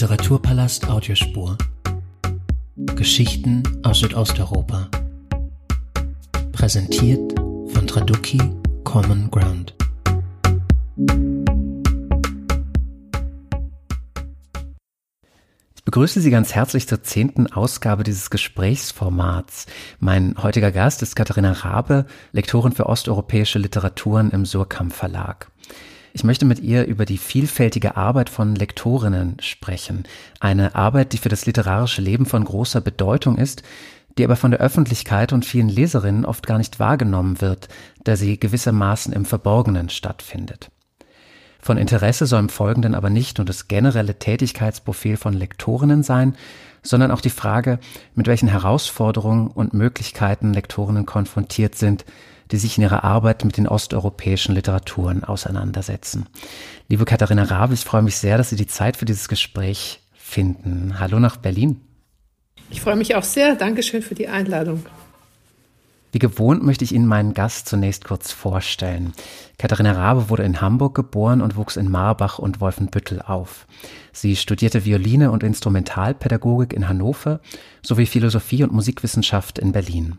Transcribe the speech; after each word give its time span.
Literaturpalast 0.00 0.88
Audiospur. 0.88 1.58
Geschichten 2.96 3.62
aus 3.82 4.00
Südosteuropa. 4.00 4.88
Präsentiert 6.52 7.38
von 7.38 7.86
Traduki 7.86 8.40
Common 8.82 9.30
Ground. 9.30 9.74
Ich 15.76 15.84
begrüße 15.84 16.22
Sie 16.22 16.30
ganz 16.30 16.54
herzlich 16.54 16.88
zur 16.88 17.02
zehnten 17.02 17.48
Ausgabe 17.48 18.02
dieses 18.02 18.30
Gesprächsformats. 18.30 19.66
Mein 19.98 20.34
heutiger 20.42 20.72
Gast 20.72 21.02
ist 21.02 21.14
Katharina 21.14 21.52
Rabe, 21.52 22.06
Lektorin 22.32 22.72
für 22.72 22.86
osteuropäische 22.86 23.58
Literaturen 23.58 24.30
im 24.30 24.46
Surkamp 24.46 24.94
Verlag. 24.94 25.50
Ich 26.12 26.24
möchte 26.24 26.44
mit 26.44 26.58
ihr 26.58 26.86
über 26.86 27.04
die 27.04 27.18
vielfältige 27.18 27.96
Arbeit 27.96 28.30
von 28.30 28.54
Lektorinnen 28.56 29.36
sprechen. 29.40 30.04
Eine 30.40 30.74
Arbeit, 30.74 31.12
die 31.12 31.18
für 31.18 31.28
das 31.28 31.46
literarische 31.46 32.02
Leben 32.02 32.26
von 32.26 32.44
großer 32.44 32.80
Bedeutung 32.80 33.38
ist, 33.38 33.62
die 34.18 34.24
aber 34.24 34.36
von 34.36 34.50
der 34.50 34.60
Öffentlichkeit 34.60 35.32
und 35.32 35.44
vielen 35.44 35.68
Leserinnen 35.68 36.24
oft 36.24 36.46
gar 36.46 36.58
nicht 36.58 36.80
wahrgenommen 36.80 37.40
wird, 37.40 37.68
da 38.04 38.16
sie 38.16 38.40
gewissermaßen 38.40 39.12
im 39.12 39.24
Verborgenen 39.24 39.88
stattfindet. 39.88 40.70
Von 41.62 41.76
Interesse 41.76 42.26
soll 42.26 42.40
im 42.40 42.48
Folgenden 42.48 42.94
aber 42.94 43.10
nicht 43.10 43.38
nur 43.38 43.44
das 43.44 43.68
generelle 43.68 44.18
Tätigkeitsprofil 44.18 45.16
von 45.16 45.34
Lektorinnen 45.34 46.02
sein, 46.02 46.34
sondern 46.82 47.10
auch 47.10 47.20
die 47.20 47.30
Frage, 47.30 47.78
mit 48.14 48.26
welchen 48.26 48.48
Herausforderungen 48.48 49.48
und 49.48 49.74
Möglichkeiten 49.74 50.54
Lektorinnen 50.54 51.06
konfrontiert 51.06 51.74
sind, 51.74 52.04
die 52.50 52.56
sich 52.56 52.76
in 52.76 52.82
ihrer 52.82 53.04
Arbeit 53.04 53.44
mit 53.44 53.56
den 53.56 53.68
osteuropäischen 53.68 54.54
Literaturen 54.54 55.24
auseinandersetzen. 55.24 56.26
Liebe 56.88 57.04
Katharina 57.04 57.44
Rabe, 57.44 57.74
ich 57.74 57.84
freue 57.84 58.02
mich 58.02 58.16
sehr, 58.16 58.38
dass 58.38 58.50
Sie 58.50 58.56
die 58.56 58.66
Zeit 58.66 58.96
für 58.96 59.04
dieses 59.04 59.28
Gespräch 59.28 60.00
finden. 60.12 60.98
Hallo 60.98 61.20
nach 61.20 61.36
Berlin. 61.36 61.80
Ich 62.70 62.80
freue 62.80 62.96
mich 62.96 63.14
auch 63.16 63.24
sehr. 63.24 63.56
Dankeschön 63.56 64.02
für 64.02 64.14
die 64.14 64.28
Einladung. 64.28 64.84
Wie 66.12 66.18
gewohnt 66.18 66.64
möchte 66.64 66.84
ich 66.84 66.92
Ihnen 66.92 67.06
meinen 67.06 67.34
Gast 67.34 67.68
zunächst 67.68 68.04
kurz 68.04 68.32
vorstellen. 68.32 69.12
Katharina 69.58 69.92
Rabe 69.92 70.28
wurde 70.28 70.42
in 70.42 70.60
Hamburg 70.60 70.94
geboren 70.94 71.40
und 71.40 71.54
wuchs 71.54 71.76
in 71.76 71.88
Marbach 71.88 72.40
und 72.40 72.60
Wolfenbüttel 72.60 73.22
auf. 73.22 73.66
Sie 74.12 74.34
studierte 74.34 74.84
Violine 74.84 75.30
und 75.30 75.44
Instrumentalpädagogik 75.44 76.72
in 76.72 76.88
Hannover 76.88 77.40
sowie 77.82 78.06
Philosophie 78.06 78.64
und 78.64 78.72
Musikwissenschaft 78.72 79.60
in 79.60 79.70
Berlin. 79.70 80.18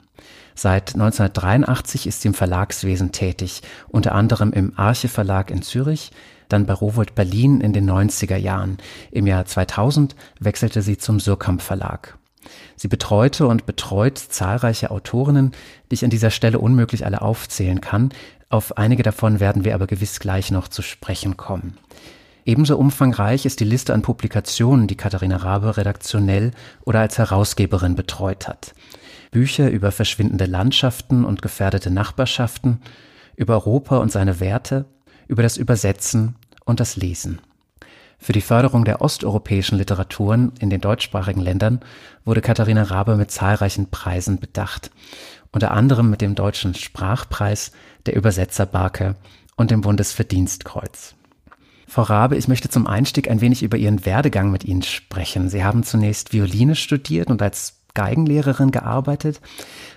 Seit 0.56 0.94
1983 0.94 2.08
ist 2.08 2.22
sie 2.22 2.30
im 2.30 2.34
Verlagswesen 2.34 3.12
tätig, 3.12 3.62
unter 3.88 4.14
anderem 4.14 4.52
im 4.54 4.74
Arche 4.78 5.08
Verlag 5.08 5.52
in 5.52 5.62
Zürich, 5.62 6.12
dann 6.50 6.66
bei 6.66 6.74
Rowold 6.74 7.16
Berlin 7.16 7.62
in 7.62 7.74
den 7.74 7.90
90er 7.90 8.36
Jahren. 8.36 8.78
Im 9.12 9.28
Jahr 9.28 9.46
2000 9.46 10.16
wechselte 10.40 10.82
sie 10.82 10.98
zum 10.98 11.20
Surkamp 11.20 11.62
Verlag. 11.62 12.18
Sie 12.76 12.88
betreute 12.88 13.48
und 13.48 13.66
betreut 13.66 14.18
zahlreiche 14.18 14.92
Autorinnen, 14.92 15.52
die 15.90 15.96
ich 15.96 16.04
an 16.04 16.10
dieser 16.10 16.32
Stelle 16.32 16.60
unmöglich 16.60 17.06
alle 17.06 17.22
aufzählen 17.22 17.82
kann. 17.82 18.10
Auf 18.50 18.78
einige 18.78 19.04
davon 19.04 19.40
werden 19.40 19.64
wir 19.64 19.76
aber 19.76 19.88
gewiss 19.88 20.20
gleich 20.20 20.52
noch 20.52 20.68
zu 20.68 20.82
sprechen 20.82 21.38
kommen. 21.38 21.78
Ebenso 22.44 22.76
umfangreich 22.76 23.46
ist 23.46 23.60
die 23.60 23.66
Liste 23.66 23.94
an 23.94 24.02
Publikationen, 24.02 24.88
die 24.88 24.98
Katharina 24.98 25.38
Rabe 25.38 25.78
redaktionell 25.78 26.52
oder 26.84 27.00
als 27.00 27.20
Herausgeberin 27.20 27.96
betreut 27.96 28.48
hat. 28.48 28.74
Bücher 29.32 29.72
über 29.72 29.92
verschwindende 29.92 30.46
Landschaften 30.46 31.26
und 31.26 31.42
gefährdete 31.42 31.90
Nachbarschaften, 31.90 32.82
über 33.38 33.54
Europa 33.54 33.98
und 33.98 34.12
seine 34.12 34.40
Werte, 34.40 34.86
über 35.28 35.42
das 35.42 35.58
Übersetzen 35.58 36.36
und 36.66 36.80
das 36.80 36.98
Lesen. 36.98 37.40
Für 38.20 38.34
die 38.34 38.42
Förderung 38.42 38.86
der 38.86 39.02
osteuropäischen 39.02 39.80
Literaturen 39.80 40.52
in 40.60 40.70
den 40.70 40.80
deutschsprachigen 40.80 41.42
Ländern 41.42 41.80
wurde 42.24 42.42
Katharina 42.42 42.84
Rabe 42.84 43.16
mit 43.16 43.32
zahlreichen 43.32 43.90
Preisen 43.90 44.40
bedacht, 44.40 44.92
unter 45.52 45.72
anderem 45.72 46.10
mit 46.10 46.22
dem 46.22 46.36
Deutschen 46.36 46.76
Sprachpreis, 46.76 47.72
der 48.06 48.16
Übersetzerbarke 48.16 49.16
und 49.56 49.72
dem 49.72 49.82
Bundesverdienstkreuz. 49.82 51.16
Frau 51.88 52.04
Rabe, 52.04 52.38
ich 52.38 52.48
möchte 52.48 52.70
zum 52.70 52.88
Einstieg 52.88 53.30
ein 53.30 53.42
wenig 53.42 53.64
über 53.64 53.76
Ihren 53.76 54.06
Werdegang 54.06 54.52
mit 54.52 54.64
Ihnen 54.64 54.84
sprechen. 54.84 55.50
Sie 55.50 55.64
haben 55.64 55.84
zunächst 55.84 56.32
Violine 56.32 56.76
studiert 56.76 57.30
und 57.30 57.42
als 57.42 57.81
Geigenlehrerin 57.94 58.72
gearbeitet, 58.72 59.42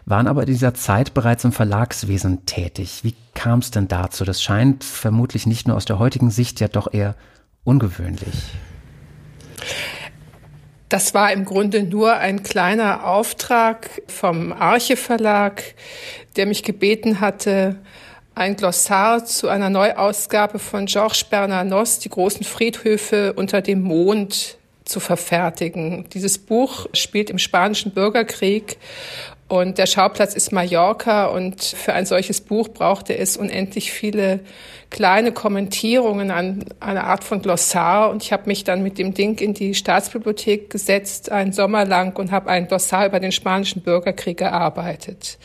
waren 0.06 0.26
aber 0.26 0.42
in 0.42 0.48
dieser 0.48 0.74
Zeit 0.74 1.14
bereits 1.14 1.44
im 1.44 1.52
Verlagswesen 1.52 2.46
tätig. 2.46 3.00
Wie 3.02 3.14
kam 3.34 3.60
es 3.60 3.70
denn 3.70 3.88
dazu? 3.88 4.24
Das 4.24 4.42
scheint 4.42 4.84
vermutlich 4.84 5.46
nicht 5.46 5.68
nur 5.68 5.76
aus 5.76 5.84
der 5.84 5.98
heutigen 5.98 6.30
Sicht 6.30 6.60
ja 6.60 6.68
doch 6.68 6.92
eher 6.92 7.14
ungewöhnlich? 7.64 8.34
Das 10.88 11.14
war 11.14 11.32
im 11.32 11.44
Grunde 11.44 11.82
nur 11.82 12.14
ein 12.14 12.42
kleiner 12.42 13.06
Auftrag 13.06 13.88
vom 14.06 14.52
Arche 14.52 14.96
Verlag, 14.96 15.62
der 16.36 16.46
mich 16.46 16.62
gebeten 16.62 17.20
hatte, 17.20 17.76
ein 18.34 18.56
Glossar 18.56 19.24
zu 19.24 19.48
einer 19.48 19.70
Neuausgabe 19.70 20.58
von 20.58 20.86
Georges 20.86 21.24
Bernanos, 21.24 22.00
die 22.00 22.08
großen 22.08 22.44
Friedhöfe 22.44 23.32
unter 23.32 23.62
dem 23.62 23.82
Mond, 23.82 24.58
zu 24.84 25.00
verfertigen. 25.00 26.06
Dieses 26.12 26.38
Buch 26.38 26.86
spielt 26.92 27.30
im 27.30 27.38
Spanischen 27.38 27.92
Bürgerkrieg 27.92 28.76
und 29.46 29.78
der 29.78 29.86
Schauplatz 29.86 30.34
ist 30.34 30.52
Mallorca 30.52 31.26
und 31.26 31.62
für 31.62 31.92
ein 31.92 32.06
solches 32.06 32.40
Buch 32.40 32.68
brauchte 32.68 33.16
es 33.16 33.36
unendlich 33.36 33.92
viele 33.92 34.40
kleine 34.88 35.32
Kommentierungen 35.32 36.30
an 36.30 36.64
eine 36.80 37.04
Art 37.04 37.24
von 37.24 37.42
Glossar. 37.42 38.10
Und 38.10 38.22
ich 38.22 38.32
habe 38.32 38.44
mich 38.46 38.64
dann 38.64 38.82
mit 38.82 38.96
dem 38.96 39.12
Ding 39.12 39.38
in 39.40 39.52
die 39.52 39.74
Staatsbibliothek 39.74 40.70
gesetzt, 40.70 41.30
einen 41.30 41.52
Sommer 41.52 41.84
lang, 41.84 42.16
und 42.18 42.30
habe 42.30 42.48
ein 42.48 42.68
Glossar 42.68 43.06
über 43.06 43.20
den 43.20 43.32
Spanischen 43.32 43.82
Bürgerkrieg 43.82 44.38
gearbeitet. 44.38 45.38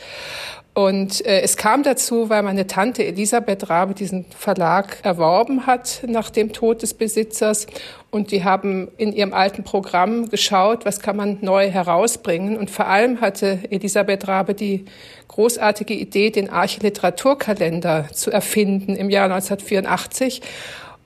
Und 0.72 1.26
äh, 1.26 1.40
es 1.40 1.56
kam 1.56 1.82
dazu, 1.82 2.30
weil 2.30 2.42
meine 2.44 2.66
Tante 2.68 3.04
Elisabeth 3.04 3.68
Rabe 3.68 3.94
diesen 3.94 4.24
Verlag 4.26 4.98
erworben 5.02 5.66
hat 5.66 6.02
nach 6.06 6.30
dem 6.30 6.52
Tod 6.52 6.82
des 6.82 6.94
Besitzers. 6.94 7.66
Und 8.10 8.30
die 8.30 8.44
haben 8.44 8.88
in 8.96 9.12
ihrem 9.12 9.34
alten 9.34 9.64
Programm 9.64 10.28
geschaut, 10.28 10.84
was 10.84 11.00
kann 11.00 11.16
man 11.16 11.38
neu 11.40 11.70
herausbringen. 11.70 12.56
Und 12.56 12.70
vor 12.70 12.86
allem 12.86 13.20
hatte 13.20 13.58
Elisabeth 13.70 14.28
Rabe 14.28 14.54
die 14.54 14.84
großartige 15.26 15.94
Idee, 15.94 16.30
den 16.30 16.50
Archiliteraturkalender 16.50 18.06
zu 18.12 18.30
erfinden 18.30 18.94
im 18.94 19.10
Jahr 19.10 19.24
1984. 19.24 20.40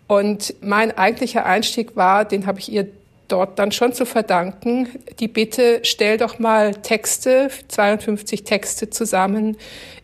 Und 0.06 0.54
mein 0.60 0.96
eigentlicher 0.96 1.46
Einstieg 1.46 1.96
war, 1.96 2.26
den 2.26 2.46
habe 2.46 2.58
ich 2.58 2.70
ihr 2.70 2.86
dort 3.34 3.58
dann 3.58 3.72
schon 3.72 3.92
zu 3.92 4.06
verdanken, 4.06 4.88
die 5.18 5.26
Bitte, 5.26 5.80
stell 5.82 6.18
doch 6.18 6.38
mal 6.38 6.72
Texte, 6.72 7.50
52 7.66 8.44
Texte 8.44 8.90
zusammen. 8.90 9.56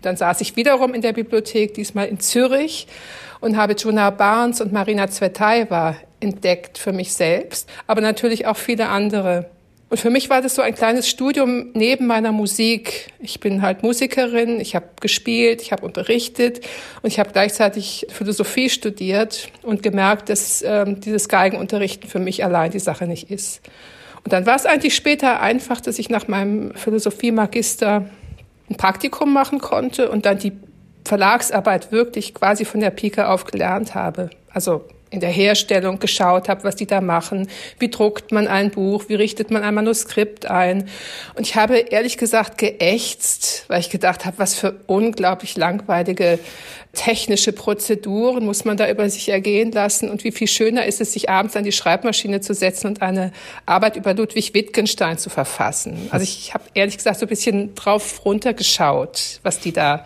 Dann 0.03 0.17
saß 0.17 0.41
ich 0.41 0.57
wiederum 0.57 0.95
in 0.95 1.01
der 1.01 1.13
Bibliothek, 1.13 1.75
diesmal 1.75 2.09
in 2.09 2.19
Zürich, 2.19 2.89
und 3.39 3.57
habe 3.57 3.75
Juna 3.75 4.11
Barnes 4.11 4.61
und 4.61 4.73
Marina 4.73 5.09
Zvetaeva 5.09 5.95
entdeckt 6.19 6.77
für 6.77 6.93
mich 6.93 7.13
selbst, 7.15 7.71
aber 7.87 8.01
natürlich 8.01 8.47
auch 8.47 8.57
viele 8.57 8.89
andere. 8.89 9.49
Und 9.91 9.99
für 9.99 10.09
mich 10.09 10.31
war 10.31 10.41
das 10.41 10.55
so 10.55 10.63
ein 10.63 10.75
kleines 10.77 11.09
Studium 11.09 11.73
neben 11.75 12.07
meiner 12.07 12.31
Musik. 12.31 13.13
Ich 13.19 13.41
bin 13.41 13.61
halt 13.61 13.83
Musikerin, 13.83 14.61
ich 14.61 14.77
habe 14.77 14.87
gespielt, 15.01 15.61
ich 15.61 15.73
habe 15.73 15.85
unterrichtet 15.85 16.65
und 17.03 17.09
ich 17.09 17.19
habe 17.19 17.31
gleichzeitig 17.33 18.07
Philosophie 18.09 18.71
studiert 18.71 19.49
und 19.63 19.83
gemerkt, 19.83 20.29
dass 20.29 20.63
ähm, 20.63 21.01
dieses 21.01 21.29
Geigenunterrichten 21.29 22.09
für 22.09 22.21
mich 22.21 22.45
allein 22.45 22.71
die 22.71 22.79
Sache 22.79 23.09
nicht 23.09 23.33
ist. 23.33 23.63
Und 24.23 24.33
dann 24.33 24.47
war 24.47 24.55
es 24.55 24.65
eigentlich 24.65 24.95
später 24.95 25.41
einfach, 25.41 25.81
dass 25.81 25.99
ich 25.99 26.09
nach 26.09 26.29
meinem 26.29 26.73
Philosophie-Magister 26.77 28.09
ein 28.71 28.77
Praktikum 28.77 29.33
machen 29.33 29.59
konnte 29.59 30.09
und 30.09 30.25
dann 30.25 30.39
die 30.39 30.53
Verlagsarbeit 31.05 31.91
wirklich 31.91 32.33
quasi 32.33 32.65
von 32.65 32.79
der 32.79 32.91
Pike 32.91 33.27
auf 33.27 33.45
gelernt 33.45 33.97
habe. 33.97 34.31
Also 34.53 34.85
in 35.11 35.21
der 35.21 35.31
Herstellung 35.31 35.99
geschaut 35.99 36.49
habe, 36.49 36.63
was 36.63 36.77
die 36.77 36.87
da 36.87 37.01
machen. 37.01 37.49
Wie 37.79 37.91
druckt 37.91 38.31
man 38.31 38.47
ein 38.47 38.71
Buch? 38.71 39.05
Wie 39.09 39.17
richtet 39.17 39.51
man 39.51 39.65
ein 39.65 39.75
Manuskript 39.75 40.47
ein? 40.47 40.89
Und 41.35 41.47
ich 41.47 41.57
habe 41.57 41.79
ehrlich 41.79 42.17
gesagt 42.17 42.59
geächtzt, 42.59 43.65
weil 43.67 43.81
ich 43.81 43.91
gedacht 43.91 44.25
habe, 44.25 44.39
was 44.39 44.55
für 44.55 44.77
unglaublich 44.87 45.57
langweilige 45.57 46.39
technische 46.93 47.53
Prozeduren 47.53 48.45
muss 48.45 48.65
man 48.65 48.77
da 48.77 48.89
über 48.89 49.09
sich 49.11 49.29
ergehen 49.29 49.71
lassen 49.71 50.11
und 50.11 50.25
wie 50.25 50.33
viel 50.33 50.49
schöner 50.49 50.87
ist 50.87 51.01
es, 51.01 51.13
sich 51.13 51.31
abends 51.31 51.55
an 51.57 51.63
die 51.65 51.73
Schreibmaschine 51.73 52.41
zu 52.41 52.53
setzen 52.53 52.89
und 52.89 53.03
eine 53.03 53.33
Arbeit 53.67 53.97
über 53.97 54.15
Ludwig 54.15 54.55
Wittgenstein 54.55 55.17
zu 55.17 55.31
verfassen. 55.31 56.09
Also 56.11 56.25
ich 56.25 56.53
habe 56.53 56.65
ehrlich 56.75 56.97
gesagt 56.97 57.21
so 57.21 57.27
ein 57.27 57.29
bisschen 57.29 57.75
drauf 57.75 58.25
runtergeschaut, 58.25 59.41
was 59.43 59.61
die 59.61 59.73
da 59.73 60.05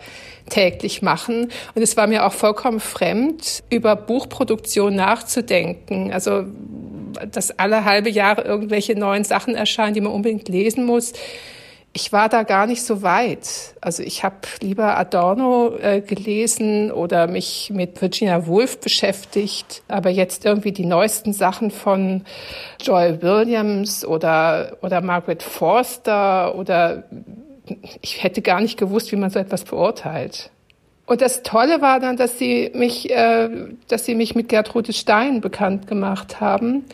täglich 0.49 1.01
machen. 1.01 1.51
Und 1.73 1.81
es 1.81 1.97
war 1.97 2.07
mir 2.07 2.25
auch 2.25 2.33
vollkommen 2.33 2.79
fremd, 2.79 3.63
über 3.69 3.95
Buchproduktion 3.95 4.95
nachzudenken. 4.95 6.11
Also, 6.11 6.45
dass 7.31 7.57
alle 7.57 7.85
halbe 7.85 8.09
Jahre 8.09 8.43
irgendwelche 8.43 8.97
neuen 8.97 9.23
Sachen 9.23 9.55
erscheinen, 9.55 9.93
die 9.93 10.01
man 10.01 10.11
unbedingt 10.11 10.49
lesen 10.49 10.85
muss. 10.85 11.13
ich 11.97 12.11
war 12.11 12.27
da 12.27 12.43
gar 12.43 12.67
nicht 12.67 12.83
so 12.83 13.03
weit. 13.03 13.73
Also 13.79 14.03
ich 14.03 14.25
habe 14.25 14.35
lieber 14.59 14.97
Adorno 14.97 15.77
äh, 15.77 16.01
gelesen 16.01 16.91
oder 16.91 17.27
mich 17.27 17.71
mit 17.73 18.01
Virginia 18.01 18.47
Woolf 18.47 18.81
beschäftigt, 18.81 19.81
aber 19.87 20.09
jetzt 20.09 20.43
irgendwie 20.43 20.73
die 20.73 20.85
neuesten 20.85 21.31
Sachen 21.31 21.71
von 21.71 22.25
Joy 22.81 23.21
Williams 23.21 24.03
oder 24.03 24.75
oder 24.81 24.99
Margaret 24.99 25.41
Forster 25.41 26.55
oder 26.55 27.05
ich 28.01 28.23
hätte 28.23 28.41
gar 28.41 28.61
nicht 28.61 28.77
gewusst, 28.77 29.11
wie 29.11 29.15
man 29.15 29.29
so 29.29 29.39
etwas 29.39 29.63
beurteilt. 29.63 30.51
Und 31.05 31.21
das 31.21 31.43
Tolle 31.43 31.81
war 31.81 31.99
dann, 31.99 32.17
dass 32.17 32.39
sie 32.39 32.71
mich, 32.73 33.11
äh, 33.11 33.49
dass 33.87 34.05
sie 34.05 34.15
mich 34.15 34.35
mit 34.35 34.49
Gertrude 34.49 34.91
Stein 34.91 35.39
bekannt 35.39 35.87
gemacht 35.87 36.41
haben 36.41 36.85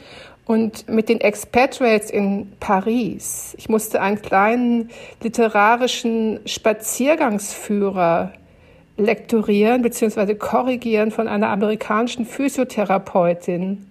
und 0.46 0.90
mit 0.90 1.08
den 1.08 1.22
Expatriates 1.22 2.10
in 2.12 2.52
Paris. 2.60 3.56
Ich 3.58 3.70
musste 3.70 4.02
einen 4.02 4.22
kleinen 4.22 4.90
literarischen 5.24 6.42
Spaziergangsführer 6.46 8.34
lektorieren 8.98 9.82
bzw. 9.82 10.36
korrigieren 10.36 11.12
von 11.12 11.30
einer 11.30 11.50
amerikanischen 11.50 12.26
Physiotherapeutin. 12.26 13.88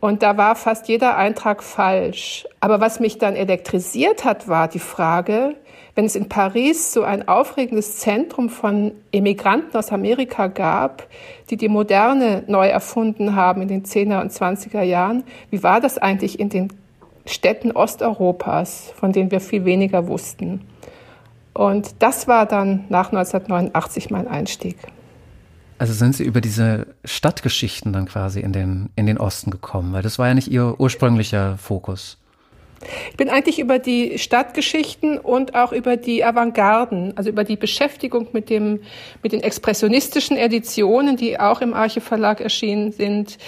Und 0.00 0.22
da 0.22 0.36
war 0.36 0.56
fast 0.56 0.88
jeder 0.88 1.16
Eintrag 1.16 1.62
falsch. 1.62 2.46
Aber 2.60 2.80
was 2.80 3.00
mich 3.00 3.18
dann 3.18 3.36
elektrisiert 3.36 4.24
hat, 4.24 4.48
war 4.48 4.68
die 4.68 4.80
Frage, 4.80 5.54
wenn 5.94 6.06
es 6.06 6.16
in 6.16 6.28
Paris 6.28 6.92
so 6.92 7.02
ein 7.02 7.28
aufregendes 7.28 7.98
Zentrum 7.98 8.48
von 8.48 8.92
Emigranten 9.12 9.76
aus 9.76 9.92
Amerika 9.92 10.46
gab, 10.46 11.06
die 11.50 11.56
die 11.56 11.68
Moderne 11.68 12.44
neu 12.46 12.68
erfunden 12.68 13.36
haben 13.36 13.62
in 13.62 13.68
den 13.68 13.84
10er 13.84 14.20
und 14.22 14.32
20er 14.32 14.82
Jahren, 14.82 15.24
wie 15.50 15.62
war 15.62 15.80
das 15.80 15.98
eigentlich 15.98 16.40
in 16.40 16.48
den 16.48 16.72
Städten 17.26 17.72
Osteuropas, 17.72 18.92
von 18.96 19.12
denen 19.12 19.30
wir 19.30 19.40
viel 19.40 19.64
weniger 19.64 20.08
wussten? 20.08 20.62
Und 21.54 21.94
das 21.98 22.26
war 22.26 22.46
dann 22.46 22.84
nach 22.88 23.12
1989 23.12 24.10
mein 24.10 24.26
Einstieg. 24.26 24.76
Also 25.78 25.92
sind 25.92 26.14
Sie 26.14 26.24
über 26.24 26.40
diese 26.40 26.86
Stadtgeschichten 27.04 27.92
dann 27.92 28.06
quasi 28.06 28.40
in 28.40 28.52
den, 28.52 28.90
in 28.96 29.06
den 29.06 29.18
Osten 29.18 29.50
gekommen, 29.50 29.92
weil 29.92 30.02
das 30.02 30.18
war 30.18 30.28
ja 30.28 30.34
nicht 30.34 30.48
Ihr 30.48 30.78
ursprünglicher 30.78 31.58
Fokus. 31.58 32.21
Ich 33.10 33.16
bin 33.16 33.28
eigentlich 33.28 33.58
über 33.58 33.78
die 33.78 34.18
Stadtgeschichten 34.18 35.18
und 35.18 35.54
auch 35.54 35.72
über 35.72 35.96
die 35.96 36.24
Avantgarden, 36.24 37.16
also 37.16 37.30
über 37.30 37.44
die 37.44 37.56
Beschäftigung 37.56 38.28
mit 38.32 38.50
dem, 38.50 38.80
mit 39.22 39.32
den 39.32 39.42
expressionistischen 39.42 40.36
Editionen, 40.36 41.16
die 41.16 41.38
auch 41.38 41.60
im 41.60 41.74
Arche 41.74 42.00
Verlag 42.00 42.40
erschienen 42.40 42.92
sind, 42.92 43.38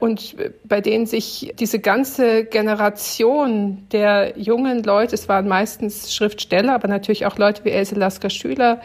und 0.00 0.34
bei 0.64 0.80
denen 0.80 1.04
sich 1.04 1.52
diese 1.58 1.78
ganze 1.78 2.44
Generation 2.46 3.86
der 3.92 4.38
jungen 4.38 4.82
Leute, 4.82 5.14
es 5.14 5.28
waren 5.28 5.46
meistens 5.46 6.14
Schriftsteller, 6.14 6.74
aber 6.74 6.88
natürlich 6.88 7.26
auch 7.26 7.36
Leute 7.36 7.66
wie 7.66 7.70
Else 7.70 7.94
Lasker 7.94 8.30
Schüler, 8.30 8.80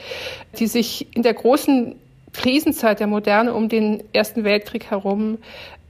die 0.59 0.67
sich 0.67 1.15
in 1.15 1.23
der 1.23 1.33
großen 1.33 1.95
Krisenzeit 2.33 2.99
der 2.99 3.07
Moderne 3.07 3.53
um 3.53 3.69
den 3.69 4.03
Ersten 4.11 4.43
Weltkrieg 4.43 4.91
herum 4.91 5.37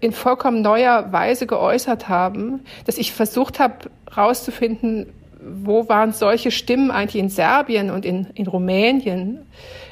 in 0.06 0.12
vollkommen 0.12 0.62
neuer 0.62 1.12
Weise 1.12 1.48
geäußert 1.48 2.08
haben, 2.08 2.64
dass 2.86 2.98
ich 2.98 3.12
versucht 3.12 3.60
habe 3.60 3.90
herauszufinden, 4.10 5.08
wo 5.42 5.90
waren 5.90 6.14
solche 6.14 6.52
Stimmen 6.52 6.92
eigentlich 6.92 7.22
in 7.22 7.30
Serbien 7.30 7.90
und 7.90 8.06
in, 8.06 8.28
in 8.36 8.48
Rumänien, 8.48 9.46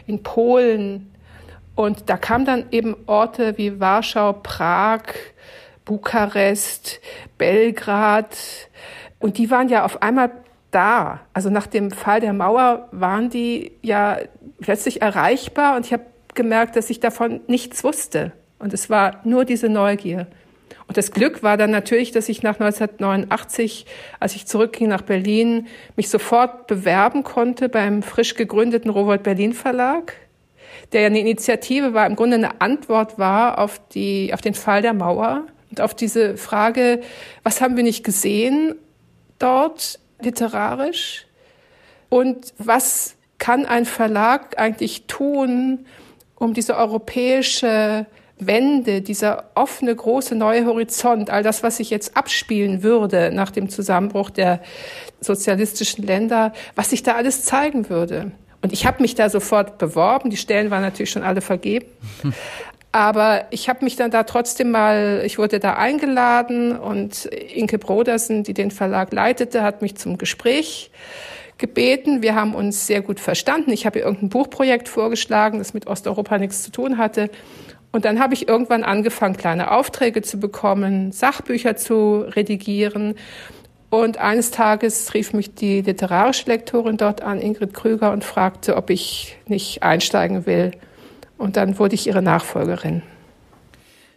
in 0.05 0.21
Polen. 0.21 1.11
Und 1.75 2.09
da 2.09 2.17
kamen 2.17 2.45
dann 2.45 2.65
eben 2.71 2.95
Orte 3.07 3.57
wie 3.57 3.79
Warschau, 3.79 4.33
Prag, 4.33 5.01
Bukarest, 5.83 7.01
Belgrad. 7.37 8.37
Und 9.19 9.37
die 9.39 9.49
waren 9.49 9.67
ja 9.67 9.83
auf 9.83 10.01
einmal 10.03 10.31
da. 10.69 11.21
Also 11.33 11.49
nach 11.49 11.67
dem 11.67 11.89
Fall 11.89 12.19
der 12.19 12.33
Mauer 12.33 12.87
waren 12.91 13.29
die 13.29 13.71
ja 13.81 14.17
plötzlich 14.61 15.01
erreichbar 15.01 15.75
und 15.75 15.87
ich 15.87 15.93
habe 15.93 16.05
gemerkt, 16.35 16.75
dass 16.75 16.89
ich 16.89 16.99
davon 16.99 17.41
nichts 17.47 17.83
wusste. 17.83 18.31
Und 18.63 18.73
es 18.73 18.89
war 18.89 19.19
nur 19.25 19.43
diese 19.43 19.67
Neugier. 19.67 20.25
Und 20.87 20.95
das 20.95 21.11
Glück 21.11 21.43
war 21.43 21.57
dann 21.57 21.69
natürlich, 21.69 22.11
dass 22.11 22.29
ich 22.29 22.43
nach 22.43 22.61
1989, 22.61 23.85
als 24.21 24.35
ich 24.35 24.45
zurückging 24.47 24.87
nach 24.87 25.01
Berlin, 25.01 25.67
mich 25.97 26.07
sofort 26.07 26.67
bewerben 26.67 27.23
konnte 27.23 27.67
beim 27.67 28.03
frisch 28.03 28.35
gegründeten 28.35 28.89
Robert 28.89 29.21
Berlin 29.21 29.51
Verlag, 29.51 30.13
der 30.93 31.01
ja 31.01 31.07
eine 31.07 31.19
Initiative 31.19 31.93
war, 31.93 32.07
im 32.07 32.15
Grunde 32.15 32.37
eine 32.37 32.61
Antwort 32.61 33.19
war 33.19 33.59
auf 33.59 33.81
die, 33.89 34.33
auf 34.33 34.39
den 34.39 34.53
Fall 34.53 34.81
der 34.81 34.93
Mauer 34.93 35.43
und 35.69 35.81
auf 35.81 35.93
diese 35.93 36.37
Frage, 36.37 37.01
was 37.43 37.59
haben 37.59 37.75
wir 37.75 37.83
nicht 37.83 38.05
gesehen 38.05 38.75
dort 39.39 39.99
literarisch? 40.21 41.25
Und 42.07 42.53
was 42.57 43.15
kann 43.39 43.65
ein 43.65 43.83
Verlag 43.83 44.57
eigentlich 44.57 45.03
tun, 45.07 45.85
um 46.35 46.53
diese 46.53 46.77
europäische 46.77 48.05
Wende, 48.47 49.01
dieser 49.01 49.45
offene, 49.55 49.95
große 49.95 50.35
neue 50.35 50.65
Horizont, 50.65 51.29
all 51.29 51.43
das, 51.43 51.63
was 51.63 51.77
sich 51.77 51.89
jetzt 51.89 52.17
abspielen 52.17 52.83
würde 52.83 53.31
nach 53.33 53.51
dem 53.51 53.69
Zusammenbruch 53.69 54.29
der 54.29 54.61
sozialistischen 55.21 56.05
Länder, 56.05 56.53
was 56.75 56.89
sich 56.89 57.03
da 57.03 57.15
alles 57.15 57.43
zeigen 57.43 57.89
würde. 57.89 58.31
Und 58.61 58.71
ich 58.71 58.85
habe 58.85 59.01
mich 59.01 59.15
da 59.15 59.29
sofort 59.29 59.77
beworben. 59.77 60.29
Die 60.29 60.37
Stellen 60.37 60.71
waren 60.71 60.81
natürlich 60.81 61.11
schon 61.11 61.23
alle 61.23 61.41
vergeben. 61.41 61.85
Aber 62.93 63.45
ich 63.49 63.69
habe 63.69 63.83
mich 63.83 63.95
dann 63.95 64.11
da 64.11 64.23
trotzdem 64.23 64.69
mal, 64.69 65.23
ich 65.25 65.39
wurde 65.39 65.59
da 65.59 65.73
eingeladen 65.73 66.77
und 66.77 67.25
Inke 67.25 67.79
Brodersen, 67.79 68.43
die 68.43 68.53
den 68.53 68.69
Verlag 68.69 69.11
leitete, 69.11 69.63
hat 69.63 69.81
mich 69.81 69.95
zum 69.95 70.19
Gespräch 70.19 70.91
gebeten. 71.57 72.21
Wir 72.21 72.35
haben 72.35 72.53
uns 72.53 72.85
sehr 72.85 73.01
gut 73.01 73.19
verstanden. 73.19 73.71
Ich 73.71 73.85
habe 73.85 73.99
ihr 73.99 74.05
irgendein 74.05 74.29
Buchprojekt 74.29 74.89
vorgeschlagen, 74.89 75.57
das 75.57 75.73
mit 75.73 75.87
Osteuropa 75.87 76.37
nichts 76.37 76.61
zu 76.61 76.71
tun 76.71 76.97
hatte. 76.99 77.29
Und 77.93 78.05
dann 78.05 78.19
habe 78.19 78.33
ich 78.33 78.47
irgendwann 78.47 78.83
angefangen, 78.83 79.37
kleine 79.37 79.69
Aufträge 79.69 80.23
zu 80.23 80.39
bekommen, 80.39 81.11
Sachbücher 81.11 81.75
zu 81.75 82.21
redigieren. 82.21 83.13
Und 83.91 84.17
eines 84.17 84.49
Tages 84.49 85.13
rief 85.13 85.31
mich 85.33 85.53
die 85.53 85.81
literarische 85.81 86.47
Lektorin 86.47 86.97
dort 86.97 87.21
an, 87.21 87.39
Ingrid 87.39 87.75
Krüger, 87.75 88.11
und 88.11 88.23
fragte, 88.23 88.77
ob 88.77 88.89
ich 88.89 89.37
nicht 89.45 89.83
einsteigen 89.83 90.47
will. 90.47 90.71
Und 91.37 91.55
dann 91.55 91.77
wurde 91.77 91.93
ich 91.93 92.07
ihre 92.07 92.23
Nachfolgerin. 92.23 93.03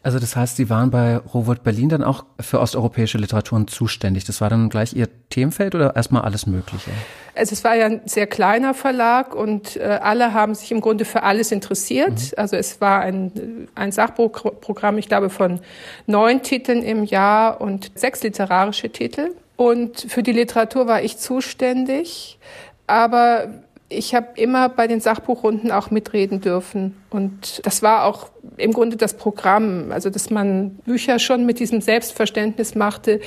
Also 0.06 0.20
das 0.20 0.36
heißt, 0.36 0.54
Sie 0.54 0.70
waren 0.70 0.92
bei 0.92 1.16
Robert 1.16 1.64
Berlin 1.64 1.88
dann 1.88 2.04
auch 2.04 2.24
für 2.38 2.60
osteuropäische 2.60 3.18
Literaturen 3.18 3.66
zuständig. 3.66 4.24
Das 4.24 4.40
war 4.40 4.48
dann 4.48 4.68
gleich 4.68 4.94
Ihr 4.94 5.08
Themenfeld 5.30 5.74
oder 5.74 5.96
erstmal 5.96 6.22
alles 6.22 6.46
Mögliche? 6.46 6.92
Also 7.34 7.54
es 7.54 7.64
war 7.64 7.74
ja 7.74 7.86
ein 7.86 8.02
sehr 8.04 8.28
kleiner 8.28 8.72
Verlag 8.72 9.34
und 9.34 9.76
äh, 9.76 9.98
alle 10.00 10.32
haben 10.32 10.54
sich 10.54 10.70
im 10.70 10.80
Grunde 10.80 11.04
für 11.04 11.24
alles 11.24 11.50
interessiert. 11.50 12.12
Mhm. 12.12 12.30
Also 12.36 12.54
es 12.54 12.80
war 12.80 13.00
ein, 13.00 13.66
ein 13.74 13.90
Sachbuchprogramm, 13.90 14.96
ich 14.98 15.08
glaube, 15.08 15.28
von 15.28 15.58
neun 16.06 16.40
Titeln 16.40 16.84
im 16.84 17.02
Jahr 17.02 17.60
und 17.60 17.90
sechs 17.96 18.22
literarische 18.22 18.90
Titel. 18.90 19.30
Und 19.56 20.06
für 20.08 20.22
die 20.22 20.30
Literatur 20.30 20.86
war 20.86 21.02
ich 21.02 21.18
zuständig. 21.18 22.38
Aber 22.86 23.48
ich 23.88 24.14
habe 24.14 24.28
immer 24.34 24.68
bei 24.68 24.86
den 24.88 25.00
Sachbuchrunden 25.00 25.70
auch 25.70 25.90
mitreden 25.90 26.40
dürfen. 26.40 26.96
Und 27.10 27.64
das 27.64 27.82
war 27.82 28.04
auch 28.04 28.30
im 28.56 28.72
Grunde 28.72 28.96
das 28.96 29.14
Programm, 29.14 29.92
also 29.92 30.10
dass 30.10 30.30
man 30.30 30.70
Bücher 30.84 31.18
schon 31.18 31.46
mit 31.46 31.60
diesem 31.60 31.80
Selbstverständnis 31.80 32.74
machte. 32.74 33.20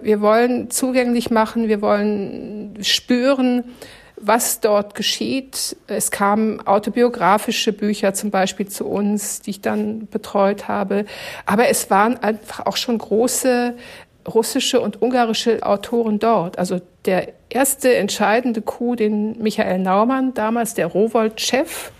Wir 0.00 0.20
wollen 0.20 0.70
zugänglich 0.70 1.30
machen, 1.30 1.68
wir 1.68 1.80
wollen 1.80 2.78
spüren, 2.82 3.64
was 4.16 4.60
dort 4.60 4.94
geschieht. 4.94 5.76
Es 5.86 6.10
kamen 6.10 6.66
autobiografische 6.66 7.72
Bücher 7.72 8.12
zum 8.12 8.30
Beispiel 8.30 8.68
zu 8.68 8.86
uns, 8.86 9.40
die 9.40 9.50
ich 9.50 9.60
dann 9.60 10.08
betreut 10.08 10.68
habe. 10.68 11.04
Aber 11.46 11.68
es 11.68 11.88
waren 11.88 12.18
einfach 12.18 12.66
auch 12.66 12.76
schon 12.76 12.98
große 12.98 13.74
russische 14.28 14.80
und 14.80 15.00
ungarische 15.02 15.62
Autoren 15.62 16.18
dort. 16.18 16.58
Also 16.58 16.80
der 17.04 17.32
erste 17.48 17.94
entscheidende 17.94 18.62
Coup, 18.62 18.96
den 18.96 19.40
Michael 19.40 19.78
Naumann, 19.78 20.34
damals 20.34 20.74
der 20.74 20.86
Rowold-Chef, 20.86 21.92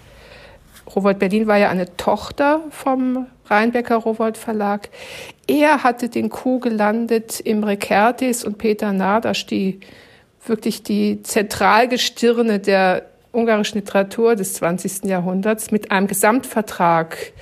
Rowold 0.95 1.19
Berlin 1.19 1.47
war 1.47 1.57
ja 1.57 1.69
eine 1.69 1.97
Tochter 1.97 2.61
vom 2.71 3.27
Rheinbecker 3.47 3.97
Rowold 3.97 4.37
Verlag. 4.37 4.89
Er 5.47 5.83
hatte 5.83 6.09
den 6.09 6.31
Coup 6.31 6.61
gelandet 6.61 7.41
im 7.41 7.63
Rekertis 7.65 8.45
und 8.45 8.59
Peter 8.59 8.93
Nadasch, 8.93 9.47
die 9.47 9.81
wirklich 10.45 10.83
die 10.83 11.23
Zentralgestirne 11.23 12.59
der 12.59 13.07
ungarischen 13.33 13.79
Literatur 13.79 14.35
des 14.35 14.55
20. 14.55 15.05
Jahrhunderts 15.05 15.71
mit 15.71 15.93
einem 15.93 16.07
Gesamtvertrag 16.09 17.33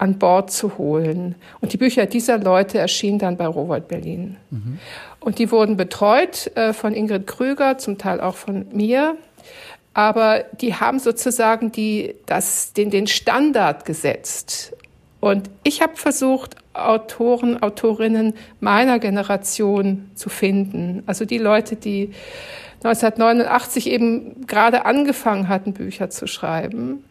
an 0.00 0.18
Bord 0.18 0.50
zu 0.50 0.78
holen. 0.78 1.34
Und 1.60 1.74
die 1.74 1.76
Bücher 1.76 2.06
dieser 2.06 2.38
Leute 2.38 2.78
erschienen 2.78 3.18
dann 3.18 3.36
bei 3.36 3.46
Rowold 3.46 3.86
Berlin. 3.86 4.38
Mhm. 4.50 4.78
Und 5.20 5.38
die 5.38 5.52
wurden 5.52 5.76
betreut 5.76 6.50
äh, 6.56 6.72
von 6.72 6.94
Ingrid 6.94 7.26
Krüger, 7.26 7.76
zum 7.76 7.98
Teil 7.98 8.18
auch 8.20 8.36
von 8.36 8.66
mir. 8.72 9.16
Aber 9.92 10.44
die 10.58 10.74
haben 10.74 11.00
sozusagen 11.00 11.70
die, 11.70 12.14
das, 12.24 12.72
den, 12.72 12.88
den 12.88 13.08
Standard 13.08 13.84
gesetzt. 13.84 14.74
Und 15.20 15.50
ich 15.64 15.82
habe 15.82 15.96
versucht, 15.96 16.56
Autoren, 16.72 17.62
Autorinnen 17.62 18.32
meiner 18.58 18.98
Generation 19.00 20.10
zu 20.14 20.30
finden. 20.30 21.02
Also 21.04 21.26
die 21.26 21.36
Leute, 21.36 21.76
die 21.76 22.12
1989 22.82 23.90
eben 23.90 24.46
gerade 24.46 24.86
angefangen 24.86 25.48
hatten, 25.48 25.74
Bücher 25.74 26.08
zu 26.08 26.26
schreiben. 26.26 27.04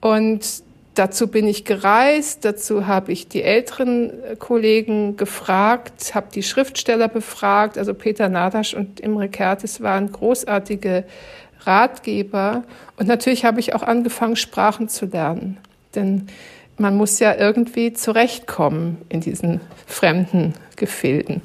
Und 0.00 0.62
dazu 0.94 1.28
bin 1.28 1.46
ich 1.46 1.64
gereist, 1.64 2.44
dazu 2.44 2.86
habe 2.86 3.12
ich 3.12 3.28
die 3.28 3.42
älteren 3.42 4.12
Kollegen 4.38 5.16
gefragt, 5.16 6.14
habe 6.14 6.28
die 6.34 6.42
Schriftsteller 6.42 7.08
befragt. 7.08 7.78
Also 7.78 7.94
Peter 7.94 8.28
Nadasch 8.28 8.74
und 8.74 9.00
Imre 9.00 9.28
Kertes 9.28 9.80
waren 9.80 10.10
großartige 10.10 11.04
Ratgeber. 11.64 12.64
Und 12.96 13.06
natürlich 13.06 13.44
habe 13.44 13.60
ich 13.60 13.74
auch 13.74 13.82
angefangen, 13.82 14.36
Sprachen 14.36 14.88
zu 14.88 15.06
lernen. 15.06 15.58
Denn 15.94 16.28
man 16.78 16.96
muss 16.96 17.18
ja 17.18 17.34
irgendwie 17.34 17.92
zurechtkommen 17.92 18.98
in 19.08 19.20
diesen 19.20 19.60
fremden 19.86 20.54
Gefilden. 20.76 21.42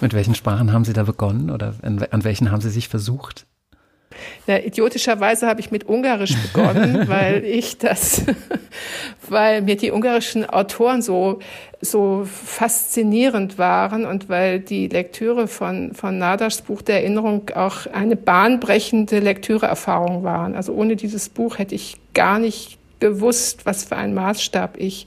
Mit 0.00 0.14
welchen 0.14 0.34
Sprachen 0.34 0.72
haben 0.72 0.84
Sie 0.84 0.94
da 0.94 1.04
begonnen 1.04 1.50
oder 1.50 1.74
an, 1.82 2.04
an 2.10 2.24
welchen 2.24 2.50
haben 2.50 2.60
Sie 2.60 2.70
sich 2.70 2.88
versucht? 2.88 3.46
Ja, 4.46 4.58
idiotischerweise 4.58 5.46
habe 5.46 5.60
ich 5.60 5.70
mit 5.70 5.84
Ungarisch 5.84 6.36
begonnen, 6.36 7.04
weil 7.08 7.44
ich 7.44 7.78
das, 7.78 8.22
weil 9.28 9.62
mir 9.62 9.76
die 9.76 9.90
ungarischen 9.90 10.48
Autoren 10.48 11.02
so, 11.02 11.40
so 11.80 12.24
faszinierend 12.24 13.58
waren 13.58 14.04
und 14.04 14.28
weil 14.28 14.60
die 14.60 14.88
Lektüre 14.88 15.48
von, 15.48 15.94
von 15.94 16.18
Nadas 16.18 16.62
Buch 16.62 16.82
der 16.82 16.96
Erinnerung 16.96 17.50
auch 17.54 17.86
eine 17.92 18.16
bahnbrechende 18.16 19.18
Lektüreerfahrung 19.18 20.24
waren. 20.24 20.54
Also 20.54 20.72
ohne 20.72 20.96
dieses 20.96 21.28
Buch 21.28 21.58
hätte 21.58 21.74
ich 21.74 21.96
gar 22.14 22.38
nicht 22.38 22.78
gewusst, 23.00 23.66
was 23.66 23.84
für 23.84 23.96
einen 23.96 24.14
Maßstab 24.14 24.76
ich 24.78 25.06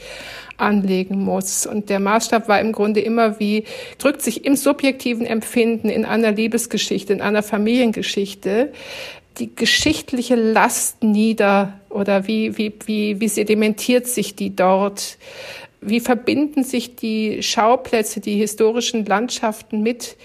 anlegen 0.58 1.20
muss. 1.20 1.66
Und 1.66 1.90
der 1.90 2.00
Maßstab 2.00 2.48
war 2.48 2.60
im 2.60 2.72
Grunde 2.72 3.02
immer 3.02 3.40
wie, 3.40 3.66
drückt 3.98 4.22
sich 4.22 4.46
im 4.46 4.56
subjektiven 4.56 5.26
Empfinden 5.26 5.90
in 5.90 6.06
einer 6.06 6.32
Liebesgeschichte, 6.32 7.14
in 7.14 7.22
einer 7.22 7.44
Familiengeschichte, 7.44 8.72
die 9.38 9.54
geschichtliche 9.54 10.36
Last 10.36 11.04
nieder 11.04 11.80
oder 11.90 12.28
wie, 12.28 12.58
wie, 12.58 12.74
wie, 12.86 13.20
wie 13.20 13.28
sedimentiert 13.28 14.08
sich 14.08 14.36
die 14.36 14.56
dort? 14.56 15.18
Wie 15.82 16.00
verbinden 16.00 16.64
sich 16.64 16.96
die 16.96 17.44
Schauplätze, 17.44 18.22
die 18.22 18.36
historischen 18.36 19.06
Landschaften 19.06 19.82
mit 19.82 20.16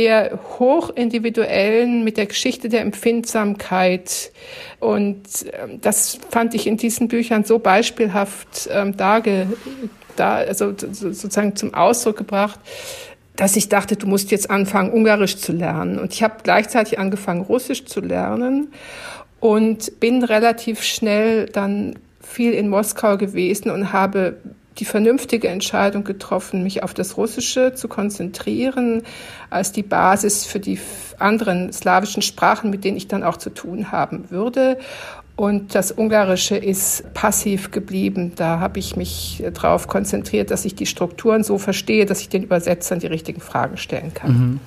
der 0.00 0.38
hochindividuellen, 0.58 2.04
mit 2.04 2.16
der 2.16 2.24
Geschichte 2.24 2.70
der 2.70 2.80
Empfindsamkeit. 2.80 4.32
Und 4.78 5.20
ähm, 5.52 5.78
das 5.82 6.18
fand 6.30 6.54
ich 6.54 6.66
in 6.66 6.78
diesen 6.78 7.08
Büchern 7.08 7.44
so 7.44 7.58
beispielhaft 7.58 8.70
ähm, 8.72 8.96
darge, 8.96 9.46
da, 10.16 10.36
also 10.36 10.72
sozusagen 10.74 11.54
zum 11.54 11.74
Ausdruck 11.74 12.16
gebracht, 12.16 12.58
dass 13.36 13.56
ich 13.56 13.68
dachte, 13.68 13.96
du 13.96 14.06
musst 14.06 14.30
jetzt 14.30 14.50
anfangen, 14.50 14.90
Ungarisch 14.90 15.36
zu 15.36 15.52
lernen. 15.52 15.98
Und 15.98 16.14
ich 16.14 16.22
habe 16.22 16.36
gleichzeitig 16.42 16.98
angefangen, 16.98 17.42
Russisch 17.42 17.84
zu 17.84 18.00
lernen 18.00 18.72
und 19.38 20.00
bin 20.00 20.24
relativ 20.24 20.82
schnell 20.82 21.44
dann 21.44 21.98
viel 22.22 22.54
in 22.54 22.70
Moskau 22.70 23.18
gewesen 23.18 23.70
und 23.70 23.92
habe 23.92 24.38
die 24.80 24.86
vernünftige 24.86 25.48
Entscheidung 25.48 26.04
getroffen, 26.04 26.62
mich 26.62 26.82
auf 26.82 26.94
das 26.94 27.16
Russische 27.16 27.74
zu 27.74 27.86
konzentrieren, 27.86 29.02
als 29.50 29.72
die 29.72 29.82
Basis 29.82 30.46
für 30.46 30.58
die 30.58 30.78
anderen 31.18 31.72
slawischen 31.72 32.22
Sprachen, 32.22 32.70
mit 32.70 32.82
denen 32.84 32.96
ich 32.96 33.06
dann 33.06 33.22
auch 33.22 33.36
zu 33.36 33.50
tun 33.50 33.92
haben 33.92 34.30
würde. 34.30 34.78
Und 35.36 35.74
das 35.74 35.92
Ungarische 35.92 36.56
ist 36.56 37.14
passiv 37.14 37.70
geblieben. 37.70 38.32
Da 38.36 38.58
habe 38.58 38.78
ich 38.78 38.96
mich 38.96 39.42
darauf 39.54 39.86
konzentriert, 39.86 40.50
dass 40.50 40.64
ich 40.64 40.74
die 40.74 40.86
Strukturen 40.86 41.44
so 41.44 41.58
verstehe, 41.58 42.06
dass 42.06 42.20
ich 42.20 42.28
den 42.28 42.42
Übersetzern 42.42 42.98
die 42.98 43.06
richtigen 43.06 43.40
Fragen 43.40 43.76
stellen 43.76 44.12
kann. 44.12 44.32
Mhm. 44.32 44.60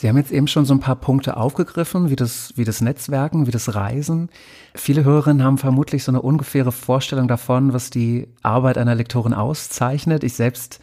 Sie 0.00 0.08
haben 0.08 0.16
jetzt 0.16 0.32
eben 0.32 0.46
schon 0.46 0.64
so 0.64 0.72
ein 0.72 0.80
paar 0.80 0.96
Punkte 0.96 1.36
aufgegriffen, 1.36 2.08
wie 2.08 2.16
das, 2.16 2.54
wie 2.56 2.64
das 2.64 2.80
Netzwerken, 2.80 3.46
wie 3.46 3.50
das 3.50 3.74
Reisen. 3.74 4.30
Viele 4.74 5.04
Hörerinnen 5.04 5.44
haben 5.44 5.58
vermutlich 5.58 6.04
so 6.04 6.10
eine 6.10 6.22
ungefähre 6.22 6.72
Vorstellung 6.72 7.28
davon, 7.28 7.74
was 7.74 7.90
die 7.90 8.26
Arbeit 8.40 8.78
einer 8.78 8.94
Lektorin 8.94 9.34
auszeichnet. 9.34 10.24
Ich 10.24 10.32
selbst 10.32 10.80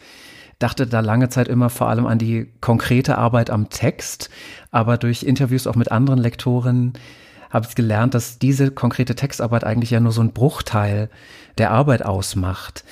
dachte 0.60 0.86
da 0.86 1.00
lange 1.00 1.30
Zeit 1.30 1.48
immer 1.48 1.68
vor 1.68 1.88
allem 1.88 2.06
an 2.06 2.20
die 2.20 2.46
konkrete 2.60 3.18
Arbeit 3.18 3.50
am 3.50 3.70
Text, 3.70 4.30
aber 4.70 4.98
durch 4.98 5.24
Interviews 5.24 5.66
auch 5.66 5.74
mit 5.74 5.90
anderen 5.90 6.20
Lektoren 6.20 6.92
habe 7.50 7.66
ich 7.68 7.74
gelernt, 7.74 8.14
dass 8.14 8.38
diese 8.38 8.70
konkrete 8.70 9.16
Textarbeit 9.16 9.64
eigentlich 9.64 9.90
ja 9.90 9.98
nur 9.98 10.12
so 10.12 10.20
ein 10.20 10.32
Bruchteil 10.32 11.10
der 11.58 11.72
Arbeit 11.72 12.04
ausmacht. 12.04 12.84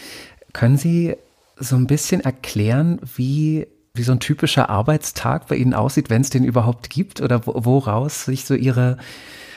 Können 0.52 0.76
Sie 0.76 1.14
so 1.56 1.76
ein 1.76 1.87
bisschen 1.87 2.21
erklären, 2.21 2.99
wie 3.14 3.68
wie 3.96 4.02
so 4.02 4.12
ein 4.12 4.20
typischer 4.20 4.68
Arbeitstag 4.68 5.48
bei 5.48 5.56
Ihnen 5.56 5.74
aussieht, 5.74 6.10
wenn 6.10 6.22
es 6.22 6.30
den 6.30 6.44
überhaupt 6.44 6.90
gibt 6.90 7.20
oder 7.20 7.42
woraus 7.46 8.24
sich 8.24 8.44
so 8.44 8.54
Ihre 8.54 8.98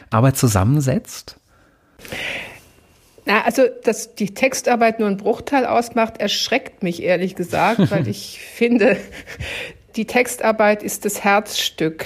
Arbeit 0.09 0.37
zusammensetzt? 0.37 1.37
Na, 3.25 3.43
also, 3.43 3.63
dass 3.83 4.15
die 4.15 4.33
Textarbeit 4.33 4.99
nur 4.99 5.07
einen 5.07 5.17
Bruchteil 5.17 5.65
ausmacht, 5.65 6.19
erschreckt 6.19 6.81
mich 6.81 7.03
ehrlich 7.03 7.35
gesagt, 7.35 7.91
weil 7.91 8.07
ich 8.07 8.39
finde, 8.39 8.97
die 9.95 10.05
Textarbeit 10.05 10.83
ist 10.83 11.05
das 11.05 11.23
Herzstück. 11.23 12.05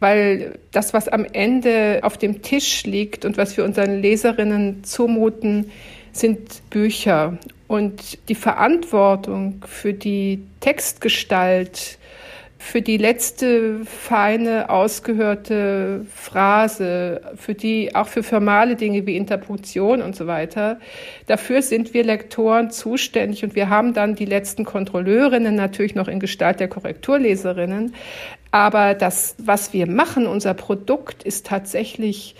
Weil 0.00 0.58
das, 0.72 0.94
was 0.94 1.06
am 1.06 1.24
Ende 1.24 2.00
auf 2.02 2.18
dem 2.18 2.42
Tisch 2.42 2.82
liegt 2.82 3.24
und 3.24 3.36
was 3.36 3.56
wir 3.56 3.64
unseren 3.64 4.02
Leserinnen 4.02 4.82
zumuten, 4.82 5.70
sind 6.10 6.68
Bücher. 6.70 7.38
Und 7.72 8.28
die 8.28 8.34
Verantwortung 8.34 9.64
für 9.66 9.94
die 9.94 10.42
Textgestalt, 10.60 11.96
für 12.58 12.82
die 12.82 12.98
letzte 12.98 13.86
feine, 13.86 14.68
ausgehörte 14.68 16.04
Phrase, 16.14 17.22
für 17.34 17.54
die, 17.54 17.94
auch 17.94 18.08
für 18.08 18.22
formale 18.22 18.76
Dinge 18.76 19.06
wie 19.06 19.16
Interpunktion 19.16 20.02
und 20.02 20.14
so 20.14 20.26
weiter. 20.26 20.80
Dafür 21.28 21.62
sind 21.62 21.94
wir 21.94 22.04
Lektoren 22.04 22.70
zuständig 22.70 23.42
und 23.42 23.54
wir 23.54 23.70
haben 23.70 23.94
dann 23.94 24.16
die 24.16 24.26
letzten 24.26 24.66
Kontrolleurinnen 24.66 25.54
natürlich 25.54 25.94
noch 25.94 26.08
in 26.08 26.20
Gestalt 26.20 26.60
der 26.60 26.68
Korrekturleserinnen. 26.68 27.94
Aber 28.50 28.92
das, 28.92 29.34
was 29.38 29.72
wir 29.72 29.86
machen, 29.86 30.26
unser 30.26 30.52
Produkt 30.52 31.22
ist 31.22 31.46
tatsächlich 31.46 32.34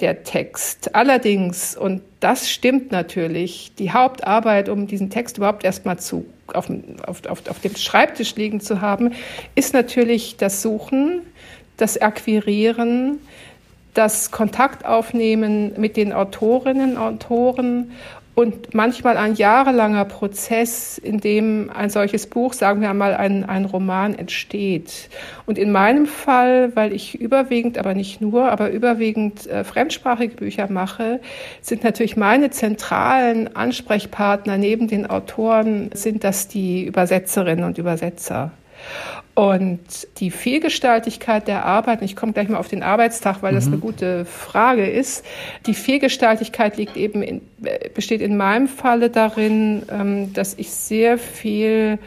der 0.00 0.24
Text. 0.24 0.94
Allerdings, 0.94 1.76
und 1.76 2.02
das 2.20 2.50
stimmt 2.50 2.90
natürlich, 2.90 3.72
die 3.78 3.92
Hauptarbeit, 3.92 4.68
um 4.68 4.86
diesen 4.86 5.10
Text 5.10 5.38
überhaupt 5.38 5.64
erstmal 5.64 5.98
zu, 5.98 6.26
auf, 6.48 6.68
auf, 7.06 7.24
auf, 7.26 7.48
auf 7.48 7.60
dem 7.60 7.76
Schreibtisch 7.76 8.34
liegen 8.36 8.60
zu 8.60 8.80
haben, 8.80 9.12
ist 9.54 9.72
natürlich 9.72 10.36
das 10.36 10.62
Suchen, 10.62 11.20
das 11.76 12.00
Akquirieren, 12.00 13.18
das 13.94 14.32
Kontakt 14.32 14.84
aufnehmen 14.84 15.72
mit 15.78 15.96
den 15.96 16.12
Autorinnen, 16.12 16.96
Autoren 16.96 17.92
und 18.34 18.74
manchmal 18.74 19.16
ein 19.16 19.34
jahrelanger 19.34 20.04
Prozess, 20.06 20.98
in 20.98 21.18
dem 21.20 21.70
ein 21.70 21.88
solches 21.88 22.26
Buch, 22.26 22.52
sagen 22.52 22.80
wir 22.80 22.90
einmal, 22.90 23.14
ein, 23.14 23.44
ein 23.44 23.64
Roman 23.64 24.14
entsteht. 24.14 25.08
Und 25.46 25.56
in 25.56 25.70
meinem 25.70 26.06
Fall, 26.06 26.74
weil 26.74 26.92
ich 26.92 27.20
überwiegend, 27.20 27.78
aber 27.78 27.94
nicht 27.94 28.20
nur, 28.20 28.50
aber 28.50 28.70
überwiegend 28.70 29.46
äh, 29.46 29.62
fremdsprachige 29.62 30.34
Bücher 30.34 30.70
mache, 30.70 31.20
sind 31.60 31.84
natürlich 31.84 32.16
meine 32.16 32.50
zentralen 32.50 33.54
Ansprechpartner 33.54 34.58
neben 34.58 34.88
den 34.88 35.06
Autoren, 35.06 35.90
sind 35.94 36.24
das 36.24 36.48
die 36.48 36.84
Übersetzerinnen 36.84 37.64
und 37.64 37.78
Übersetzer. 37.78 38.50
Und 39.34 40.06
die 40.18 40.30
Vielgestaltigkeit 40.30 41.48
der 41.48 41.64
Arbeit, 41.64 42.02
ich 42.02 42.14
komme 42.14 42.32
gleich 42.32 42.48
mal 42.48 42.58
auf 42.58 42.68
den 42.68 42.84
Arbeitstag, 42.84 43.42
weil 43.42 43.52
mhm. 43.52 43.56
das 43.56 43.66
eine 43.66 43.78
gute 43.78 44.24
Frage 44.24 44.88
ist. 44.88 45.24
Die 45.66 45.74
Vielgestaltigkeit 45.74 46.76
liegt 46.76 46.96
eben 46.96 47.22
in, 47.22 47.40
besteht 47.94 48.20
in 48.20 48.36
meinem 48.36 48.68
Falle 48.68 49.10
darin, 49.10 49.82
ähm, 49.90 50.32
dass 50.32 50.54
ich 50.54 50.70
sehr 50.70 51.18
viel 51.18 51.98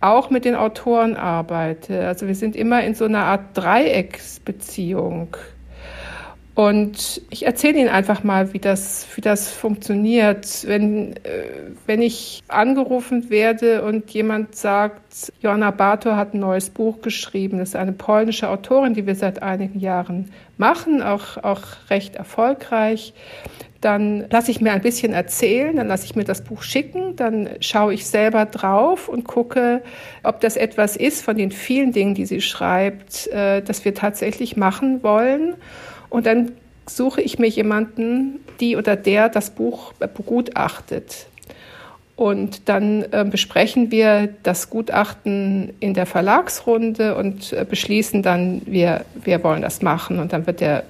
auch 0.00 0.30
mit 0.30 0.44
den 0.44 0.54
Autoren 0.54 1.16
arbeite. 1.16 2.06
Also 2.06 2.26
wir 2.26 2.34
sind 2.34 2.54
immer 2.54 2.82
in 2.84 2.94
so 2.94 3.04
einer 3.06 3.24
Art 3.24 3.40
Dreiecksbeziehung. 3.54 5.36
Und 6.54 7.22
ich 7.30 7.46
erzähle 7.46 7.78
Ihnen 7.78 7.88
einfach 7.88 8.24
mal, 8.24 8.52
wie 8.52 8.58
das, 8.58 9.06
wie 9.14 9.22
das 9.22 9.50
funktioniert. 9.50 10.66
Wenn, 10.66 11.16
äh, 11.16 11.44
wenn 11.86 12.02
ich 12.02 12.42
angerufen 12.48 13.30
werde 13.30 13.82
und 13.82 14.10
jemand 14.10 14.54
sagt, 14.54 15.32
Joanna 15.40 15.70
Bartor 15.70 16.16
hat 16.16 16.34
ein 16.34 16.40
neues 16.40 16.68
Buch 16.68 17.00
geschrieben, 17.00 17.58
das 17.58 17.70
ist 17.70 17.76
eine 17.76 17.92
polnische 17.92 18.50
Autorin, 18.50 18.92
die 18.92 19.06
wir 19.06 19.14
seit 19.14 19.42
einigen 19.42 19.80
Jahren 19.80 20.30
machen, 20.58 21.02
auch, 21.02 21.38
auch 21.38 21.62
recht 21.88 22.16
erfolgreich, 22.16 23.14
dann 23.80 24.26
lasse 24.30 24.50
ich 24.50 24.60
mir 24.60 24.72
ein 24.72 24.80
bisschen 24.80 25.12
erzählen, 25.12 25.74
dann 25.74 25.88
lasse 25.88 26.04
ich 26.04 26.14
mir 26.14 26.24
das 26.24 26.44
Buch 26.44 26.62
schicken, 26.62 27.16
dann 27.16 27.48
schaue 27.60 27.94
ich 27.94 28.06
selber 28.06 28.44
drauf 28.44 29.08
und 29.08 29.24
gucke, 29.24 29.82
ob 30.22 30.40
das 30.40 30.56
etwas 30.56 30.96
ist 30.96 31.24
von 31.24 31.36
den 31.36 31.50
vielen 31.50 31.92
Dingen, 31.92 32.14
die 32.14 32.26
sie 32.26 32.40
schreibt, 32.40 33.26
äh, 33.28 33.62
das 33.62 33.84
wir 33.84 33.94
tatsächlich 33.94 34.56
machen 34.56 35.02
wollen. 35.02 35.54
Und 36.12 36.26
dann 36.26 36.52
suche 36.86 37.22
ich 37.22 37.38
mir 37.38 37.48
jemanden, 37.48 38.40
die 38.60 38.76
oder 38.76 38.96
der 38.96 39.30
das 39.30 39.48
Buch 39.48 39.94
begutachtet. 39.94 41.26
Und 42.16 42.68
dann 42.68 43.04
äh, 43.10 43.24
besprechen 43.28 43.90
wir 43.90 44.28
das 44.42 44.68
Gutachten 44.68 45.72
in 45.80 45.94
der 45.94 46.04
Verlagsrunde 46.04 47.16
und 47.16 47.54
äh, 47.54 47.64
beschließen 47.64 48.22
dann, 48.22 48.60
wir, 48.66 49.06
wir 49.24 49.42
wollen 49.42 49.62
das 49.62 49.80
machen. 49.80 50.18
Und 50.18 50.34
dann 50.34 50.46
wird 50.46 50.60
der 50.60 50.84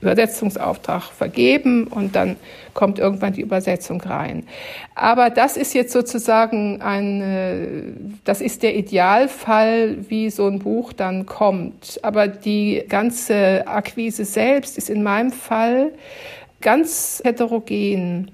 Übersetzungsauftrag 0.00 1.04
vergeben 1.04 1.86
und 1.86 2.14
dann 2.14 2.36
kommt 2.74 2.98
irgendwann 2.98 3.32
die 3.32 3.40
Übersetzung 3.40 4.00
rein. 4.02 4.44
Aber 4.94 5.30
das 5.30 5.56
ist 5.56 5.74
jetzt 5.74 5.92
sozusagen 5.92 6.82
ein, 6.82 8.20
das 8.24 8.40
ist 8.40 8.62
der 8.62 8.76
Idealfall, 8.76 9.96
wie 10.08 10.30
so 10.30 10.46
ein 10.46 10.58
Buch 10.58 10.92
dann 10.92 11.24
kommt. 11.24 11.98
Aber 12.02 12.28
die 12.28 12.84
ganze 12.88 13.66
Akquise 13.66 14.24
selbst 14.24 14.76
ist 14.76 14.90
in 14.90 15.02
meinem 15.02 15.32
Fall 15.32 15.92
ganz 16.60 17.22
heterogen. 17.24 18.30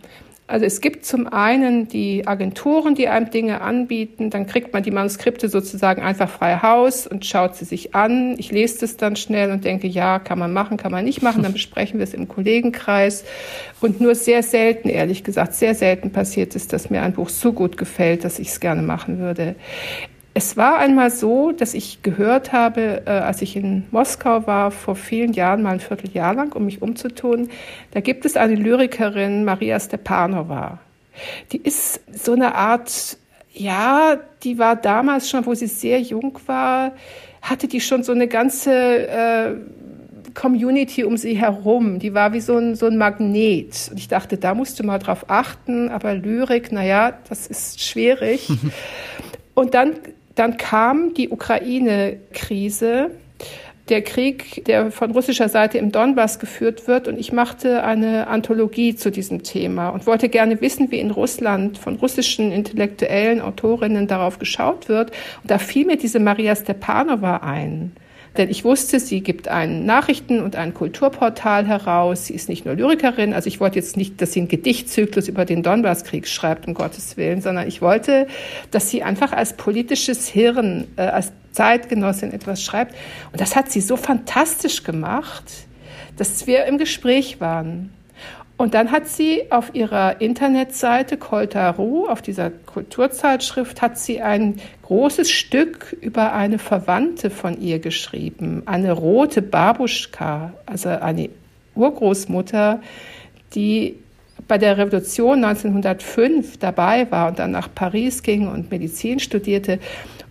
Also 0.53 0.67
es 0.67 0.83
gibt 0.83 1.07
zum 1.07 1.29
einen 1.29 1.89
die 1.89 2.27
Agenturen, 2.27 2.95
die 2.95 3.09
einem 3.09 3.31
Dinge 3.31 3.63
anbieten, 3.63 4.29
dann 4.29 4.47
kriegt 4.47 4.75
man 4.75 4.83
die 4.83 4.91
Manuskripte 4.91 5.49
sozusagen 5.49 6.03
einfach 6.03 6.29
frei 6.29 6.59
Haus 6.61 7.07
und 7.07 7.25
schaut 7.25 7.57
sie 7.57 7.65
sich 7.65 7.95
an. 7.95 8.35
Ich 8.37 8.53
lese 8.53 8.81
das 8.81 8.99
dann 8.99 9.17
schnell 9.17 9.51
und 9.51 9.65
denke, 9.65 9.87
ja, 9.87 10.19
kann 10.19 10.39
man 10.39 10.53
machen, 10.53 10.77
kann 10.77 10.93
man 10.93 11.07
nicht 11.07 11.23
machen, 11.23 11.43
dann 11.43 11.55
besprechen 11.55 11.99
wir 11.99 12.05
es 12.05 12.13
im 12.13 12.29
Kollegenkreis. 12.29 13.25
Und 13.81 14.03
nur 14.03 14.15
sehr 14.15 14.43
selten, 14.43 14.91
ehrlich 14.91 15.25
gesagt, 15.25 15.55
sehr 15.55 15.75
selten 15.75 16.13
passiert 16.13 16.55
ist, 16.55 16.75
dass 16.75 16.91
mir 16.91 17.01
ein 17.01 17.15
Buch 17.15 17.31
so 17.31 17.55
gut 17.55 17.79
gefällt, 17.79 18.23
dass 18.23 18.39
ich 18.39 18.49
es 18.49 18.61
gerne 18.61 18.83
machen 18.83 19.21
würde. 19.21 19.55
Es 20.35 20.57
war 20.57 20.79
einmal 20.79 21.11
so, 21.11 21.53
dass 21.53 21.75
ich 21.75 22.03
gehört 22.03 22.53
habe, 22.53 23.03
äh, 23.05 23.11
als 23.11 23.43
ich 23.43 23.55
in 23.55 23.85
Moskau 23.91 24.47
war, 24.47 24.71
vor 24.71 24.97
vielen 24.97 25.35
Jahren, 25.35 25.63
mal 25.63 25.75
ein 25.75 25.81
Vierteljahr 25.81 26.35
lang, 26.35 26.53
um 26.55 26.65
mich 26.65 26.81
umzutun, 26.81 27.51
da 27.91 28.01
gibt 28.01 28.25
es 28.25 28.37
eine 28.37 28.55
Lyrikerin, 28.55 29.45
Maria 29.45 29.79
Stepanova. 29.79 30.79
Die 31.53 31.59
ist 31.59 32.01
so 32.11 32.33
eine 32.33 32.55
Art, 32.55 33.19
ja, 33.53 34.17
die 34.43 34.59
war 34.59 34.77
damals 34.77 35.29
schon, 35.29 35.45
wo 35.45 35.55
sie 35.55 35.67
sehr 35.67 36.01
jung 36.01 36.39
war, 36.47 36.93
hatte 37.43 37.69
die 37.69 37.81
schon 37.81 38.03
so 38.03 38.13
eine 38.13 38.27
ganze 38.27 39.09
äh, 39.09 39.55
Community 40.33 41.05
um 41.05 41.19
sie 41.19 41.35
herum. 41.35 41.99
Die 41.99 42.15
war 42.15 42.33
wie 42.33 42.41
so 42.41 42.57
ein, 42.57 42.75
so 42.75 42.87
ein 42.87 42.97
Magnet. 42.97 43.89
Und 43.91 43.99
ich 43.99 44.09
dachte, 44.09 44.39
da 44.39 44.55
musst 44.55 44.79
du 44.79 44.85
mal 44.85 44.99
drauf 44.99 45.27
achten, 45.29 45.91
aber 45.91 46.15
Lyrik, 46.15 46.73
naja, 46.73 47.13
das 47.29 47.47
ist 47.47 47.83
schwierig. 47.83 48.49
Und 49.55 49.75
dann 49.75 49.97
dann 50.35 50.57
kam 50.57 51.15
die 51.15 51.29
Ukraine-Krise, 51.29 53.11
der 53.89 54.03
Krieg, 54.03 54.65
der 54.67 54.91
von 54.91 55.11
russischer 55.11 55.49
Seite 55.49 55.79
im 55.79 55.93
Donbass 55.93 56.39
geführt 56.39 56.87
wird. 56.87 57.09
Und 57.09 57.19
ich 57.19 57.33
machte 57.33 57.83
eine 57.83 58.29
Anthologie 58.29 58.95
zu 58.95 59.11
diesem 59.11 59.43
Thema 59.43 59.89
und 59.91 60.07
wollte 60.07 60.29
gerne 60.29 60.61
wissen, 60.61 60.91
wie 60.91 61.01
in 61.01 61.11
Russland 61.11 61.79
von 61.79 61.97
russischen 61.97 62.53
intellektuellen 62.53 63.41
Autorinnen 63.41 64.07
darauf 64.07 64.39
geschaut 64.39 64.89
wird. 64.89 65.11
Und 65.43 65.51
da 65.51 65.59
fiel 65.59 65.87
mir 65.87 65.97
diese 65.97 66.21
Maria 66.21 66.55
Stepanova 66.55 67.39
ein. 67.39 67.93
Denn 68.37 68.49
ich 68.49 68.65
wusste, 68.65 68.99
sie 68.99 69.21
gibt 69.21 69.49
ein 69.49 69.85
Nachrichten- 69.85 70.41
und 70.41 70.57
ein 70.57 70.73
Kulturportal 70.73 71.67
heraus. 71.67 72.27
Sie 72.27 72.35
ist 72.35 72.49
nicht 72.49 72.65
nur 72.65 72.75
Lyrikerin. 72.75 73.35
Also 73.35 73.49
ich 73.49 73.61
wollte 73.61 73.77
jetzt 73.77 73.97
nicht, 73.97 74.23
dass 74.23 74.33
sie 74.33 74.41
einen 74.41 74.49
Gedichtzyklus 74.49 75.29
über 75.29 75.45
den 75.45 75.63
Donbasskrieg 75.63 76.27
schreibt, 76.27 76.67
um 76.67 76.75
Gottes 76.75 77.17
Willen, 77.17 77.43
sondern 77.43 77.69
ich 77.69 77.83
wollte, 77.83 78.27
dass 78.71 78.89
sie 78.89 79.03
einfach 79.03 79.33
als 79.33 79.55
politisches 79.55 80.29
Hirn, 80.29 80.87
äh, 80.97 81.03
als 81.03 81.33
Zeitgenossin 81.53 82.33
etwas 82.33 82.63
schreibt. 82.63 82.95
Und 83.33 83.41
das 83.41 83.55
hat 83.55 83.71
sie 83.71 83.83
so 83.83 83.97
fantastisch 83.97 84.83
gemacht, 84.83 85.45
dass 86.17 86.47
wir 86.47 86.65
im 86.65 86.79
Gespräch 86.79 87.41
waren. 87.41 87.91
Und 88.63 88.75
dann 88.75 88.93
hat 88.93 89.09
sie 89.09 89.51
auf 89.51 89.75
ihrer 89.75 90.21
Internetseite 90.21 91.17
Koltaru, 91.17 92.07
auf 92.07 92.23
dieser 92.23 92.51
Kulturzeitschrift, 92.51 93.83
hat 93.83 93.99
sie 93.99 94.23
ein 94.23 94.61
großes 94.83 95.33
Stück 95.33 95.97
über 96.01 96.33
eine 96.33 96.61
Verwandte 96.61 97.31
von 97.31 97.61
ihr 97.61 97.81
geschrieben, 97.81 98.63
eine 98.67 98.93
rote 98.93 99.43
Babuschka, 99.43 100.53
also 100.65 100.91
eine 100.91 101.31
Urgroßmutter, 101.75 102.81
die 103.57 103.97
bei 104.47 104.59
der 104.59 104.79
Revolution 104.79 105.43
1905 105.43 106.59
dabei 106.59 107.11
war 107.11 107.31
und 107.31 107.41
dann 107.41 107.51
nach 107.51 107.69
Paris 107.75 108.23
ging 108.23 108.47
und 108.47 108.71
Medizin 108.71 109.19
studierte. 109.19 109.81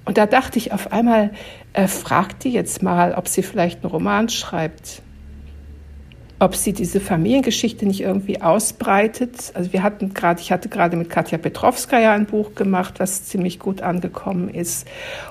Und 0.06 0.18
da 0.18 0.26
dachte 0.26 0.58
ich 0.58 0.72
auf 0.72 0.94
einmal, 0.94 1.32
äh, 1.74 1.86
fragt 1.88 2.46
die 2.46 2.54
jetzt 2.54 2.82
mal, 2.82 3.14
ob 3.14 3.28
sie 3.28 3.44
vielleicht 3.44 3.84
einen 3.84 3.92
Roman 3.92 4.30
schreibt 4.30 5.02
ob 6.42 6.56
sie 6.56 6.74
diese 6.74 7.00
Familiengeschichte 7.00 7.86
nicht 7.86 8.02
irgendwie 8.02 8.42
ausbreitet. 8.42 9.52
Also 9.54 9.72
wir 9.74 9.84
hatten 9.84 10.16
gerade, 10.16 10.42
ich 10.42 10.52
hatte 10.52 10.70
gerade 10.70 10.98
mit 10.98 11.08
Katja 11.08 11.38
Petrovskaya 11.38 12.14
ein 12.14 12.26
Buch 12.26 12.56
gemacht, 12.56 12.96
was 12.98 13.26
ziemlich 13.26 13.60
gut 13.60 13.84
angekommen 13.84 14.50
ist 14.50 14.88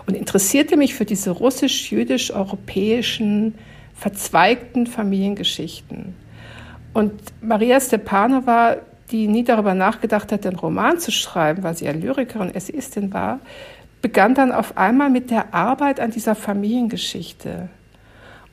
und 0.06 0.16
interessierte 0.16 0.76
mich 0.76 0.94
für 0.94 1.04
diese 1.04 1.32
russisch-jüdisch-europäischen 1.32 3.56
verzweigten 3.92 4.86
Familiengeschichten. 4.86 6.14
Und 6.92 7.12
Maria 7.42 7.80
Stepanova, 7.80 8.76
die 9.10 9.26
nie 9.26 9.42
darüber 9.42 9.74
nachgedacht 9.74 10.30
hat, 10.30 10.46
einen 10.46 10.54
Roman 10.54 11.00
zu 11.00 11.10
schreiben, 11.10 11.64
weil 11.64 11.76
sie 11.76 11.86
ja 11.86 11.90
Lyrikerin, 11.90 12.54
Essayistin 12.54 13.12
war, 13.12 13.40
begann 14.00 14.36
dann 14.36 14.52
auf 14.52 14.78
einmal 14.78 15.10
mit 15.10 15.32
der 15.32 15.54
Arbeit 15.54 15.98
an 15.98 16.12
dieser 16.12 16.36
Familiengeschichte. 16.36 17.68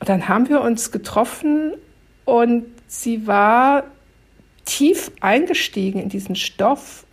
Und 0.00 0.08
dann 0.08 0.26
haben 0.26 0.48
wir 0.48 0.60
uns 0.60 0.90
getroffen 0.90 1.74
und 2.28 2.66
sie 2.86 3.26
war 3.26 3.84
tief 4.66 5.10
eingestiegen 5.22 5.98
in 5.98 6.10
diesen 6.10 6.36
Stoff. 6.36 7.06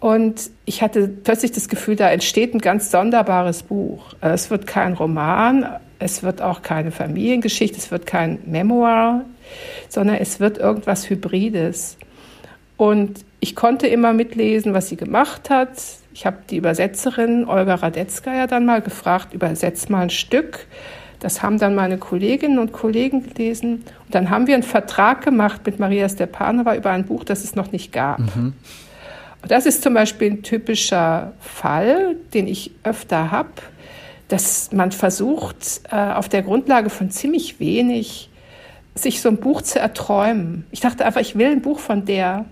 Und 0.00 0.50
ich 0.64 0.82
hatte 0.82 1.06
plötzlich 1.06 1.52
das 1.52 1.68
Gefühl, 1.68 1.94
da 1.94 2.10
entsteht 2.10 2.52
ein 2.52 2.58
ganz 2.58 2.90
sonderbares 2.90 3.62
Buch. 3.62 4.14
Es 4.20 4.50
wird 4.50 4.66
kein 4.66 4.94
Roman, 4.94 5.68
es 6.00 6.24
wird 6.24 6.42
auch 6.42 6.62
keine 6.62 6.90
Familiengeschichte, 6.90 7.78
es 7.78 7.92
wird 7.92 8.06
kein 8.06 8.40
Memoir, 8.44 9.24
sondern 9.88 10.16
es 10.16 10.40
wird 10.40 10.58
irgendwas 10.58 11.08
Hybrides. 11.08 11.96
Und 12.76 13.24
ich 13.38 13.54
konnte 13.54 13.86
immer 13.86 14.12
mitlesen, 14.12 14.74
was 14.74 14.88
sie 14.88 14.96
gemacht 14.96 15.48
hat. 15.48 15.80
Ich 16.12 16.26
habe 16.26 16.38
die 16.50 16.56
Übersetzerin 16.56 17.46
Olga 17.46 17.76
Radetzka 17.76 18.48
dann 18.48 18.66
mal 18.66 18.82
gefragt, 18.82 19.32
übersetz 19.32 19.88
mal 19.88 20.02
ein 20.02 20.10
Stück. 20.10 20.66
Das 21.20 21.42
haben 21.42 21.58
dann 21.58 21.74
meine 21.74 21.98
Kolleginnen 21.98 22.58
und 22.58 22.72
Kollegen 22.72 23.22
gelesen. 23.22 23.84
Und 24.04 24.14
dann 24.14 24.30
haben 24.30 24.46
wir 24.46 24.54
einen 24.54 24.62
Vertrag 24.62 25.22
gemacht 25.22 25.62
mit 25.66 25.78
Maria 25.78 26.08
Stepanova 26.08 26.74
über 26.74 26.90
ein 26.90 27.04
Buch, 27.04 27.24
das 27.24 27.44
es 27.44 27.54
noch 27.54 27.72
nicht 27.72 27.92
gab. 27.92 28.18
Mhm. 28.18 28.54
Und 29.42 29.50
das 29.50 29.66
ist 29.66 29.82
zum 29.82 29.94
Beispiel 29.94 30.32
ein 30.32 30.42
typischer 30.42 31.32
Fall, 31.40 32.16
den 32.34 32.46
ich 32.46 32.72
öfter 32.82 33.30
habe, 33.30 33.50
dass 34.28 34.72
man 34.72 34.92
versucht, 34.92 35.82
äh, 35.90 35.96
auf 35.96 36.28
der 36.28 36.42
Grundlage 36.42 36.90
von 36.90 37.10
ziemlich 37.10 37.60
wenig 37.60 38.30
sich 38.94 39.20
so 39.20 39.28
ein 39.28 39.36
Buch 39.38 39.62
zu 39.62 39.78
erträumen. 39.78 40.64
Ich 40.70 40.80
dachte 40.80 41.04
einfach, 41.04 41.20
ich 41.20 41.36
will 41.36 41.50
ein 41.50 41.62
Buch 41.62 41.78
von 41.78 42.04
der. 42.04 42.44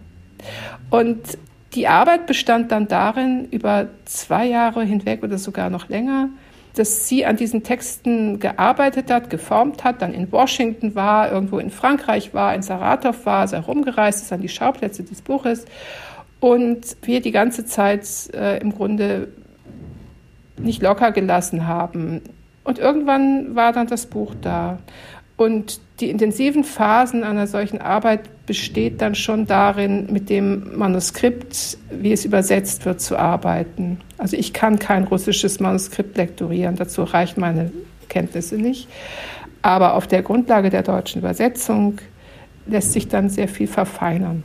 Und 0.91 1.39
die 1.75 1.89
Arbeit 1.89 2.27
bestand 2.27 2.73
dann 2.73 2.89
darin, 2.89 3.49
über 3.51 3.89
zwei 4.05 4.47
Jahre 4.47 4.85
hinweg 4.85 5.23
oder 5.23 5.39
sogar 5.39 5.71
noch 5.71 5.89
länger, 5.89 6.31
dass 6.79 7.09
sie 7.09 7.27
an 7.27 7.37
diesen 7.37 7.63
Texten 7.63 8.39
gearbeitet 8.39 9.11
hat, 9.11 9.31
geformt 9.31 9.85
hat, 9.85 10.03
dann 10.03 10.15
in 10.15 10.31
Washington 10.31 10.95
war, 10.95 11.31
irgendwo 11.31 11.59
in 11.59 11.71
Frankreich 11.71 12.35
war, 12.35 12.55
in 12.55 12.63
Saratov 12.63 13.27
war, 13.27 13.49
sehr 13.49 13.61
rumgereist 13.61 14.23
ist 14.23 14.33
an 14.33 14.41
die 14.41 14.49
Schauplätze 14.49 15.03
des 15.03 15.23
Buches 15.23 15.65
und 16.41 16.97
wir 17.03 17.21
die 17.21 17.33
ganze 17.33 17.65
Zeit 17.65 18.07
äh, 18.33 18.59
im 18.59 18.73
Grunde 18.75 19.29
nicht 20.57 20.83
locker 20.83 21.13
gelassen 21.13 21.67
haben. 21.67 22.23
Und 22.65 22.79
irgendwann 22.79 23.55
war 23.55 23.73
dann 23.73 23.87
das 23.87 24.07
Buch 24.07 24.35
da. 24.41 24.79
Und 25.37 25.81
die 26.01 26.11
intensiven 26.11 26.65
Phasen 26.65 27.25
einer 27.25 27.47
solchen 27.47 27.81
Arbeit 27.81 28.23
besteht 28.49 29.03
dann 29.03 29.15
schon 29.15 29.47
darin, 29.47 30.09
mit 30.11 30.31
dem 30.31 30.77
Manuskript, 30.77 31.77
wie 31.91 32.13
es 32.13 32.25
übersetzt 32.25 32.87
wird, 32.87 33.01
zu 33.01 33.17
arbeiten. 33.17 34.01
Also 34.17 34.37
ich 34.37 34.55
kann 34.55 34.79
kein 34.79 35.05
russisches 35.05 35.61
Manuskript 35.61 36.17
lektorieren, 36.17 36.75
dazu 36.75 37.05
reichen 37.05 37.41
meine 37.41 37.71
Kenntnisse 38.09 38.57
nicht. 38.57 38.89
Aber 39.61 39.95
auf 39.95 40.07
der 40.07 40.23
Grundlage 40.23 40.71
der 40.71 40.83
deutschen 40.83 41.21
Übersetzung 41.21 41.99
lässt 42.67 42.95
sich 42.95 43.09
dann 43.09 43.29
sehr 43.29 43.49
viel 43.49 43.69
verfeinern. 43.69 44.43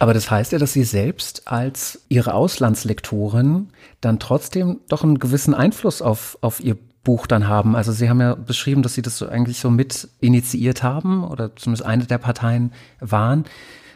Aber 0.00 0.14
das 0.14 0.28
heißt 0.28 0.50
ja, 0.50 0.58
dass 0.58 0.72
Sie 0.72 0.82
selbst 0.82 1.42
als 1.46 2.02
Ihre 2.08 2.34
Auslandslektorin 2.34 3.68
dann 4.00 4.18
trotzdem 4.18 4.80
doch 4.88 5.04
einen 5.04 5.20
gewissen 5.20 5.54
Einfluss 5.54 6.02
auf, 6.02 6.36
auf 6.40 6.58
Ihr 6.58 6.76
Buch 7.04 7.26
dann 7.26 7.48
haben. 7.48 7.74
Also 7.74 7.92
Sie 7.92 8.08
haben 8.08 8.20
ja 8.20 8.34
beschrieben, 8.34 8.82
dass 8.82 8.94
Sie 8.94 9.02
das 9.02 9.18
so 9.18 9.28
eigentlich 9.28 9.58
so 9.58 9.70
mit 9.70 10.08
initiiert 10.20 10.82
haben 10.82 11.24
oder 11.24 11.54
zumindest 11.56 11.84
eine 11.84 12.04
der 12.04 12.18
Parteien 12.18 12.72
waren. 13.00 13.44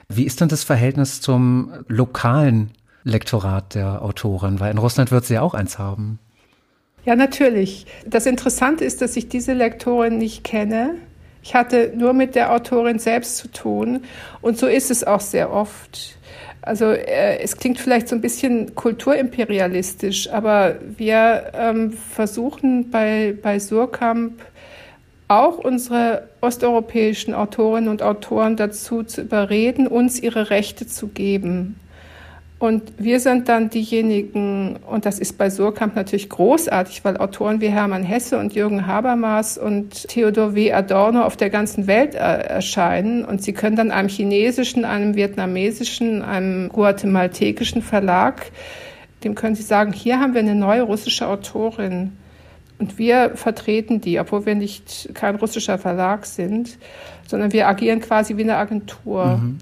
Wie 0.09 0.25
ist 0.25 0.41
denn 0.41 0.49
das 0.49 0.65
Verhältnis 0.65 1.21
zum 1.21 1.73
lokalen 1.89 2.71
Lektorat 3.05 3.75
der 3.75 4.03
Autorin? 4.03 4.61
Weil 4.61 4.71
in 4.71 4.79
Russland 4.79 5.11
wird 5.11 5.25
sie 5.25 5.35
ja 5.35 5.43
auch 5.43 5.55
eins 5.55 5.79
haben. 5.79 6.19
Ja, 7.05 7.17
natürlich. 7.17 7.87
Das 8.07 8.27
Interessante 8.27 8.85
ist, 8.85 9.03
dass 9.03 9.17
ich 9.17 9.29
diese 9.29 9.53
Lektorin 9.53 10.19
nicht 10.19 10.45
kenne. 10.45 10.95
Ich 11.43 11.55
hatte 11.55 11.93
nur 11.97 12.13
mit 12.13 12.35
der 12.35 12.53
Autorin 12.53 12.99
selbst 12.99 13.37
zu 13.37 13.49
tun. 13.49 14.03
Und 14.43 14.59
so 14.59 14.67
ist 14.67 14.91
es 14.91 15.05
auch 15.05 15.21
sehr 15.21 15.53
oft. 15.53 16.19
Also 16.67 16.87
äh, 16.87 17.39
es 17.39 17.57
klingt 17.57 17.79
vielleicht 17.79 18.09
so 18.09 18.17
ein 18.17 18.21
bisschen 18.21 18.75
kulturimperialistisch, 18.75 20.29
aber 20.31 20.75
wir 20.97 21.53
ähm, 21.55 21.93
versuchen 21.93 22.91
bei, 22.91 23.37
bei 23.41 23.61
Surkamp 23.61 24.43
auch 25.29 25.59
unsere 25.59 26.29
osteuropäischen 26.41 27.35
Autorinnen 27.35 27.89
und 27.89 28.03
Autoren 28.03 28.57
dazu 28.57 29.05
zu 29.05 29.23
überreden, 29.23 29.87
uns 29.87 30.19
ihre 30.19 30.51
Rechte 30.51 30.89
zu 30.89 31.07
geben. 31.07 31.79
Und 32.59 32.95
wir 32.97 33.21
sind 33.21 33.51
dann 33.51 33.69
diejenigen, 33.69 34.79
und 34.87 35.05
das 35.05 35.19
ist 35.19 35.37
bei 35.37 35.51
Surkamp 35.51 35.95
natürlich 35.95 36.31
großartig, 36.31 37.05
weil 37.05 37.19
Autoren 37.19 37.61
wie 37.61 37.69
Hermann 37.69 38.03
Hesse 38.03 38.39
und 38.39 38.55
Jürgen 38.55 38.87
Habermas 38.87 39.59
und 39.59 40.09
Theodor 40.09 40.55
W. 40.55 40.73
Adorno 40.73 41.23
auf 41.23 41.37
der 41.37 41.51
ganzen 41.51 41.87
Welt 41.87 42.15
äh, 42.15 42.19
erscheinen. 42.19 43.27
Und 43.27 43.43
sie 43.43 43.53
können 43.53 43.77
dann 43.77 43.91
einem 43.91 44.09
chinesischen, 44.09 44.87
einem 44.87 45.17
vietnamesischen, 45.17 46.23
einem 46.23 46.71
guatemaltekischen 46.71 47.83
Verlag, 47.83 48.51
dem 49.23 49.35
können 49.35 49.55
sie 49.55 49.63
sagen, 49.63 49.93
hier 49.93 50.21
haben 50.21 50.33
wir 50.33 50.41
eine 50.41 50.55
neue 50.55 50.83
russische 50.83 51.29
Autorin. 51.29 52.13
Und 52.79 52.99
wir 52.99 53.33
vertreten 53.35 54.01
die, 54.01 54.19
obwohl 54.21 54.47
wir 54.47 54.55
nicht 54.55 55.11
kein 55.15 55.37
russischer 55.37 55.79
Verlag 55.79 56.27
sind, 56.27 56.79
sondern 57.27 57.53
wir 57.53 57.69
agieren 57.69 58.01
quasi 58.01 58.37
wie 58.37 58.43
eine 58.43 58.57
Agentur. 58.57 59.39
Mhm. 59.39 59.59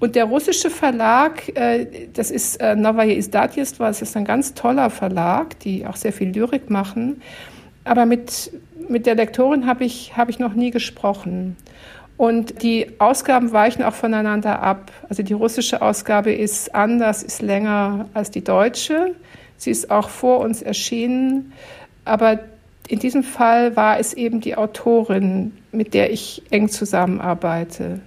Und 0.00 0.16
der 0.16 0.24
russische 0.24 0.70
Verlag, 0.70 1.56
äh, 1.56 2.08
das 2.12 2.30
ist 2.30 2.56
äh, 2.60 2.74
Novaje 2.74 3.22
das 3.28 4.02
ist 4.02 4.16
ein 4.16 4.24
ganz 4.24 4.54
toller 4.54 4.90
Verlag, 4.90 5.58
die 5.60 5.86
auch 5.86 5.96
sehr 5.96 6.12
viel 6.12 6.28
Lyrik 6.28 6.68
machen. 6.68 7.22
Aber 7.84 8.06
mit, 8.06 8.50
mit 8.88 9.06
der 9.06 9.14
Lektorin 9.14 9.66
habe 9.66 9.84
ich, 9.84 10.16
hab 10.16 10.28
ich 10.28 10.38
noch 10.38 10.54
nie 10.54 10.70
gesprochen. 10.70 11.56
Und 12.16 12.62
die 12.62 13.00
Ausgaben 13.00 13.52
weichen 13.52 13.82
auch 13.82 13.94
voneinander 13.94 14.62
ab. 14.62 14.92
Also 15.08 15.22
die 15.22 15.32
russische 15.32 15.82
Ausgabe 15.82 16.32
ist 16.32 16.74
anders, 16.74 17.22
ist 17.22 17.42
länger 17.42 18.06
als 18.14 18.30
die 18.30 18.44
deutsche. 18.44 19.14
Sie 19.56 19.70
ist 19.70 19.90
auch 19.90 20.08
vor 20.08 20.40
uns 20.40 20.62
erschienen. 20.62 21.52
Aber 22.04 22.40
in 22.88 22.98
diesem 22.98 23.22
Fall 23.22 23.76
war 23.76 23.98
es 23.98 24.12
eben 24.12 24.40
die 24.40 24.56
Autorin, 24.56 25.56
mit 25.72 25.94
der 25.94 26.12
ich 26.12 26.42
eng 26.50 26.68
zusammenarbeite. 26.68 28.00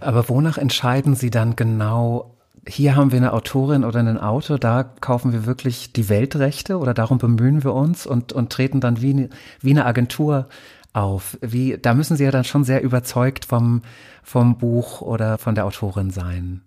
Aber 0.00 0.28
wonach 0.28 0.58
entscheiden 0.58 1.14
Sie 1.14 1.30
dann 1.30 1.56
genau, 1.56 2.34
hier 2.66 2.96
haben 2.96 3.12
wir 3.12 3.18
eine 3.18 3.32
Autorin 3.32 3.84
oder 3.84 4.00
einen 4.00 4.18
Autor, 4.18 4.58
da 4.58 4.84
kaufen 5.00 5.32
wir 5.32 5.46
wirklich 5.46 5.92
die 5.92 6.08
Weltrechte 6.08 6.78
oder 6.78 6.94
darum 6.94 7.18
bemühen 7.18 7.64
wir 7.64 7.74
uns 7.74 8.06
und, 8.06 8.32
und 8.32 8.50
treten 8.50 8.80
dann 8.80 9.00
wie, 9.00 9.28
wie 9.60 9.70
eine 9.70 9.86
Agentur 9.86 10.46
auf. 10.92 11.38
Wie, 11.40 11.78
da 11.80 11.94
müssen 11.94 12.16
Sie 12.16 12.24
ja 12.24 12.30
dann 12.30 12.44
schon 12.44 12.64
sehr 12.64 12.82
überzeugt 12.82 13.44
vom, 13.44 13.82
vom 14.22 14.58
Buch 14.58 15.00
oder 15.00 15.38
von 15.38 15.54
der 15.54 15.66
Autorin 15.66 16.10
sein. 16.10 16.62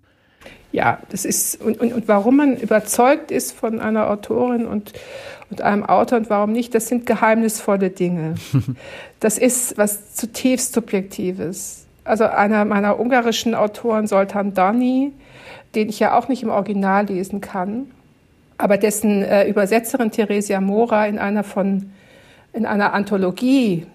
Ja, 0.72 1.00
das 1.10 1.24
ist, 1.24 1.62
und, 1.62 1.80
und, 1.80 1.94
und 1.94 2.08
warum 2.08 2.38
man 2.38 2.58
überzeugt 2.58 3.30
ist 3.30 3.52
von 3.52 3.80
einer 3.80 4.10
Autorin 4.10 4.66
und, 4.66 4.94
und 5.52 5.62
einem 5.62 5.86
Autor 5.86 6.18
und 6.18 6.30
warum 6.32 6.52
nicht, 6.52 6.74
das 6.74 6.88
sind 6.88 7.06
geheimnisvolle 7.06 7.90
Dinge. 7.90 8.36
Das 9.20 9.38
ist 9.38 9.78
was 9.78 10.16
zutiefst 10.16 10.74
Subjektives 10.74 11.83
also 12.04 12.26
einer 12.26 12.66
meiner 12.66 13.00
ungarischen 13.00 13.56
Autoren, 13.56 14.08
Soltan 14.08 14.54
Dani, 14.54 15.14
den 15.76 15.90
ich 15.90 16.00
ja 16.00 16.18
auch 16.18 16.28
nicht 16.28 16.44
im 16.44 16.50
Original 16.50 17.06
lesen 17.06 17.42
kann, 17.42 17.92
aber 18.58 18.78
dessen 18.78 19.24
äh, 19.24 19.48
Übersetzerin 19.48 20.12
Theresia 20.12 20.62
Mora 20.62 21.08
in 21.08 21.20
einer 21.20 21.44
von 21.44 21.92
in 22.54 22.68
einer 22.68 22.94
Anthologie, 22.94 23.88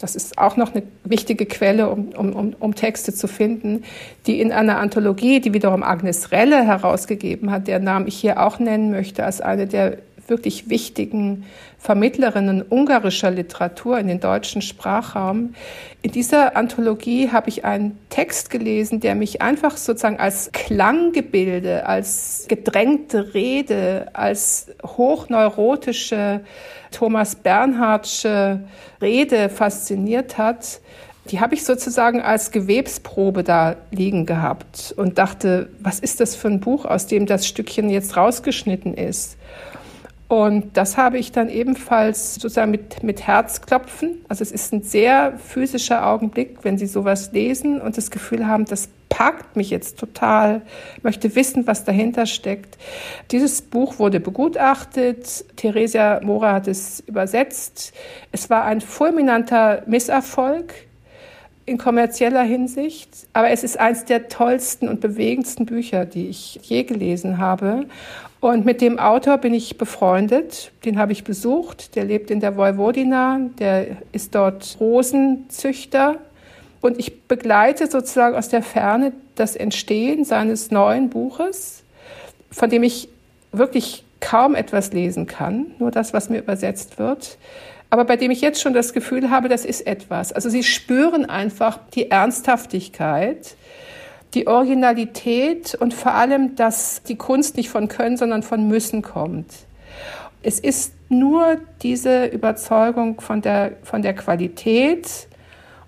das 0.00 0.16
ist 0.16 0.38
auch 0.38 0.56
noch 0.56 0.74
eine 0.74 0.82
wichtige 1.04 1.44
Quelle, 1.44 1.90
um, 1.90 2.08
um, 2.12 2.54
um 2.58 2.74
Texte 2.74 3.12
zu 3.12 3.28
finden, 3.28 3.84
die 4.26 4.40
in 4.40 4.52
einer 4.52 4.78
Anthologie, 4.78 5.40
die 5.40 5.52
wiederum 5.52 5.82
Agnes 5.82 6.32
Relle 6.32 6.64
herausgegeben 6.64 7.50
hat, 7.50 7.68
der 7.68 7.78
Namen 7.78 8.06
ich 8.08 8.16
hier 8.16 8.42
auch 8.42 8.58
nennen 8.58 8.90
möchte, 8.90 9.24
als 9.24 9.42
eine 9.42 9.66
der 9.66 9.98
wirklich 10.26 10.70
wichtigen 10.70 11.44
Vermittlerinnen 11.80 12.60
ungarischer 12.60 13.30
Literatur 13.30 13.98
in 13.98 14.06
den 14.06 14.20
deutschen 14.20 14.60
Sprachraum. 14.60 15.54
In 16.02 16.12
dieser 16.12 16.54
Anthologie 16.54 17.30
habe 17.30 17.48
ich 17.48 17.64
einen 17.64 17.98
Text 18.10 18.50
gelesen, 18.50 19.00
der 19.00 19.14
mich 19.14 19.40
einfach 19.40 19.78
sozusagen 19.78 20.20
als 20.20 20.50
Klanggebilde, 20.52 21.86
als 21.86 22.44
gedrängte 22.48 23.32
Rede, 23.32 24.08
als 24.12 24.66
hochneurotische 24.84 26.42
Thomas 26.90 27.34
Bernhardsche 27.34 28.60
Rede 29.00 29.48
fasziniert 29.48 30.36
hat. 30.36 30.80
Die 31.30 31.40
habe 31.40 31.54
ich 31.54 31.64
sozusagen 31.64 32.20
als 32.20 32.50
Gewebsprobe 32.50 33.42
da 33.42 33.76
liegen 33.90 34.26
gehabt 34.26 34.92
und 34.98 35.16
dachte, 35.16 35.70
was 35.80 35.98
ist 35.98 36.20
das 36.20 36.36
für 36.36 36.48
ein 36.48 36.60
Buch, 36.60 36.84
aus 36.84 37.06
dem 37.06 37.24
das 37.24 37.46
Stückchen 37.46 37.88
jetzt 37.88 38.18
rausgeschnitten 38.18 38.92
ist? 38.94 39.38
Und 40.30 40.76
das 40.76 40.96
habe 40.96 41.18
ich 41.18 41.32
dann 41.32 41.48
ebenfalls 41.48 42.36
sozusagen 42.36 42.70
mit, 42.70 43.02
mit 43.02 43.26
Herzklopfen. 43.26 44.24
Also 44.28 44.42
es 44.42 44.52
ist 44.52 44.72
ein 44.72 44.84
sehr 44.84 45.36
physischer 45.44 46.06
Augenblick, 46.06 46.58
wenn 46.62 46.78
Sie 46.78 46.86
sowas 46.86 47.32
lesen 47.32 47.80
und 47.80 47.96
das 47.96 48.12
Gefühl 48.12 48.46
haben, 48.46 48.64
das 48.64 48.90
packt 49.08 49.56
mich 49.56 49.70
jetzt 49.70 49.98
total, 49.98 50.62
möchte 51.02 51.34
wissen, 51.34 51.66
was 51.66 51.82
dahinter 51.82 52.26
steckt. 52.26 52.78
Dieses 53.32 53.60
Buch 53.60 53.98
wurde 53.98 54.20
begutachtet. 54.20 55.44
Theresia 55.56 56.20
Mora 56.22 56.52
hat 56.52 56.68
es 56.68 57.00
übersetzt. 57.08 57.92
Es 58.30 58.48
war 58.50 58.62
ein 58.66 58.80
fulminanter 58.80 59.82
Misserfolg 59.86 60.72
in 61.66 61.76
kommerzieller 61.76 62.44
Hinsicht, 62.44 63.26
aber 63.32 63.50
es 63.50 63.64
ist 63.64 63.80
eines 63.80 64.04
der 64.04 64.28
tollsten 64.28 64.88
und 64.88 65.00
bewegendsten 65.00 65.66
Bücher, 65.66 66.06
die 66.06 66.28
ich 66.28 66.60
je 66.62 66.84
gelesen 66.84 67.38
habe. 67.38 67.86
Und 68.40 68.64
mit 68.64 68.80
dem 68.80 68.98
Autor 68.98 69.38
bin 69.38 69.52
ich 69.52 69.76
befreundet. 69.76 70.72
Den 70.84 70.98
habe 70.98 71.12
ich 71.12 71.24
besucht. 71.24 71.94
Der 71.94 72.04
lebt 72.04 72.30
in 72.30 72.40
der 72.40 72.56
Vojvodina. 72.56 73.40
Der 73.58 73.98
ist 74.12 74.34
dort 74.34 74.78
Rosenzüchter. 74.80 76.16
Und 76.80 76.98
ich 76.98 77.22
begleite 77.24 77.86
sozusagen 77.86 78.34
aus 78.34 78.48
der 78.48 78.62
Ferne 78.62 79.12
das 79.34 79.56
Entstehen 79.56 80.24
seines 80.24 80.70
neuen 80.70 81.10
Buches, 81.10 81.82
von 82.50 82.70
dem 82.70 82.82
ich 82.82 83.08
wirklich 83.52 84.04
kaum 84.20 84.54
etwas 84.54 84.92
lesen 84.92 85.26
kann, 85.26 85.72
nur 85.78 85.90
das, 85.90 86.12
was 86.12 86.30
mir 86.30 86.38
übersetzt 86.38 86.98
wird, 86.98 87.38
aber 87.90 88.04
bei 88.04 88.16
dem 88.16 88.30
ich 88.30 88.40
jetzt 88.40 88.60
schon 88.60 88.72
das 88.72 88.92
Gefühl 88.92 89.30
habe, 89.30 89.48
das 89.48 89.64
ist 89.64 89.86
etwas. 89.86 90.32
Also 90.32 90.48
sie 90.48 90.62
spüren 90.62 91.24
einfach 91.24 91.78
die 91.94 92.10
Ernsthaftigkeit 92.10 93.56
die 94.34 94.46
Originalität 94.46 95.74
und 95.74 95.94
vor 95.94 96.14
allem, 96.14 96.54
dass 96.54 97.02
die 97.02 97.16
Kunst 97.16 97.56
nicht 97.56 97.68
von 97.68 97.88
Können, 97.88 98.16
sondern 98.16 98.42
von 98.42 98.68
Müssen 98.68 99.02
kommt. 99.02 99.52
Es 100.42 100.60
ist 100.60 100.94
nur 101.08 101.58
diese 101.82 102.26
Überzeugung 102.26 103.20
von 103.20 103.42
der, 103.42 103.72
von 103.82 104.02
der 104.02 104.14
Qualität 104.14 105.28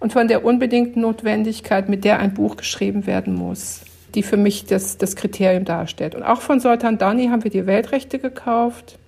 und 0.00 0.12
von 0.12 0.28
der 0.28 0.44
unbedingten 0.44 1.00
Notwendigkeit, 1.00 1.88
mit 1.88 2.05
der 2.05 2.18
ein 2.18 2.35
Buch 2.35 2.57
geschrieben 2.57 3.07
werden 3.07 3.35
muss, 3.35 3.83
die 4.14 4.22
für 4.22 4.37
mich 4.37 4.66
das, 4.66 4.98
das 4.98 5.14
Kriterium 5.14 5.64
darstellt. 5.64 6.14
Und 6.14 6.24
auch 6.24 6.42
von 6.42 6.59
Sultan 6.59 6.98
Dani 6.98 7.28
haben 7.28 7.44
wir 7.44 7.50
die 7.50 7.66
Weltrechte 7.66 8.18
gekauft. 8.18 8.98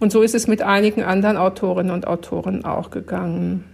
Und 0.00 0.10
so 0.12 0.20
ist 0.20 0.34
es 0.34 0.48
mit 0.48 0.60
einigen 0.60 1.04
anderen 1.04 1.36
Autorinnen 1.36 1.92
und 1.92 2.06
Autoren 2.06 2.64
auch 2.64 2.90
gegangen. 2.90 3.64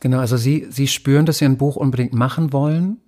Genau, 0.00 0.20
also 0.20 0.36
Sie, 0.36 0.68
Sie 0.70 0.86
spüren, 0.86 1.26
dass 1.26 1.38
Sie 1.38 1.44
ein 1.44 1.58
Buch 1.58 1.74
unbedingt 1.74 2.14
machen 2.14 2.52
wollen 2.52 3.00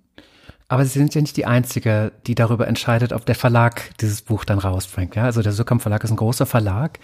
aber 0.71 0.85
Sie 0.85 0.97
sind 0.99 1.13
ja 1.13 1.19
nicht 1.19 1.35
die 1.35 1.45
Einzige, 1.45 2.13
die 2.27 2.33
darüber 2.33 2.65
entscheidet, 2.65 3.11
ob 3.11 3.25
der 3.25 3.35
Verlag 3.35 3.89
dieses 3.99 4.21
Buch 4.21 4.45
dann 4.45 4.57
rausbringt. 4.57 5.17
Ja? 5.17 5.25
Also 5.25 5.41
der 5.41 5.51
Sukkam 5.51 5.81
Verlag 5.81 6.01
ist 6.05 6.11
ein 6.11 6.15
großer 6.15 6.45
Verlag. 6.45 6.97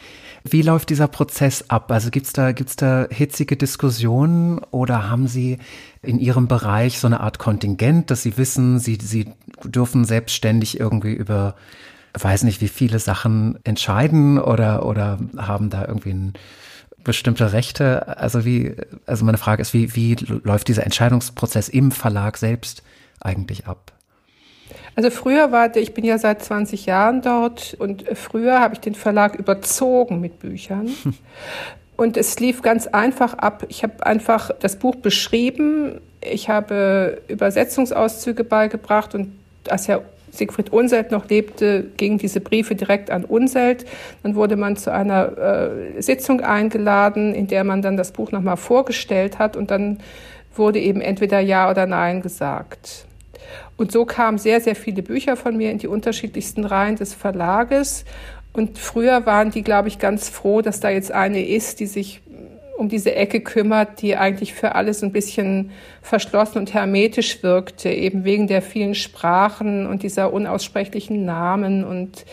Wie 0.45 0.62
läuft 0.62 0.89
dieser 0.89 1.10
Prozess 1.10 1.69
ab? 1.69 1.91
Also 1.91 2.10
gibt's 2.10 2.32
da, 2.32 2.53
gibt's 2.53 2.77
da 2.77 3.08
hitzige 3.12 3.58
Diskussionen 3.58 4.60
oder 4.71 5.10
haben 5.10 5.27
Sie 5.27 5.58
in 6.01 6.17
Ihrem 6.17 6.47
Bereich 6.47 6.97
so 6.97 7.08
eine 7.08 7.19
Art 7.19 7.39
Kontingent, 7.39 8.10
dass 8.10 8.23
Sie 8.23 8.38
wissen, 8.38 8.80
Sie, 8.80 8.99
Sie 9.01 9.34
dürfen 9.65 10.06
selbstständig 10.06 10.80
irgendwie 10.80 11.13
über, 11.13 11.56
weiß 12.13 12.43
nicht, 12.43 12.62
wie 12.62 12.69
viele 12.69 12.99
Sachen 12.99 13.60
entscheiden 13.65 14.39
oder, 14.39 14.86
oder 14.86 15.19
haben 15.36 15.69
da 15.69 15.84
irgendwie 15.86 16.13
ein 16.13 16.34
bestimmte 17.03 17.51
Rechte? 17.51 18.17
Also 18.17 18.45
wie, 18.45 18.77
also 19.06 19.25
meine 19.25 19.38
Frage 19.38 19.62
ist, 19.62 19.73
wie, 19.73 19.93
wie 19.93 20.15
läuft 20.15 20.69
dieser 20.69 20.86
Entscheidungsprozess 20.86 21.67
im 21.67 21.91
Verlag 21.91 22.38
selbst 22.38 22.82
eigentlich 23.21 23.67
ab? 23.67 23.93
Also 24.95 25.12
früher 25.12 25.51
war, 25.51 25.75
ich 25.75 25.93
bin 25.93 26.03
ja 26.06 26.17
seit 26.17 26.43
20 26.43 26.86
Jahren 26.88 27.21
dort 27.21 27.75
und 27.80 28.06
früher 28.17 28.60
habe 28.60 28.73
ich 28.73 28.80
den 28.80 28.95
Verlag 28.95 29.36
überzogen 29.36 30.19
mit 30.19 30.39
Büchern. 30.39 30.89
Und 31.97 32.15
es 32.15 32.39
lief 32.39 32.62
ganz 32.62 32.86
einfach 32.86 33.34
ab. 33.34 33.65
Ich 33.69 33.82
habe 33.82 34.06
einfach 34.06 34.51
das 34.60 34.75
Buch 34.75 34.95
beschrieben. 34.95 35.99
Ich 36.21 36.47
habe 36.47 37.23
Übersetzungsauszüge 37.27 38.43
beigebracht 38.43 39.15
und 39.15 39.32
als 39.67 39.88
Herr 39.88 40.03
Siegfried 40.30 40.71
Unselt 40.71 41.10
noch 41.12 41.27
lebte, 41.27 41.86
gingen 41.97 42.19
diese 42.19 42.39
Briefe 42.39 42.75
direkt 42.75 43.10
an 43.10 43.25
Unselt. 43.25 43.86
Dann 44.21 44.36
wurde 44.36 44.56
man 44.56 44.77
zu 44.77 44.91
einer 44.91 45.38
äh, 45.38 46.01
Sitzung 46.01 46.41
eingeladen, 46.41 47.34
in 47.34 47.47
der 47.47 47.63
man 47.63 47.82
dann 47.82 47.97
das 47.97 48.12
Buch 48.12 48.32
nochmal 48.32 48.58
vorgestellt 48.58 49.39
hat 49.39 49.58
und 49.58 49.71
dann 49.71 49.99
wurde 50.58 50.80
eben 50.80 51.02
entweder 51.02 51.39
Ja 51.39 51.70
oder 51.70 51.86
Nein 51.86 52.22
gesagt. 52.22 53.06
Und 53.78 53.91
so 53.91 54.06
kamen 54.06 54.38
sehr, 54.38 54.60
sehr 54.60 54.76
viele 54.76 55.04
Bücher 55.04 55.38
von 55.38 55.56
mir 55.56 55.72
in 55.72 55.78
die 55.78 55.88
unterschiedlichsten 55.88 56.65
Reihen 56.65 56.96
des 56.96 57.13
Verlages. 57.13 58.06
Und 58.54 58.80
früher 58.80 59.26
waren 59.26 59.52
die, 59.52 59.62
glaube 59.62 59.88
ich, 59.88 60.00
ganz 60.00 60.30
froh, 60.30 60.62
dass 60.62 60.80
da 60.80 60.89
jetzt 60.89 61.12
eine 61.12 61.46
ist, 61.46 61.80
die 61.80 61.86
sich 61.86 62.22
um 62.78 62.89
diese 62.89 63.15
Ecke 63.15 63.41
kümmert, 63.41 64.02
die 64.02 64.15
eigentlich 64.15 64.54
für 64.54 64.76
alles 64.76 65.04
ein 65.04 65.12
bisschen 65.12 65.72
verschlossen 66.02 66.60
und 66.60 66.74
hermetisch 66.74 67.41
wirkte, 67.43 67.89
eben 67.89 68.24
wegen 68.24 68.48
der 68.48 68.62
vielen 68.62 68.96
Sprachen 68.96 69.88
und 69.88 70.04
dieser 70.04 70.32
unaussprechlichen 70.32 71.26
Namen. 71.26 71.84
Und 71.84 72.26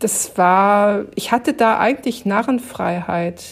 das 0.00 0.36
war, 0.36 1.04
ich 1.14 1.32
hatte 1.32 1.54
da 1.54 1.78
eigentlich 1.78 2.24
Narrenfreiheit 2.24 3.44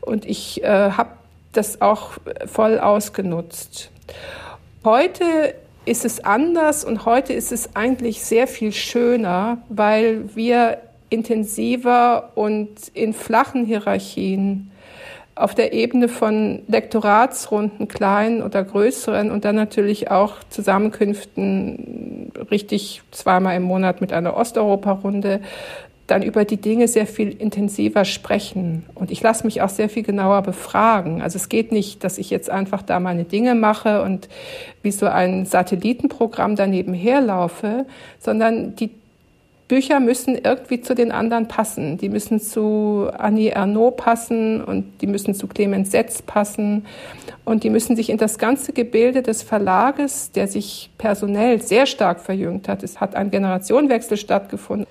und 0.00 0.24
ich 0.24 0.62
äh, 0.64 0.90
habe 0.90 1.10
das 1.52 1.80
auch 1.80 2.12
voll 2.46 2.78
ausgenutzt. 2.78 3.90
Heute 4.84 5.54
ist 5.84 6.04
es 6.04 6.24
anders 6.24 6.84
und 6.84 7.06
heute 7.06 7.32
ist 7.32 7.52
es 7.52 7.74
eigentlich 7.74 8.22
sehr 8.22 8.46
viel 8.46 8.72
schöner, 8.72 9.58
weil 9.68 10.34
wir 10.34 10.78
intensiver 11.10 12.30
und 12.34 12.88
in 12.94 13.12
flachen 13.12 13.66
Hierarchien 13.66 14.70
auf 15.34 15.54
der 15.54 15.72
Ebene 15.72 16.08
von 16.08 16.62
Lektoratsrunden, 16.68 17.88
kleinen 17.88 18.42
oder 18.42 18.62
größeren 18.62 19.30
und 19.30 19.44
dann 19.44 19.56
natürlich 19.56 20.10
auch 20.10 20.36
Zusammenkünften 20.50 22.32
richtig 22.50 23.02
zweimal 23.10 23.56
im 23.56 23.62
Monat 23.62 24.00
mit 24.00 24.12
einer 24.12 24.36
Osteuropa-Runde 24.36 25.40
dann 26.06 26.22
über 26.22 26.44
die 26.44 26.56
Dinge 26.56 26.88
sehr 26.88 27.06
viel 27.06 27.30
intensiver 27.30 28.04
sprechen. 28.04 28.84
Und 28.94 29.10
ich 29.10 29.22
lasse 29.22 29.44
mich 29.44 29.62
auch 29.62 29.68
sehr 29.68 29.88
viel 29.88 30.02
genauer 30.02 30.42
befragen. 30.42 31.22
Also 31.22 31.36
es 31.36 31.48
geht 31.48 31.72
nicht, 31.72 32.04
dass 32.04 32.18
ich 32.18 32.30
jetzt 32.30 32.50
einfach 32.50 32.82
da 32.82 33.00
meine 33.00 33.24
Dinge 33.24 33.54
mache 33.54 34.02
und 34.02 34.28
wie 34.82 34.90
so 34.90 35.06
ein 35.06 35.46
Satellitenprogramm 35.46 36.56
daneben 36.56 36.92
herlaufe, 36.92 37.86
sondern 38.18 38.74
die 38.76 38.90
Bücher 39.68 40.00
müssen 40.00 40.36
irgendwie 40.36 40.82
zu 40.82 40.94
den 40.94 41.12
anderen 41.12 41.48
passen. 41.48 41.96
Die 41.96 42.10
müssen 42.10 42.40
zu 42.40 43.08
Annie 43.16 43.52
Ernaux 43.52 43.96
passen 43.96 44.62
und 44.62 45.00
die 45.00 45.06
müssen 45.06 45.34
zu 45.34 45.46
Clemens 45.46 45.92
Setz 45.92 46.20
passen 46.20 46.84
und 47.46 47.64
die 47.64 47.70
müssen 47.70 47.96
sich 47.96 48.10
in 48.10 48.18
das 48.18 48.38
ganze 48.38 48.74
Gebilde 48.74 49.22
des 49.22 49.42
Verlages, 49.42 50.30
der 50.30 50.46
sich 50.46 50.90
personell 50.98 51.62
sehr 51.62 51.86
stark 51.86 52.20
verjüngt 52.20 52.68
hat. 52.68 52.82
Es 52.82 53.00
hat 53.00 53.14
ein 53.14 53.30
Generationenwechsel 53.30 54.18
stattgefunden. 54.18 54.86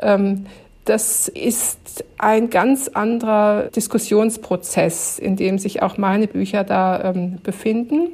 Ähm, 0.00 0.46
das 0.84 1.28
ist 1.28 2.04
ein 2.18 2.50
ganz 2.50 2.88
anderer 2.88 3.68
Diskussionsprozess, 3.74 5.18
in 5.18 5.36
dem 5.36 5.58
sich 5.58 5.82
auch 5.82 5.96
meine 5.96 6.26
Bücher 6.26 6.62
da 6.64 7.12
ähm, 7.12 7.38
befinden. 7.42 8.08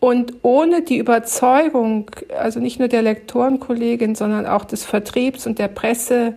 Und 0.00 0.34
ohne 0.42 0.82
die 0.82 0.96
Überzeugung, 0.96 2.10
also 2.36 2.60
nicht 2.60 2.78
nur 2.78 2.88
der 2.88 3.02
Lektorenkollegin, 3.02 4.14
sondern 4.14 4.46
auch 4.46 4.64
des 4.64 4.84
Vertriebs 4.84 5.46
und 5.46 5.58
der 5.58 5.68
Presse, 5.68 6.34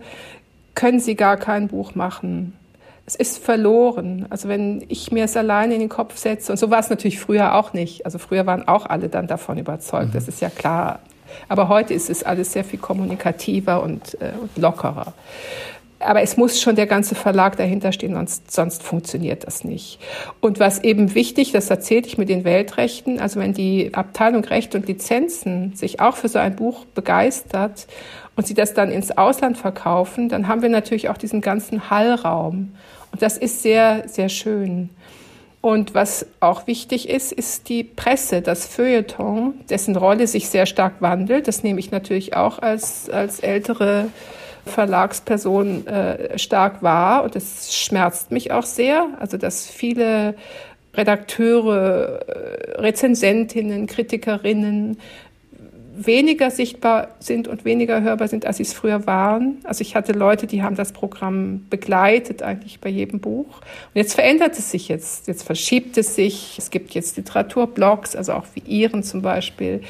können 0.74 1.00
sie 1.00 1.16
gar 1.16 1.36
kein 1.36 1.68
Buch 1.68 1.94
machen. 1.94 2.52
Es 3.06 3.16
ist 3.16 3.38
verloren. 3.38 4.26
Also 4.30 4.48
wenn 4.48 4.84
ich 4.88 5.10
mir 5.10 5.24
es 5.24 5.36
alleine 5.36 5.74
in 5.74 5.80
den 5.80 5.88
Kopf 5.88 6.16
setze, 6.16 6.52
und 6.52 6.58
so 6.58 6.70
war 6.70 6.80
es 6.80 6.90
natürlich 6.90 7.18
früher 7.18 7.54
auch 7.54 7.72
nicht. 7.72 8.04
Also 8.04 8.18
früher 8.18 8.46
waren 8.46 8.68
auch 8.68 8.86
alle 8.86 9.08
dann 9.08 9.26
davon 9.26 9.58
überzeugt, 9.58 10.08
mhm. 10.08 10.12
das 10.12 10.28
ist 10.28 10.40
ja 10.40 10.50
klar. 10.50 11.00
Aber 11.48 11.68
heute 11.68 11.94
ist 11.94 12.10
es 12.10 12.22
alles 12.22 12.52
sehr 12.52 12.64
viel 12.64 12.78
kommunikativer 12.78 13.82
und, 13.82 14.20
äh, 14.20 14.32
und 14.40 14.56
lockerer 14.56 15.14
aber 15.98 16.22
es 16.22 16.36
muss 16.36 16.60
schon 16.60 16.76
der 16.76 16.86
ganze 16.86 17.14
Verlag 17.14 17.56
dahinter 17.56 17.92
stehen, 17.92 18.14
sonst, 18.14 18.50
sonst 18.50 18.82
funktioniert 18.82 19.46
das 19.46 19.64
nicht. 19.64 19.98
Und 20.40 20.60
was 20.60 20.84
eben 20.84 21.14
wichtig, 21.14 21.52
das 21.52 21.70
erzählte 21.70 22.08
ich 22.08 22.18
mit 22.18 22.28
den 22.28 22.44
Weltrechten, 22.44 23.18
also 23.18 23.40
wenn 23.40 23.54
die 23.54 23.94
Abteilung 23.94 24.44
Recht 24.44 24.74
und 24.74 24.86
Lizenzen 24.86 25.74
sich 25.74 26.00
auch 26.00 26.16
für 26.16 26.28
so 26.28 26.38
ein 26.38 26.54
Buch 26.54 26.84
begeistert 26.94 27.86
und 28.36 28.46
sie 28.46 28.54
das 28.54 28.74
dann 28.74 28.90
ins 28.90 29.16
Ausland 29.16 29.56
verkaufen, 29.56 30.28
dann 30.28 30.48
haben 30.48 30.62
wir 30.62 30.68
natürlich 30.68 31.08
auch 31.08 31.18
diesen 31.18 31.40
ganzen 31.40 31.88
Hallraum. 31.88 32.74
Und 33.12 33.22
das 33.22 33.38
ist 33.38 33.62
sehr, 33.62 34.04
sehr 34.06 34.28
schön. 34.28 34.90
Und 35.66 35.94
was 35.94 36.26
auch 36.38 36.68
wichtig 36.68 37.08
ist, 37.08 37.32
ist 37.32 37.68
die 37.68 37.82
Presse, 37.82 38.40
das 38.40 38.68
Feuilleton, 38.68 39.54
dessen 39.68 39.96
Rolle 39.96 40.28
sich 40.28 40.48
sehr 40.48 40.64
stark 40.64 41.02
wandelt. 41.02 41.48
Das 41.48 41.64
nehme 41.64 41.80
ich 41.80 41.90
natürlich 41.90 42.36
auch 42.36 42.60
als, 42.60 43.10
als 43.10 43.40
ältere 43.40 44.06
Verlagsperson 44.64 45.84
äh, 45.88 46.38
stark 46.38 46.84
wahr 46.84 47.24
und 47.24 47.34
es 47.34 47.74
schmerzt 47.74 48.30
mich 48.30 48.52
auch 48.52 48.62
sehr. 48.62 49.08
Also 49.18 49.38
dass 49.38 49.66
viele 49.66 50.36
Redakteure, 50.94 52.20
äh, 52.28 52.80
Rezensentinnen, 52.80 53.88
Kritikerinnen 53.88 54.98
weniger 55.96 56.50
sichtbar 56.50 57.08
sind 57.18 57.48
und 57.48 57.64
weniger 57.64 58.02
hörbar 58.02 58.28
sind, 58.28 58.46
als 58.46 58.58
sie 58.58 58.64
es 58.64 58.72
früher 58.72 59.06
waren. 59.06 59.58
Also 59.64 59.82
ich 59.82 59.94
hatte 59.94 60.12
Leute, 60.12 60.46
die 60.46 60.62
haben 60.62 60.76
das 60.76 60.92
Programm 60.92 61.66
begleitet 61.70 62.42
eigentlich 62.42 62.80
bei 62.80 62.88
jedem 62.88 63.20
Buch. 63.20 63.58
Und 63.58 63.94
jetzt 63.94 64.14
verändert 64.14 64.58
es 64.58 64.70
sich 64.70 64.88
jetzt. 64.88 65.26
Jetzt 65.28 65.42
verschiebt 65.42 65.96
es 65.98 66.14
sich. 66.14 66.56
Es 66.58 66.70
gibt 66.70 66.94
jetzt 66.94 67.16
Literaturblogs, 67.16 68.16
also 68.16 68.32
auch 68.32 68.44
wie 68.54 68.60
Ihren 68.60 69.02
zum 69.02 69.22
Beispiel. 69.22 69.80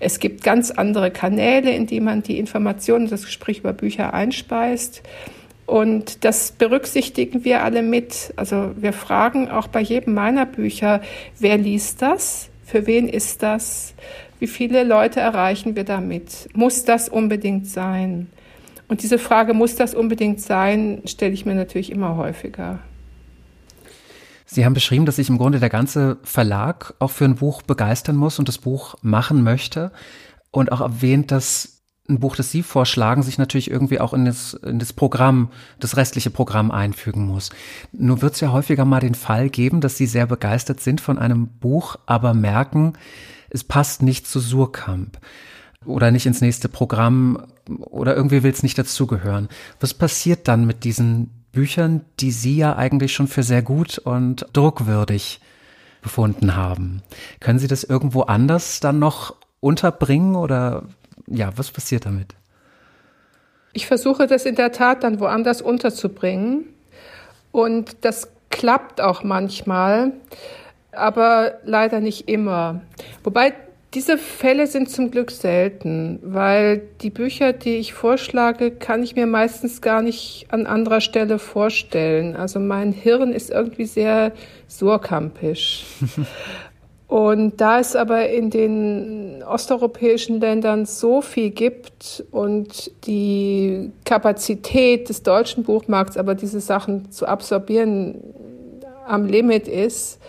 Es 0.00 0.18
gibt 0.18 0.42
ganz 0.42 0.70
andere 0.70 1.10
Kanäle, 1.10 1.70
in 1.70 1.86
die 1.86 2.00
man 2.00 2.22
die 2.22 2.38
Informationen, 2.38 3.08
das 3.08 3.24
Gespräch 3.24 3.58
über 3.58 3.72
Bücher 3.72 4.14
einspeist. 4.14 5.02
Und 5.66 6.24
das 6.24 6.52
berücksichtigen 6.52 7.44
wir 7.44 7.62
alle 7.62 7.82
mit. 7.82 8.32
Also 8.36 8.72
wir 8.76 8.92
fragen 8.92 9.48
auch 9.48 9.68
bei 9.68 9.80
jedem 9.80 10.14
meiner 10.14 10.44
Bücher, 10.44 11.00
wer 11.38 11.56
liest 11.56 12.02
das? 12.02 12.48
Für 12.64 12.86
wen 12.86 13.08
ist 13.08 13.42
das? 13.42 13.94
Wie 14.42 14.48
viele 14.48 14.82
Leute 14.82 15.20
erreichen 15.20 15.76
wir 15.76 15.84
damit? 15.84 16.48
Muss 16.52 16.84
das 16.84 17.08
unbedingt 17.08 17.68
sein? 17.68 18.26
Und 18.88 19.04
diese 19.04 19.20
Frage, 19.20 19.54
muss 19.54 19.76
das 19.76 19.94
unbedingt 19.94 20.40
sein, 20.40 21.00
stelle 21.04 21.32
ich 21.32 21.46
mir 21.46 21.54
natürlich 21.54 21.92
immer 21.92 22.16
häufiger. 22.16 22.80
Sie 24.44 24.64
haben 24.64 24.74
beschrieben, 24.74 25.06
dass 25.06 25.14
sich 25.14 25.28
im 25.28 25.38
Grunde 25.38 25.60
der 25.60 25.68
ganze 25.68 26.18
Verlag 26.24 26.94
auch 26.98 27.12
für 27.12 27.24
ein 27.24 27.36
Buch 27.36 27.62
begeistern 27.62 28.16
muss 28.16 28.40
und 28.40 28.48
das 28.48 28.58
Buch 28.58 28.96
machen 29.00 29.44
möchte 29.44 29.92
und 30.50 30.72
auch 30.72 30.80
erwähnt, 30.80 31.30
dass 31.30 31.84
ein 32.08 32.18
Buch, 32.18 32.34
das 32.34 32.50
Sie 32.50 32.64
vorschlagen, 32.64 33.22
sich 33.22 33.38
natürlich 33.38 33.70
irgendwie 33.70 34.00
auch 34.00 34.12
in 34.12 34.24
das, 34.24 34.54
in 34.54 34.80
das 34.80 34.92
Programm, 34.92 35.52
das 35.78 35.96
restliche 35.96 36.30
Programm 36.30 36.72
einfügen 36.72 37.26
muss. 37.26 37.50
Nur 37.92 38.22
wird 38.22 38.34
es 38.34 38.40
ja 38.40 38.50
häufiger 38.50 38.84
mal 38.84 38.98
den 38.98 39.14
Fall 39.14 39.50
geben, 39.50 39.80
dass 39.80 39.96
Sie 39.96 40.06
sehr 40.06 40.26
begeistert 40.26 40.80
sind 40.80 41.00
von 41.00 41.16
einem 41.16 41.46
Buch, 41.46 41.94
aber 42.06 42.34
merken, 42.34 42.94
es 43.52 43.64
passt 43.64 44.02
nicht 44.02 44.26
zu 44.26 44.40
Surkamp 44.40 45.18
oder 45.84 46.10
nicht 46.10 46.26
ins 46.26 46.40
nächste 46.40 46.68
Programm 46.68 47.46
oder 47.80 48.16
irgendwie 48.16 48.42
will 48.42 48.52
es 48.52 48.62
nicht 48.62 48.78
dazugehören. 48.78 49.48
Was 49.80 49.94
passiert 49.94 50.48
dann 50.48 50.66
mit 50.66 50.84
diesen 50.84 51.30
Büchern, 51.52 52.02
die 52.18 52.30
Sie 52.30 52.56
ja 52.56 52.76
eigentlich 52.76 53.12
schon 53.12 53.28
für 53.28 53.42
sehr 53.42 53.62
gut 53.62 53.98
und 53.98 54.46
druckwürdig 54.52 55.40
befunden 56.00 56.56
haben? 56.56 57.02
Können 57.40 57.58
Sie 57.58 57.68
das 57.68 57.84
irgendwo 57.84 58.22
anders 58.22 58.80
dann 58.80 58.98
noch 58.98 59.36
unterbringen 59.60 60.34
oder 60.34 60.84
ja, 61.26 61.52
was 61.56 61.70
passiert 61.70 62.06
damit? 62.06 62.34
Ich 63.74 63.86
versuche 63.86 64.26
das 64.26 64.44
in 64.44 64.54
der 64.54 64.72
Tat 64.72 65.02
dann 65.02 65.20
woanders 65.20 65.62
unterzubringen 65.62 66.64
und 67.52 67.96
das 68.02 68.28
klappt 68.50 69.00
auch 69.00 69.24
manchmal 69.24 70.12
aber 70.92 71.54
leider 71.64 72.00
nicht 72.00 72.28
immer. 72.28 72.82
Wobei 73.24 73.54
diese 73.94 74.16
Fälle 74.16 74.66
sind 74.66 74.88
zum 74.88 75.10
Glück 75.10 75.30
selten, 75.30 76.18
weil 76.22 76.82
die 77.02 77.10
Bücher, 77.10 77.52
die 77.52 77.76
ich 77.76 77.92
vorschlage, 77.92 78.70
kann 78.70 79.02
ich 79.02 79.16
mir 79.16 79.26
meistens 79.26 79.82
gar 79.82 80.00
nicht 80.00 80.46
an 80.48 80.66
anderer 80.66 81.02
Stelle 81.02 81.38
vorstellen. 81.38 82.34
Also 82.34 82.58
mein 82.58 82.92
Hirn 82.92 83.32
ist 83.32 83.50
irgendwie 83.50 83.84
sehr 83.84 84.32
surkampisch. 84.66 85.84
Und 87.12 87.60
da 87.60 87.78
es 87.78 87.94
aber 87.94 88.30
in 88.30 88.48
den 88.48 89.42
osteuropäischen 89.42 90.40
Ländern 90.40 90.86
so 90.86 91.20
viel 91.20 91.50
gibt 91.50 92.24
und 92.30 92.90
die 93.06 93.92
Kapazität 94.06 95.10
des 95.10 95.22
deutschen 95.22 95.62
Buchmarkts 95.62 96.16
aber 96.16 96.34
diese 96.34 96.60
Sachen 96.60 97.10
zu 97.10 97.26
absorbieren 97.26 98.14
am 99.06 99.26
Limit 99.26 99.68
ist, 99.68 100.22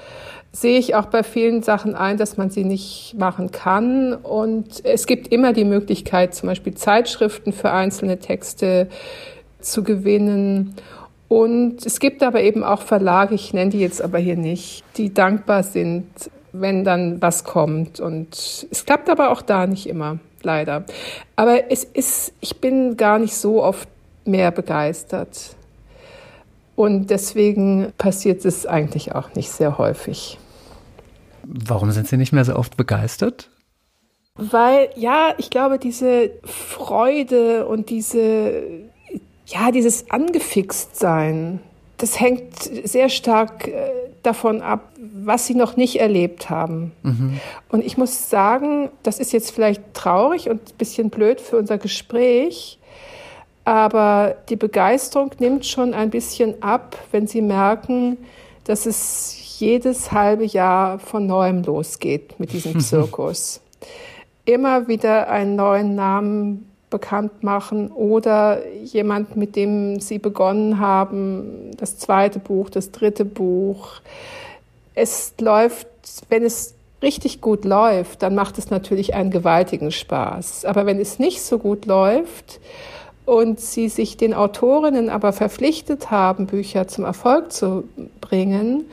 sehe 0.55 0.77
ich 0.77 0.93
auch 0.95 1.07
bei 1.07 1.23
vielen 1.23 1.63
Sachen 1.63 1.95
ein, 1.95 2.17
dass 2.17 2.37
man 2.37 2.51
sie 2.51 2.63
nicht 2.63 3.15
machen 3.17 3.51
kann. 3.51 4.13
Und 4.13 4.85
es 4.85 5.07
gibt 5.07 5.27
immer 5.29 5.51
die 5.51 5.65
Möglichkeit, 5.65 6.35
zum 6.35 6.47
Beispiel 6.47 6.75
Zeitschriften 6.75 7.51
für 7.51 7.71
einzelne 7.71 8.19
Texte 8.19 8.87
zu 9.59 9.83
gewinnen. 9.83 10.75
Und 11.27 11.83
es 11.83 11.99
gibt 11.99 12.21
aber 12.21 12.41
eben 12.41 12.63
auch 12.63 12.83
Verlage, 12.83 13.33
ich 13.33 13.53
nenne 13.53 13.71
die 13.71 13.79
jetzt 13.79 14.01
aber 14.01 14.19
hier 14.19 14.37
nicht, 14.37 14.83
die 14.97 15.11
dankbar 15.11 15.63
sind, 15.63 16.05
wenn 16.51 16.83
dann 16.83 17.19
was 17.19 17.43
kommt. 17.43 17.99
Und 17.99 18.67
es 18.69 18.85
klappt 18.85 19.09
aber 19.09 19.31
auch 19.31 19.41
da 19.41 19.65
nicht 19.65 19.87
immer, 19.87 20.19
leider. 20.43 20.85
Aber 21.35 21.71
es 21.71 21.83
ist, 21.83 22.33
ich 22.41 22.61
bin 22.61 22.95
gar 22.95 23.17
nicht 23.17 23.35
so 23.35 23.63
oft 23.63 23.89
mehr 24.23 24.51
begeistert. 24.51 25.55
Und 26.75 27.09
deswegen 27.09 27.91
passiert 27.97 28.45
es 28.45 28.67
eigentlich 28.67 29.15
auch 29.15 29.33
nicht 29.33 29.49
sehr 29.49 29.79
häufig. 29.79 30.37
Warum 31.45 31.91
sind 31.91 32.07
Sie 32.07 32.17
nicht 32.17 32.33
mehr 32.33 32.45
so 32.45 32.55
oft 32.55 32.77
begeistert? 32.77 33.49
Weil, 34.35 34.89
ja, 34.95 35.35
ich 35.37 35.49
glaube, 35.49 35.77
diese 35.77 36.31
Freude 36.43 37.67
und 37.67 37.89
diese, 37.89 38.63
ja, 39.45 39.71
dieses 39.71 40.09
Angefixt-Sein, 40.09 41.59
das 41.97 42.19
hängt 42.19 42.53
sehr 42.83 43.09
stark 43.09 43.67
äh, 43.67 43.91
davon 44.23 44.61
ab, 44.61 44.91
was 44.97 45.45
sie 45.45 45.53
noch 45.53 45.75
nicht 45.75 45.99
erlebt 45.99 46.49
haben. 46.49 46.93
Mhm. 47.03 47.39
Und 47.69 47.83
ich 47.85 47.97
muss 47.97 48.29
sagen, 48.29 48.89
das 49.03 49.19
ist 49.19 49.33
jetzt 49.33 49.51
vielleicht 49.51 49.93
traurig 49.93 50.49
und 50.49 50.61
ein 50.61 50.77
bisschen 50.77 51.09
blöd 51.09 51.39
für 51.39 51.57
unser 51.57 51.77
Gespräch, 51.77 52.79
aber 53.65 54.35
die 54.49 54.55
Begeisterung 54.55 55.31
nimmt 55.39 55.65
schon 55.65 55.93
ein 55.93 56.09
bisschen 56.09 56.61
ab, 56.63 56.97
wenn 57.11 57.27
sie 57.27 57.41
merken, 57.41 58.17
dass 58.63 58.85
es 58.85 59.42
jedes 59.63 60.11
halbe 60.11 60.45
Jahr 60.45 60.99
von 60.99 61.25
neuem 61.25 61.63
losgeht 61.63 62.39
mit 62.39 62.53
diesem 62.53 62.79
Zirkus. 62.81 63.61
Immer 64.45 64.87
wieder 64.87 65.29
einen 65.29 65.55
neuen 65.55 65.95
Namen 65.95 66.69
bekannt 66.89 67.43
machen 67.43 67.91
oder 67.91 68.67
jemand, 68.83 69.35
mit 69.35 69.55
dem 69.55 69.99
Sie 69.99 70.19
begonnen 70.19 70.79
haben, 70.79 71.71
das 71.77 71.97
zweite 71.97 72.39
Buch, 72.39 72.69
das 72.69 72.91
dritte 72.91 73.25
Buch. 73.25 73.93
Es 74.93 75.33
läuft, 75.39 75.87
wenn 76.29 76.43
es 76.43 76.75
richtig 77.01 77.41
gut 77.41 77.65
läuft, 77.65 78.21
dann 78.21 78.35
macht 78.35 78.57
es 78.57 78.69
natürlich 78.69 79.15
einen 79.15 79.31
gewaltigen 79.31 79.91
Spaß. 79.91 80.65
Aber 80.65 80.85
wenn 80.85 80.99
es 80.99 81.19
nicht 81.19 81.41
so 81.41 81.57
gut 81.57 81.85
läuft 81.85 82.59
und 83.25 83.59
Sie 83.59 83.89
sich 83.89 84.17
den 84.17 84.33
Autorinnen 84.33 85.09
aber 85.09 85.33
verpflichtet 85.33 86.11
haben, 86.11 86.45
Bücher 86.45 86.87
zum 86.87 87.05
Erfolg 87.05 87.51
zu 87.51 87.85
bringen, 88.21 88.85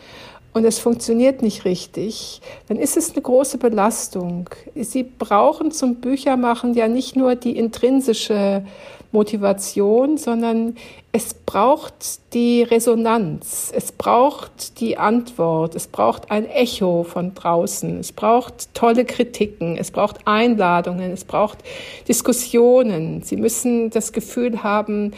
und 0.52 0.64
es 0.64 0.78
funktioniert 0.78 1.42
nicht 1.42 1.64
richtig, 1.64 2.40
dann 2.68 2.76
ist 2.76 2.96
es 2.96 3.12
eine 3.12 3.22
große 3.22 3.58
Belastung. 3.58 4.50
Sie 4.74 5.04
brauchen 5.04 5.70
zum 5.70 5.96
Büchermachen 5.96 6.74
ja 6.74 6.88
nicht 6.88 7.16
nur 7.16 7.36
die 7.36 7.56
intrinsische 7.56 8.64
Motivation, 9.12 10.18
sondern 10.18 10.76
es 11.12 11.34
braucht 11.34 12.32
die 12.32 12.62
Resonanz, 12.62 13.72
es 13.74 13.90
braucht 13.90 14.80
die 14.80 14.98
Antwort, 14.98 15.74
es 15.74 15.88
braucht 15.88 16.30
ein 16.30 16.48
Echo 16.48 17.02
von 17.02 17.34
draußen, 17.34 17.98
es 17.98 18.12
braucht 18.12 18.72
tolle 18.74 19.04
Kritiken, 19.04 19.76
es 19.76 19.90
braucht 19.90 20.26
Einladungen, 20.26 21.10
es 21.10 21.24
braucht 21.24 21.58
Diskussionen. 22.06 23.22
Sie 23.22 23.36
müssen 23.36 23.90
das 23.90 24.12
Gefühl 24.12 24.62
haben, 24.62 25.12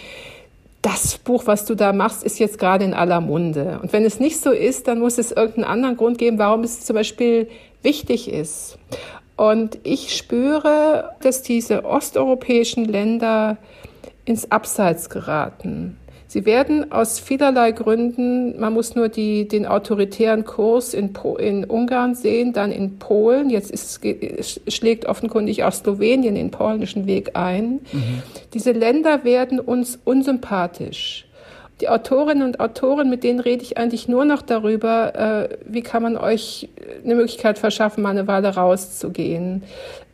das 0.83 1.17
Buch, 1.19 1.47
was 1.47 1.65
du 1.65 1.77
da 1.77 1.93
machst, 1.93 2.25
ist 2.25 2.41
jetzt 2.41 2.59
gerade 2.59 2.85
in 2.85 2.93
aller 2.93 3.21
Munde. 3.21 3.79
Und 3.81 3.93
wenn 3.93 4.05
es 4.05 4.19
nicht 4.19 4.41
so 4.41 4.51
ist, 4.51 4.89
dann 4.89 4.99
muss 4.99 5.17
es 5.17 5.31
irgendeinen 5.31 5.65
anderen 5.65 5.97
Grund 5.97 6.19
geben, 6.19 6.39
warum 6.39 6.65
es 6.65 6.85
zum 6.85 6.95
Beispiel 6.95 7.49
wichtig 7.83 8.29
ist. 8.29 8.79
Und 9.37 9.79
ich 9.85 10.15
spüre, 10.15 11.15
dass 11.21 11.43
diese 11.43 11.85
osteuropäischen 11.85 12.85
Länder 12.85 13.57
ins 14.25 14.51
Abseits 14.51 15.09
geraten. 15.09 15.97
Sie 16.33 16.47
werden 16.47 16.93
aus 16.93 17.21
vielerlei 17.21 17.73
Gründen, 17.73 18.59
man 18.59 18.73
muss 18.73 18.95
nur 18.95 19.11
die, 19.11 19.47
den 19.47 19.67
autoritären 19.67 20.47
Kurs 20.47 20.95
in, 20.95 21.13
in 21.39 21.65
Ungarn 21.67 22.15
sehen, 22.15 22.55
dann 22.55 22.73
in 22.73 22.99
Polen, 22.99 23.51
jetzt 23.51 23.71
ist, 23.71 24.01
schlägt 24.67 25.05
offenkundig 25.05 25.63
auch 25.65 25.75
Slowenien 25.75 26.35
den 26.35 26.51
polnischen 26.51 27.07
Weg 27.07 27.37
ein. 27.37 27.81
Mhm. 27.93 28.23
Diese 28.55 28.73
Länder 28.73 29.25
werden 29.25 29.61
uns 29.61 29.99
unsympathisch. 30.07 31.27
Die 31.83 31.91
Autorinnen 31.91 32.45
und 32.45 32.61
Autoren, 32.61 33.11
mit 33.11 33.25
denen 33.25 33.41
rede 33.41 33.63
ich 33.63 33.77
eigentlich 33.77 34.09
nur 34.09 34.25
noch 34.25 34.41
darüber, 34.41 35.15
äh, 35.15 35.59
wie 35.67 35.83
kann 35.83 36.03
man 36.03 36.17
euch 36.17 36.71
eine 37.05 37.15
Möglichkeit 37.15 37.59
verschaffen, 37.59 38.03
mal 38.03 38.11
eine 38.11 38.27
Weile 38.27 38.55
rauszugehen 38.55 39.65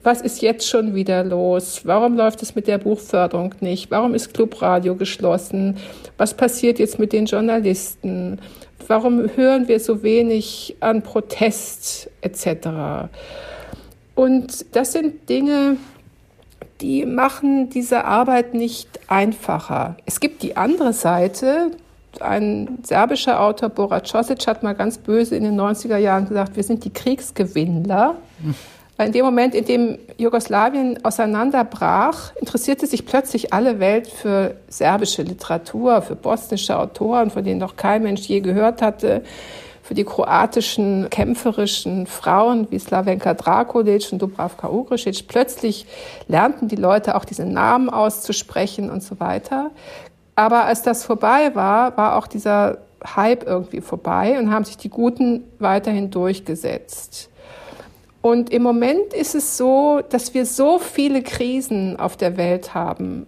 was 0.03 0.21
ist 0.21 0.43
jetzt 0.43 0.69
schon 0.69 0.95
wieder 0.95 1.25
los? 1.25 1.83
Warum 1.85 2.17
läuft 2.17 2.43
es 2.43 2.55
mit 2.55 2.69
der 2.69 2.79
Buchförderung 2.79 3.55
nicht? 3.61 3.91
Warum 3.91 4.15
ist 4.15 4.33
Clubradio 4.33 4.95
geschlossen? 4.95 5.77
Was 6.17 6.35
passiert 6.35 6.79
jetzt 6.79 6.99
mit 6.99 7.13
den 7.13 7.27
Journalisten? 7.27 8.41
Warum 8.87 9.29
hören 9.37 9.69
wir 9.69 9.81
so 9.81 10.03
wenig 10.03 10.77
an 10.81 11.03
Protest 11.03 12.11
etc.? 12.21 13.09
Und 14.15 14.75
das 14.75 14.93
sind 14.93 15.29
Dinge, 15.29 15.77
die 16.81 17.05
machen 17.05 17.69
diese 17.69 18.05
Arbeit 18.05 18.55
nicht 18.55 18.89
einfacher. 19.09 19.97
Es 20.07 20.21
gibt 20.21 20.43
die 20.43 20.57
andere 20.57 20.93
Seite. 20.93 21.73
Ein 22.21 22.79
serbischer 22.83 23.41
Autor, 23.41 23.69
Bora 23.69 24.01
Cosic, 24.01 24.47
hat 24.47 24.63
mal 24.63 24.75
ganz 24.75 24.99
böse 24.99 25.37
in 25.37 25.45
den 25.45 25.61
90er 25.61 25.99
Jahren 25.99 26.29
gesagt, 26.29 26.57
wir 26.57 26.63
sind 26.63 26.85
die 26.85 26.93
Kriegsgewinnler. 26.93 28.17
Hm. 28.43 28.55
Weil 28.99 29.07
in 29.07 29.13
dem 29.13 29.25
Moment, 29.25 29.55
in 29.55 29.65
dem 29.65 29.99
Jugoslawien 30.17 31.05
auseinanderbrach, 31.05 32.35
interessierte 32.35 32.89
sich 32.89 33.07
plötzlich 33.07 33.53
alle 33.53 33.79
Welt 33.79 34.09
für 34.09 34.57
serbische 34.69 35.23
Literatur, 35.23 36.03
für 36.03 36.17
bosnische 36.17 36.77
Autoren, 36.77 37.31
von 37.31 37.45
denen 37.45 37.61
noch 37.61 37.77
kein 37.77 38.03
Mensch 38.03 38.23
je 38.23 38.41
gehört 38.41 38.83
hatte, 38.83 39.23
für 39.85 39.95
die 39.95 40.03
kroatischen 40.03 41.09
kämpferischen 41.11 42.09
Frauen 42.09 42.67
wie 42.71 42.79
Slavenka 42.81 43.35
Drakulic 43.35 44.09
und 44.11 44.21
Dubravka 44.21 44.69
Ugrisic. 44.69 45.29
Plötzlich 45.29 45.87
lernten 46.27 46.67
die 46.67 46.77
Leute 46.77 47.15
auch 47.15 47.25
diese 47.25 47.47
Namen 47.47 47.89
auszusprechen 47.89 48.91
und 48.91 49.05
so 49.05 49.21
weiter. 49.21 49.71
Aber 50.35 50.65
als 50.65 50.83
das 50.83 51.05
vorbei 51.05 51.55
war, 51.55 51.97
war 51.97 52.17
auch 52.17 52.27
dieser 52.27 52.79
Hype 53.15 53.47
irgendwie 53.47 53.81
vorbei 53.81 54.41
und 54.41 54.53
haben 54.53 54.65
sich 54.65 54.77
die 54.77 54.91
Guten 54.91 55.45
weiterhin 55.61 56.11
durchgesetzt. 56.11 57.28
Und 58.21 58.51
im 58.51 58.63
Moment 58.63 59.13
ist 59.15 59.35
es 59.35 59.57
so, 59.57 60.01
dass 60.09 60.35
wir 60.35 60.45
so 60.45 60.79
viele 60.79 61.23
Krisen 61.23 61.99
auf 61.99 62.17
der 62.17 62.37
Welt 62.37 62.75
haben, 62.75 63.27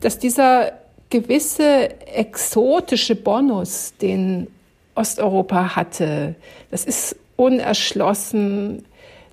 dass 0.00 0.18
dieser 0.18 0.72
gewisse 1.10 1.90
exotische 2.06 3.14
Bonus, 3.14 3.92
den 4.00 4.46
Osteuropa 4.94 5.76
hatte, 5.76 6.34
das 6.70 6.84
ist 6.84 7.16
unerschlossen, 7.36 8.84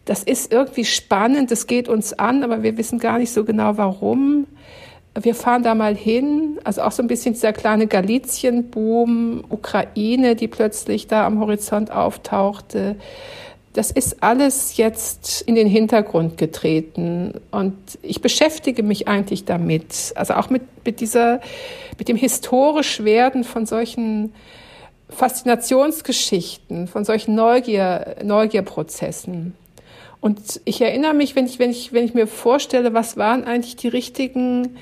das 0.04 0.24
ist 0.24 0.52
irgendwie 0.52 0.86
spannend, 0.86 1.52
das 1.52 1.68
geht 1.68 1.88
uns 1.88 2.14
an, 2.14 2.44
aber 2.44 2.64
wir 2.64 2.78
wissen 2.78 3.00
gar 3.00 3.20
nicht 3.20 3.32
so 3.32 3.46
genau 3.46 3.78
warum. 3.78 4.48
Wir 5.20 5.36
fahren 5.36 5.64
da 5.64 5.76
mal 5.76 5.96
hin, 5.96 6.60
also 6.64 6.82
auch 6.82 6.92
so 6.92 7.02
ein 7.02 7.08
bisschen 7.08 7.34
dieser 7.34 7.54
kleine 7.54 7.88
Galizien-Boom, 7.88 9.46
Ukraine, 9.50 10.36
die 10.36 10.48
plötzlich 10.48 11.08
da 11.08 11.26
am 11.26 11.40
Horizont 11.40 11.92
auftauchte 11.92 12.96
das 13.80 13.92
ist 13.92 14.22
alles 14.22 14.76
jetzt 14.76 15.42
in 15.44 15.56
den 15.56 15.66
Hintergrund 15.66 16.38
getreten 16.38 17.40
und 17.50 17.78
ich 18.02 18.22
beschäftige 18.22 18.84
mich 18.84 19.08
eigentlich 19.08 19.46
damit, 19.46 20.12
also 20.16 20.34
auch 20.34 20.50
mit, 20.50 20.64
mit 20.84 21.00
dieser, 21.00 21.40
mit 21.98 22.10
dem 22.10 22.18
historisch 22.18 23.06
Werden 23.06 23.46
von 23.46 23.66
solchen 23.66 24.34
Faszinationsgeschichten, 25.08 26.90
von 26.90 27.06
solchen 27.06 27.36
Neugier, 27.36 28.18
Neugierprozessen. 28.22 29.56
Und 30.20 30.60
ich 30.66 30.82
erinnere 30.82 31.14
mich, 31.14 31.38
wenn 31.38 31.46
ich, 31.46 31.58
wenn 31.58 31.72
ich, 31.72 31.94
wenn 31.94 32.04
ich 32.04 32.14
mir 32.14 32.28
vorstelle, 32.28 32.94
was 32.94 33.16
waren 33.16 33.46
eigentlich 33.46 33.78
die 33.78 33.88
richtigen 33.88 34.76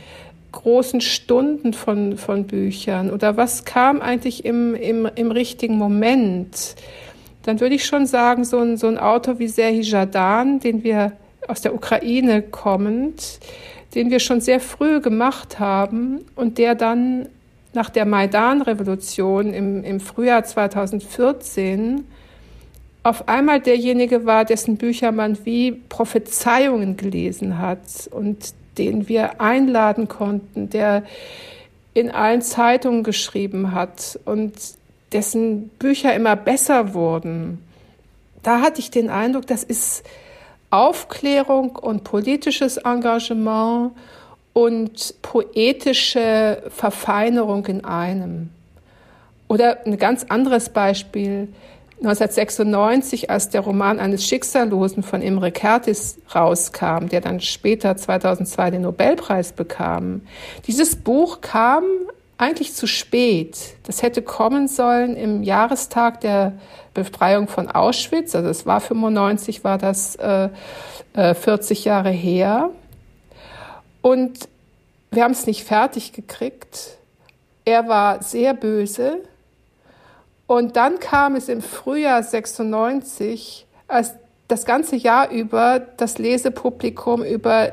großen 0.54 1.02
Stunden 1.02 1.74
von, 1.74 2.18
von 2.18 2.48
Büchern 2.48 3.12
oder 3.12 3.38
was 3.38 3.64
kam 3.64 4.02
eigentlich 4.02 4.44
im, 4.44 4.74
im, 4.74 5.08
im 5.14 5.30
richtigen 5.30 5.78
Moment? 5.78 6.76
Dann 7.48 7.62
würde 7.62 7.76
ich 7.76 7.86
schon 7.86 8.06
sagen, 8.06 8.44
so 8.44 8.60
ein, 8.60 8.76
so 8.76 8.88
ein 8.88 8.98
Autor 8.98 9.40
wie 9.40 9.48
Serhi 9.48 9.80
Jadan, 9.80 10.60
den 10.60 10.84
wir 10.84 11.14
aus 11.48 11.62
der 11.62 11.74
Ukraine 11.74 12.42
kommend, 12.42 13.40
den 13.96 14.12
wir 14.12 14.20
schon 14.20 14.42
sehr 14.42 14.60
früh 14.60 15.00
gemacht 15.00 15.58
haben 15.58 16.26
und 16.36 16.58
der 16.58 16.76
dann 16.76 17.30
nach 17.72 17.90
der 17.90 18.06
Maidan-Revolution 18.06 19.54
im, 19.54 19.82
im 19.86 20.02
Frühjahr 20.02 20.44
2014 20.44 22.04
auf 23.04 23.30
einmal 23.30 23.62
derjenige 23.62 24.26
war, 24.26 24.44
dessen 24.44 24.76
Bücher 24.76 25.14
man 25.14 25.46
wie 25.46 25.72
Prophezeiungen 25.72 26.98
gelesen 26.98 27.60
hat 27.60 28.10
und 28.12 28.54
den 28.78 29.08
wir 29.08 29.40
einladen 29.40 30.10
konnten, 30.10 30.70
der 30.70 31.04
in 31.94 32.12
allen 32.12 32.42
Zeitungen 32.42 33.04
geschrieben 33.04 33.72
hat. 33.72 34.20
Und 34.26 34.54
dessen 35.12 35.70
Bücher 35.80 36.14
immer 36.16 36.36
besser 36.36 36.94
wurden, 36.94 37.64
da 38.44 38.62
hatte 38.62 38.80
ich 38.80 38.92
den 38.92 39.10
Eindruck, 39.10 39.48
das 39.48 39.64
ist 39.64 40.04
Aufklärung 40.70 41.76
und 41.76 42.04
politisches 42.04 42.78
Engagement 42.78 43.92
und 44.54 45.22
poetische 45.22 46.64
Verfeinerung 46.70 47.66
in 47.68 47.86
einem. 47.86 48.50
Oder 49.48 49.86
ein 49.86 49.98
ganz 49.98 50.26
anderes 50.26 50.70
Beispiel. 50.70 51.48
1996, 52.00 53.32
als 53.32 53.50
der 53.50 53.62
Roman 53.62 54.00
eines 54.00 54.26
Schicksallosen 54.26 55.02
von 55.02 55.22
Imre 55.24 55.50
Kertész 55.50 56.18
rauskam, 56.34 57.08
der 57.08 57.22
dann 57.22 57.40
später 57.40 57.98
2002 57.98 58.72
den 58.72 58.82
Nobelpreis 58.84 59.52
bekam. 59.52 60.22
Dieses 60.68 60.96
Buch 60.96 61.42
kam 61.42 61.84
eigentlich 62.38 62.74
zu 62.74 62.88
spät. 62.88 63.58
Das 63.84 64.04
hätte 64.04 64.22
kommen 64.22 64.68
sollen 64.68 65.16
im 65.16 65.44
Jahrestag 65.44 66.22
der 66.22 66.54
Befreiung 66.94 67.48
von 67.48 67.70
Auschwitz. 67.70 68.36
Also 68.36 68.50
es 68.50 68.66
war 68.66 68.80
95, 68.80 69.64
war 69.64 69.78
das 69.78 70.16
äh, 70.16 70.50
äh, 71.14 71.34
40 71.34 71.86
Jahre 71.86 72.12
her. 72.12 72.70
Und 74.02 74.48
wir 75.12 75.24
haben 75.24 75.32
es 75.32 75.48
nicht 75.48 75.64
fertig 75.64 76.14
gekriegt. 76.14 76.98
Er 77.66 77.88
war 77.88 78.22
sehr 78.22 78.54
böse. 78.54 79.20
Und 80.46 80.76
dann 80.76 81.00
kam 81.00 81.36
es 81.36 81.50
im 81.50 81.62
Frühjahr 81.62 82.24
96, 82.24 83.66
als 83.88 84.14
das 84.48 84.66
ganze 84.66 84.96
Jahr 84.96 85.30
über 85.30 85.80
das 85.80 86.20
Lesepublikum 86.20 87.24
über 87.24 87.72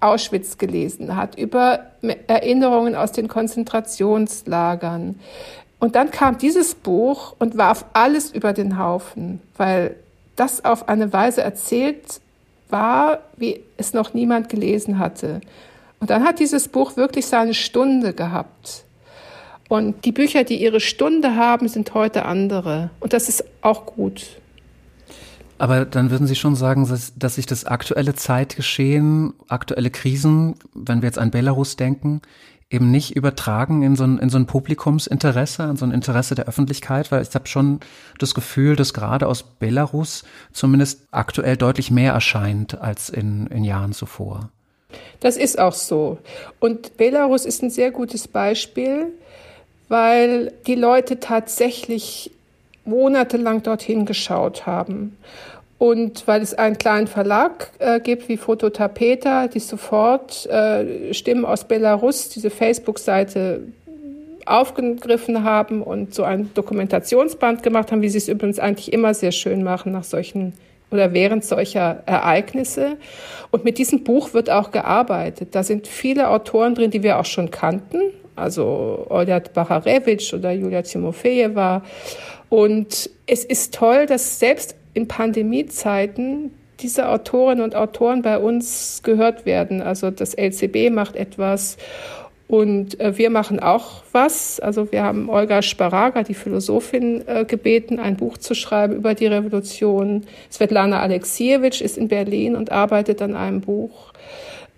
Auschwitz 0.00 0.58
gelesen 0.58 1.16
hat, 1.16 1.36
über 1.36 1.86
Erinnerungen 2.26 2.94
aus 2.94 3.12
den 3.12 3.28
Konzentrationslagern. 3.28 5.18
Und 5.80 5.94
dann 5.94 6.10
kam 6.10 6.38
dieses 6.38 6.74
Buch 6.74 7.34
und 7.38 7.56
warf 7.56 7.84
alles 7.92 8.30
über 8.30 8.52
den 8.52 8.78
Haufen, 8.78 9.40
weil 9.56 9.96
das 10.36 10.64
auf 10.64 10.88
eine 10.88 11.12
Weise 11.12 11.42
erzählt 11.42 12.20
war, 12.68 13.20
wie 13.36 13.60
es 13.76 13.92
noch 13.92 14.14
niemand 14.14 14.48
gelesen 14.48 14.98
hatte. 14.98 15.40
Und 16.00 16.10
dann 16.10 16.24
hat 16.24 16.38
dieses 16.38 16.68
Buch 16.68 16.96
wirklich 16.96 17.26
seine 17.26 17.54
Stunde 17.54 18.12
gehabt. 18.12 18.84
Und 19.68 20.04
die 20.04 20.12
Bücher, 20.12 20.44
die 20.44 20.60
ihre 20.62 20.80
Stunde 20.80 21.34
haben, 21.34 21.68
sind 21.68 21.92
heute 21.94 22.24
andere. 22.24 22.90
Und 23.00 23.12
das 23.12 23.28
ist 23.28 23.44
auch 23.60 23.84
gut. 23.86 24.26
Aber 25.58 25.84
dann 25.84 26.10
würden 26.10 26.26
Sie 26.26 26.36
schon 26.36 26.54
sagen, 26.54 26.88
dass, 26.88 27.12
dass 27.16 27.34
sich 27.34 27.46
das 27.46 27.64
aktuelle 27.64 28.14
Zeitgeschehen, 28.14 29.34
aktuelle 29.48 29.90
Krisen, 29.90 30.54
wenn 30.74 31.02
wir 31.02 31.08
jetzt 31.08 31.18
an 31.18 31.32
Belarus 31.32 31.76
denken, 31.76 32.22
eben 32.70 32.90
nicht 32.90 33.16
übertragen 33.16 33.82
in 33.82 33.96
so 33.96 34.04
ein, 34.04 34.18
in 34.18 34.28
so 34.28 34.38
ein 34.38 34.46
Publikumsinteresse, 34.46 35.64
an 35.64 35.76
so 35.76 35.86
ein 35.86 35.90
Interesse 35.90 36.34
der 36.34 36.46
Öffentlichkeit, 36.46 37.10
weil 37.10 37.22
ich 37.22 37.34
habe 37.34 37.46
schon 37.48 37.80
das 38.18 38.34
Gefühl, 38.34 38.76
dass 38.76 38.92
gerade 38.92 39.26
aus 39.26 39.42
Belarus 39.42 40.24
zumindest 40.52 41.06
aktuell 41.10 41.56
deutlich 41.56 41.90
mehr 41.90 42.12
erscheint 42.12 42.78
als 42.78 43.08
in, 43.08 43.46
in 43.46 43.64
Jahren 43.64 43.92
zuvor. 43.92 44.50
Das 45.20 45.36
ist 45.36 45.58
auch 45.58 45.72
so. 45.72 46.18
Und 46.60 46.96
Belarus 46.98 47.44
ist 47.44 47.62
ein 47.62 47.70
sehr 47.70 47.90
gutes 47.90 48.28
Beispiel, 48.28 49.12
weil 49.88 50.52
die 50.66 50.74
Leute 50.74 51.20
tatsächlich 51.20 52.30
monatelang 52.88 53.62
dorthin 53.62 54.06
geschaut 54.06 54.66
haben. 54.66 55.16
Und 55.78 56.26
weil 56.26 56.42
es 56.42 56.54
einen 56.54 56.76
kleinen 56.76 57.06
Verlag 57.06 57.70
äh, 57.78 58.00
gibt 58.00 58.28
wie 58.28 58.36
Fototapeta, 58.36 59.46
die 59.46 59.60
sofort 59.60 60.46
äh, 60.46 61.14
Stimmen 61.14 61.44
aus 61.44 61.64
Belarus, 61.64 62.28
diese 62.30 62.50
Facebook-Seite 62.50 63.60
aufgegriffen 64.44 65.44
haben 65.44 65.82
und 65.82 66.14
so 66.14 66.24
ein 66.24 66.50
Dokumentationsband 66.54 67.62
gemacht 67.62 67.92
haben, 67.92 68.02
wie 68.02 68.08
sie 68.08 68.18
es 68.18 68.28
übrigens 68.28 68.58
eigentlich 68.58 68.92
immer 68.92 69.14
sehr 69.14 69.30
schön 69.30 69.62
machen 69.62 69.92
nach 69.92 70.04
solchen 70.04 70.54
oder 70.90 71.12
während 71.12 71.44
solcher 71.44 72.02
Ereignisse. 72.06 72.96
Und 73.50 73.64
mit 73.64 73.78
diesem 73.78 74.04
Buch 74.04 74.32
wird 74.34 74.50
auch 74.50 74.70
gearbeitet. 74.70 75.54
Da 75.54 75.62
sind 75.62 75.86
viele 75.86 76.30
Autoren 76.30 76.74
drin, 76.74 76.90
die 76.90 77.02
wir 77.02 77.18
auch 77.18 77.26
schon 77.26 77.50
kannten, 77.50 78.00
also 78.36 79.06
Oljat 79.10 79.52
Bacharevich 79.52 80.32
oder 80.34 80.50
Julia 80.52 80.82
Timofejewa 80.82 81.82
und 82.48 83.10
es 83.26 83.44
ist 83.44 83.74
toll, 83.74 84.06
dass 84.06 84.38
selbst 84.38 84.74
in 84.94 85.08
Pandemiezeiten 85.08 86.52
diese 86.80 87.08
Autorinnen 87.08 87.62
und 87.62 87.74
Autoren 87.74 88.22
bei 88.22 88.38
uns 88.38 89.00
gehört 89.02 89.46
werden. 89.46 89.82
Also 89.82 90.10
das 90.10 90.34
LCB 90.34 90.90
macht 90.90 91.16
etwas 91.16 91.76
und 92.48 92.98
äh, 92.98 93.18
wir 93.18 93.28
machen 93.28 93.60
auch 93.60 94.02
was. 94.12 94.58
Also 94.58 94.90
wir 94.90 95.02
haben 95.02 95.28
Olga 95.28 95.60
Sparaga, 95.60 96.22
die 96.22 96.34
Philosophin, 96.34 97.22
äh, 97.28 97.44
gebeten, 97.44 97.98
ein 98.00 98.16
Buch 98.16 98.38
zu 98.38 98.54
schreiben 98.54 98.96
über 98.96 99.14
die 99.14 99.26
Revolution. 99.26 100.24
Svetlana 100.50 101.00
Alexievich 101.00 101.82
ist 101.82 101.98
in 101.98 102.08
Berlin 102.08 102.56
und 102.56 102.72
arbeitet 102.72 103.20
an 103.20 103.36
einem 103.36 103.60
Buch. 103.60 104.12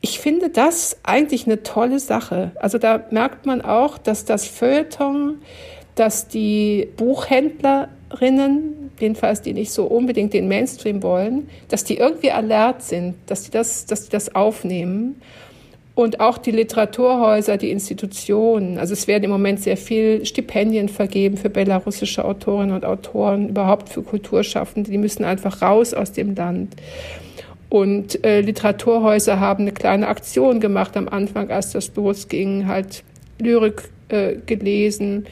Ich 0.00 0.18
finde 0.18 0.48
das 0.48 0.96
eigentlich 1.04 1.46
eine 1.46 1.62
tolle 1.62 2.00
Sache. 2.00 2.50
Also 2.56 2.78
da 2.78 3.04
merkt 3.10 3.46
man 3.46 3.60
auch, 3.60 3.98
dass 3.98 4.24
das 4.24 4.46
Feuilleton 4.46 5.40
dass 5.94 6.28
die 6.28 6.88
Buchhändlerinnen, 6.96 8.90
jedenfalls 8.98 9.42
die 9.42 9.52
nicht 9.52 9.72
so 9.72 9.84
unbedingt 9.84 10.32
den 10.32 10.48
Mainstream 10.48 11.02
wollen, 11.02 11.48
dass 11.68 11.84
die 11.84 11.96
irgendwie 11.96 12.30
alert 12.30 12.82
sind, 12.82 13.14
dass 13.26 13.44
die 13.44 13.50
das, 13.50 13.86
dass 13.86 14.04
die 14.04 14.10
das 14.10 14.34
aufnehmen. 14.34 15.20
Und 15.96 16.20
auch 16.20 16.38
die 16.38 16.52
Literaturhäuser, 16.52 17.58
die 17.58 17.70
Institutionen. 17.70 18.78
Also 18.78 18.94
es 18.94 19.06
werden 19.06 19.24
im 19.24 19.30
Moment 19.30 19.60
sehr 19.60 19.76
viel 19.76 20.24
Stipendien 20.24 20.88
vergeben 20.88 21.36
für 21.36 21.50
belarussische 21.50 22.24
Autorinnen 22.24 22.74
und 22.74 22.86
Autoren, 22.86 23.50
überhaupt 23.50 23.90
für 23.90 24.02
Kulturschaffende. 24.02 24.90
Die 24.90 24.98
müssen 24.98 25.24
einfach 25.24 25.60
raus 25.60 25.92
aus 25.92 26.12
dem 26.12 26.34
Land. 26.34 26.76
Und 27.68 28.24
äh, 28.24 28.40
Literaturhäuser 28.40 29.40
haben 29.40 29.64
eine 29.64 29.72
kleine 29.72 30.08
Aktion 30.08 30.60
gemacht 30.60 30.96
am 30.96 31.08
Anfang, 31.08 31.50
als 31.50 31.72
das 31.72 31.94
losging, 31.94 32.66
halt 32.66 33.04
Lyrik 33.38 33.90
äh, 34.08 34.36
gelesen 34.46 35.26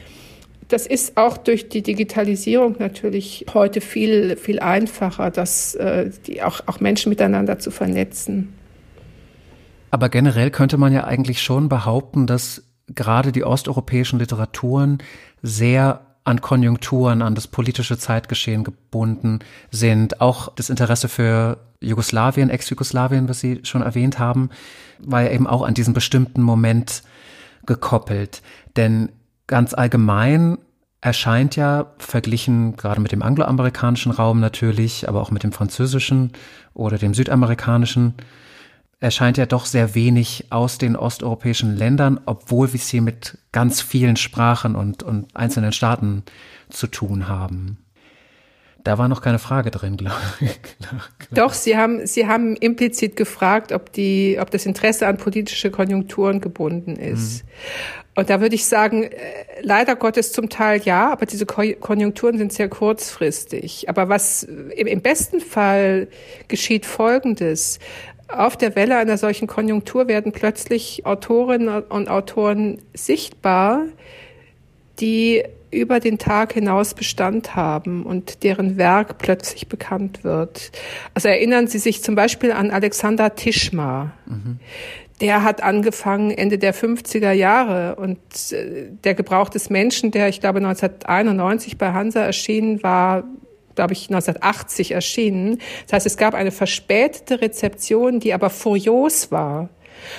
das 0.69 0.85
ist 0.85 1.17
auch 1.17 1.37
durch 1.37 1.67
die 1.67 1.81
Digitalisierung 1.81 2.75
natürlich 2.79 3.45
heute 3.53 3.81
viel, 3.81 4.37
viel 4.37 4.59
einfacher, 4.59 5.31
dass 5.31 5.75
äh, 5.75 6.11
die 6.27 6.43
auch, 6.43 6.61
auch 6.67 6.79
Menschen 6.79 7.09
miteinander 7.09 7.59
zu 7.59 7.71
vernetzen. 7.71 8.53
Aber 9.91 10.09
generell 10.09 10.51
könnte 10.51 10.77
man 10.77 10.93
ja 10.93 11.03
eigentlich 11.03 11.41
schon 11.41 11.67
behaupten, 11.67 12.27
dass 12.27 12.63
gerade 12.87 13.31
die 13.31 13.43
osteuropäischen 13.43 14.19
Literaturen 14.19 14.99
sehr 15.41 16.01
an 16.23 16.41
Konjunkturen, 16.41 17.23
an 17.23 17.33
das 17.33 17.47
politische 17.47 17.97
Zeitgeschehen 17.97 18.63
gebunden 18.63 19.39
sind. 19.71 20.21
Auch 20.21 20.53
das 20.53 20.69
Interesse 20.69 21.09
für 21.09 21.57
Jugoslawien, 21.81 22.51
Ex-Jugoslawien, 22.51 23.27
was 23.27 23.39
Sie 23.39 23.61
schon 23.63 23.81
erwähnt 23.81 24.19
haben, 24.19 24.51
war 24.99 25.23
ja 25.23 25.31
eben 25.31 25.47
auch 25.47 25.63
an 25.63 25.73
diesen 25.73 25.95
bestimmten 25.95 26.43
Moment 26.43 27.01
gekoppelt. 27.65 28.43
Denn 28.75 29.09
ganz 29.49 29.73
allgemein 29.73 30.59
erscheint 31.01 31.55
ja 31.55 31.93
verglichen 31.97 32.77
gerade 32.77 33.01
mit 33.01 33.11
dem 33.11 33.21
angloamerikanischen 33.21 34.11
Raum 34.11 34.39
natürlich, 34.39 35.09
aber 35.09 35.21
auch 35.21 35.31
mit 35.31 35.43
dem 35.43 35.51
französischen 35.51 36.31
oder 36.73 36.97
dem 36.97 37.13
südamerikanischen, 37.13 38.13
erscheint 38.99 39.37
ja 39.37 39.45
doch 39.45 39.65
sehr 39.65 39.95
wenig 39.95 40.47
aus 40.49 40.77
den 40.77 40.95
osteuropäischen 40.95 41.75
Ländern, 41.75 42.19
obwohl 42.25 42.73
wir 42.73 42.79
es 42.79 42.89
hier 42.89 43.01
mit 43.01 43.37
ganz 43.51 43.81
vielen 43.81 44.17
Sprachen 44.17 44.75
und, 44.75 45.03
und 45.03 45.35
einzelnen 45.35 45.71
Staaten 45.71 46.23
zu 46.69 46.87
tun 46.87 47.27
haben. 47.27 47.77
Da 48.83 48.97
war 48.97 49.07
noch 49.07 49.21
keine 49.21 49.39
Frage 49.39 49.71
drin, 49.71 49.97
glaube 49.97 50.15
ich. 50.41 50.59
Doch, 51.31 51.53
Sie 51.53 51.77
haben, 51.77 52.05
Sie 52.05 52.27
haben 52.27 52.55
implizit 52.55 53.15
gefragt, 53.15 53.71
ob 53.71 53.91
die, 53.93 54.37
ob 54.39 54.51
das 54.51 54.65
Interesse 54.65 55.07
an 55.07 55.17
politische 55.17 55.71
Konjunkturen 55.71 56.41
gebunden 56.41 56.95
ist. 56.95 57.43
Mhm. 57.43 57.49
Und 58.19 58.29
da 58.29 58.41
würde 58.41 58.53
ich 58.53 58.65
sagen, 58.65 59.03
äh, 59.03 59.11
leider 59.61 59.95
Gottes 59.95 60.33
zum 60.33 60.49
Teil 60.49 60.81
ja, 60.81 61.09
aber 61.09 61.25
diese 61.25 61.45
Konjunkturen 61.45 62.37
sind 62.37 62.51
sehr 62.51 62.67
kurzfristig. 62.67 63.87
Aber 63.87 64.09
was 64.09 64.43
im 64.43 65.01
besten 65.01 65.39
Fall 65.39 66.09
geschieht 66.49 66.85
Folgendes. 66.85 67.79
Auf 68.27 68.57
der 68.57 68.75
Welle 68.75 68.97
einer 68.97 69.17
solchen 69.17 69.47
Konjunktur 69.47 70.09
werden 70.09 70.33
plötzlich 70.33 71.05
Autorinnen 71.05 71.81
und 71.83 72.09
Autoren 72.09 72.81
sichtbar, 72.93 73.85
die 74.99 75.43
über 75.71 75.99
den 75.99 76.17
Tag 76.17 76.53
hinaus 76.53 76.93
Bestand 76.93 77.55
haben 77.55 78.03
und 78.05 78.43
deren 78.43 78.77
Werk 78.77 79.17
plötzlich 79.19 79.67
bekannt 79.67 80.23
wird. 80.23 80.71
Also 81.13 81.27
erinnern 81.27 81.67
Sie 81.67 81.77
sich 81.77 82.03
zum 82.03 82.15
Beispiel 82.15 82.51
an 82.51 82.71
Alexander 82.71 83.35
Tischmar. 83.35 84.13
Mhm. 84.25 84.59
Der 85.21 85.43
hat 85.43 85.61
angefangen 85.61 86.31
Ende 86.31 86.57
der 86.57 86.73
50er 86.73 87.33
Jahre 87.33 87.95
und 87.95 88.17
äh, 88.51 88.87
der 89.03 89.13
Gebrauch 89.13 89.49
des 89.49 89.69
Menschen, 89.69 90.11
der 90.11 90.29
ich 90.29 90.39
glaube 90.39 90.59
1991 90.59 91.77
bei 91.77 91.91
Hansa 91.91 92.21
erschienen 92.21 92.81
war, 92.83 93.25
glaube 93.75 93.93
ich 93.93 94.09
1980 94.09 94.91
erschienen. 94.91 95.59
Das 95.85 95.93
heißt, 95.93 96.05
es 96.05 96.17
gab 96.17 96.33
eine 96.33 96.51
verspätete 96.51 97.41
Rezeption, 97.41 98.19
die 98.19 98.33
aber 98.33 98.49
furios 98.49 99.31
war. 99.31 99.69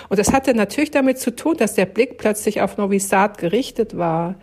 Und 0.09 0.18
das 0.18 0.33
hatte 0.33 0.55
natürlich 0.55 0.91
damit 0.91 1.18
zu 1.18 1.35
tun, 1.35 1.57
dass 1.57 1.74
der 1.74 1.87
Blick 1.87 2.18
plötzlich 2.18 2.61
auf 2.61 2.76
Novi 2.76 2.99
Sad 2.99 3.39
gerichtet 3.39 3.97
war 3.97 4.37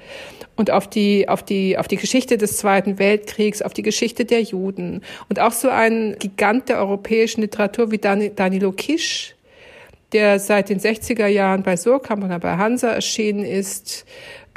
und 0.55 0.71
auf 0.71 0.87
die, 0.87 1.29
auf 1.29 1.43
die, 1.43 1.77
auf 1.77 1.87
die 1.87 1.97
Geschichte 1.97 2.37
des 2.37 2.57
Zweiten 2.57 2.99
Weltkriegs, 2.99 3.61
auf 3.61 3.73
die 3.73 3.83
Geschichte 3.83 4.25
der 4.25 4.41
Juden. 4.41 5.01
Und 5.29 5.39
auch 5.39 5.51
so 5.51 5.69
ein 5.69 6.15
Gigant 6.19 6.69
der 6.69 6.79
europäischen 6.79 7.41
Literatur 7.41 7.91
wie 7.91 7.99
Danilo 7.99 8.71
Kisch, 8.71 9.35
der 10.13 10.39
seit 10.39 10.69
den 10.69 10.79
60er 10.79 11.27
Jahren 11.27 11.63
bei 11.63 11.77
Surkamp 11.77 12.23
oder 12.23 12.39
bei 12.39 12.57
Hansa 12.57 12.89
erschienen 12.89 13.43
ist 13.43 14.05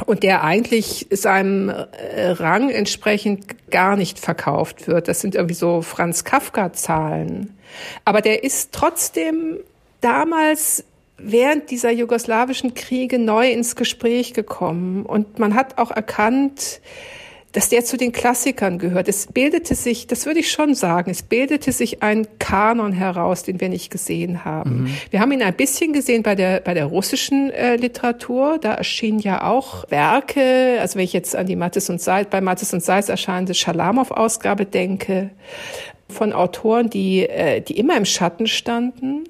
und 0.06 0.22
der 0.22 0.42
eigentlich 0.44 1.06
seinem 1.10 1.68
äh, 1.68 2.30
Rang 2.30 2.70
entsprechend 2.70 3.70
gar 3.70 3.96
nicht 3.96 4.18
verkauft 4.18 4.88
wird. 4.88 5.08
Das 5.08 5.20
sind 5.20 5.34
irgendwie 5.34 5.54
so 5.54 5.82
Franz 5.82 6.24
Kafka 6.24 6.72
Zahlen. 6.72 7.58
Aber 8.04 8.20
der 8.20 8.42
ist 8.44 8.72
trotzdem 8.72 9.58
damals 10.00 10.84
während 11.18 11.70
dieser 11.70 11.90
jugoslawischen 11.90 12.74
Kriege 12.74 13.18
neu 13.18 13.50
ins 13.50 13.76
Gespräch 13.76 14.32
gekommen 14.32 15.04
und 15.04 15.38
man 15.38 15.54
hat 15.54 15.78
auch 15.78 15.90
erkannt, 15.90 16.80
dass 17.52 17.68
der 17.68 17.84
zu 17.84 17.96
den 17.96 18.12
Klassikern 18.12 18.78
gehört. 18.78 19.08
Es 19.08 19.26
bildete 19.26 19.74
sich, 19.74 20.06
das 20.06 20.24
würde 20.24 20.40
ich 20.40 20.52
schon 20.52 20.74
sagen, 20.74 21.10
es 21.10 21.22
bildete 21.22 21.72
sich 21.72 22.02
ein 22.02 22.26
Kanon 22.38 22.92
heraus, 22.92 23.42
den 23.42 23.60
wir 23.60 23.68
nicht 23.68 23.90
gesehen 23.90 24.44
haben. 24.44 24.82
Mhm. 24.82 24.94
Wir 25.10 25.20
haben 25.20 25.32
ihn 25.32 25.42
ein 25.42 25.54
bisschen 25.54 25.92
gesehen 25.92 26.22
bei 26.22 26.36
der, 26.36 26.60
bei 26.60 26.74
der 26.74 26.86
russischen 26.86 27.50
äh, 27.50 27.74
Literatur. 27.74 28.58
Da 28.60 28.74
erschienen 28.74 29.18
ja 29.18 29.44
auch 29.44 29.90
Werke, 29.90 30.78
also 30.80 30.96
wenn 30.96 31.04
ich 31.04 31.12
jetzt 31.12 31.34
an 31.34 31.46
die 31.46 31.56
Mattes 31.56 31.90
und 31.90 32.00
Seitz, 32.00 32.28
bei 32.30 32.40
Mattes 32.40 32.72
und 32.72 32.84
Seitz 32.84 33.08
erscheinende 33.08 33.54
Schalamow-Ausgabe 33.54 34.64
denke, 34.64 35.30
von 36.08 36.32
Autoren, 36.32 36.88
die, 36.88 37.28
äh, 37.28 37.60
die 37.60 37.78
immer 37.78 37.96
im 37.96 38.04
Schatten 38.04 38.46
standen 38.46 39.24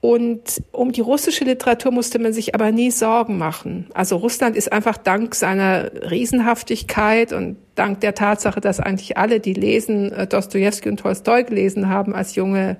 und 0.00 0.62
um 0.70 0.92
die 0.92 1.00
russische 1.00 1.44
Literatur 1.44 1.90
musste 1.90 2.20
man 2.20 2.32
sich 2.32 2.54
aber 2.54 2.70
nie 2.70 2.92
Sorgen 2.92 3.36
machen. 3.36 3.88
Also 3.94 4.16
Russland 4.16 4.56
ist 4.56 4.72
einfach 4.72 4.96
dank 4.96 5.34
seiner 5.34 5.90
Riesenhaftigkeit 6.08 7.32
und 7.32 7.56
dank 7.74 8.00
der 8.00 8.14
Tatsache, 8.14 8.60
dass 8.60 8.78
eigentlich 8.78 9.16
alle, 9.16 9.40
die 9.40 9.54
lesen, 9.54 10.12
äh, 10.12 10.28
Dostoevsky 10.28 10.88
und 10.88 11.00
Tolstoi 11.00 11.42
gelesen 11.42 11.88
haben 11.88 12.14
als 12.14 12.36
junge 12.36 12.76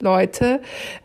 Leute, 0.00 0.60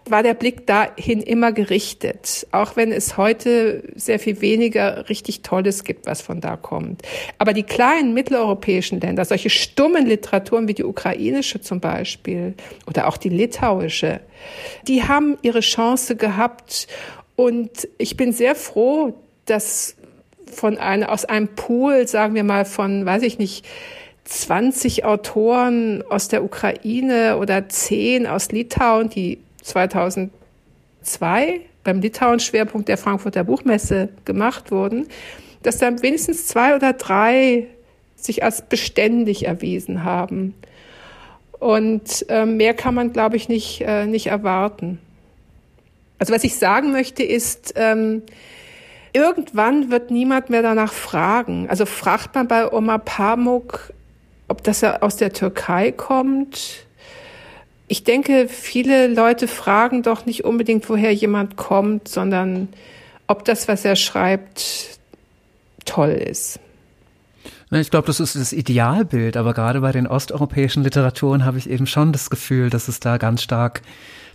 war 0.05 0.23
der 0.23 0.33
Blick 0.33 0.67
dahin 0.67 1.21
immer 1.21 1.51
gerichtet. 1.51 2.47
Auch 2.51 2.75
wenn 2.75 2.91
es 2.91 3.17
heute 3.17 3.83
sehr 3.95 4.19
viel 4.19 4.41
weniger 4.41 5.09
richtig 5.09 5.41
Tolles 5.41 5.83
gibt, 5.83 6.05
was 6.05 6.21
von 6.21 6.41
da 6.41 6.57
kommt. 6.57 7.01
Aber 7.37 7.53
die 7.53 7.63
kleinen 7.63 8.13
mitteleuropäischen 8.13 8.99
Länder, 8.99 9.25
solche 9.25 9.49
stummen 9.49 10.05
Literaturen 10.05 10.67
wie 10.67 10.73
die 10.73 10.83
ukrainische 10.83 11.61
zum 11.61 11.79
Beispiel 11.79 12.53
oder 12.87 13.07
auch 13.07 13.17
die 13.17 13.29
litauische, 13.29 14.19
die 14.87 15.03
haben 15.03 15.37
ihre 15.41 15.61
Chance 15.61 16.15
gehabt. 16.15 16.87
Und 17.35 17.87
ich 17.97 18.17
bin 18.17 18.33
sehr 18.33 18.55
froh, 18.55 19.13
dass 19.45 19.95
von 20.51 20.77
einer, 20.77 21.11
aus 21.11 21.25
einem 21.25 21.47
Pool, 21.49 22.07
sagen 22.07 22.35
wir 22.35 22.43
mal 22.43 22.65
von, 22.65 23.05
weiß 23.05 23.23
ich 23.23 23.39
nicht, 23.39 23.65
20 24.25 25.05
Autoren 25.05 26.03
aus 26.09 26.27
der 26.27 26.43
Ukraine 26.43 27.37
oder 27.37 27.67
10 27.67 28.27
aus 28.27 28.51
Litauen, 28.51 29.09
die 29.09 29.39
2002 29.63 30.31
beim 31.83 32.01
Litauen-Schwerpunkt 32.01 32.87
der 32.87 32.97
Frankfurter 32.97 33.43
Buchmesse 33.43 34.09
gemacht 34.25 34.71
wurden, 34.71 35.07
dass 35.63 35.77
dann 35.77 36.01
wenigstens 36.01 36.47
zwei 36.47 36.75
oder 36.75 36.93
drei 36.93 37.67
sich 38.15 38.43
als 38.43 38.61
beständig 38.61 39.47
erwiesen 39.47 40.03
haben. 40.03 40.53
Und 41.59 42.25
äh, 42.29 42.45
mehr 42.45 42.73
kann 42.73 42.95
man, 42.95 43.13
glaube 43.13 43.35
ich, 43.35 43.49
nicht, 43.49 43.81
äh, 43.81 44.05
nicht 44.05 44.27
erwarten. 44.27 44.99
Also 46.19 46.33
was 46.33 46.43
ich 46.43 46.55
sagen 46.55 46.91
möchte 46.91 47.23
ist, 47.23 47.73
ähm, 47.75 48.23
irgendwann 49.13 49.91
wird 49.91 50.11
niemand 50.11 50.49
mehr 50.49 50.61
danach 50.61 50.93
fragen. 50.93 51.67
Also 51.69 51.85
fragt 51.85 52.35
man 52.35 52.47
bei 52.47 52.71
Oma 52.71 52.99
Pamuk 52.99 53.91
ob 54.51 54.63
das 54.63 54.83
aus 54.83 55.15
der 55.15 55.31
Türkei 55.31 55.93
kommt. 55.93 56.85
Ich 57.87 58.03
denke, 58.03 58.49
viele 58.49 59.07
Leute 59.07 59.47
fragen 59.47 60.03
doch 60.03 60.25
nicht 60.25 60.43
unbedingt, 60.43 60.89
woher 60.89 61.13
jemand 61.13 61.55
kommt, 61.55 62.09
sondern 62.09 62.67
ob 63.27 63.45
das, 63.45 63.69
was 63.69 63.85
er 63.85 63.95
schreibt, 63.95 64.99
toll 65.85 66.09
ist. 66.09 66.59
Ich 67.71 67.89
glaube, 67.89 68.07
das 68.07 68.19
ist 68.19 68.35
das 68.35 68.51
Idealbild, 68.51 69.37
aber 69.37 69.53
gerade 69.53 69.79
bei 69.79 69.93
den 69.93 70.05
osteuropäischen 70.05 70.83
Literaturen 70.83 71.45
habe 71.45 71.57
ich 71.57 71.69
eben 71.69 71.87
schon 71.87 72.11
das 72.11 72.29
Gefühl, 72.29 72.69
dass 72.69 72.89
es 72.89 72.99
da 72.99 73.17
ganz 73.17 73.41
stark 73.41 73.81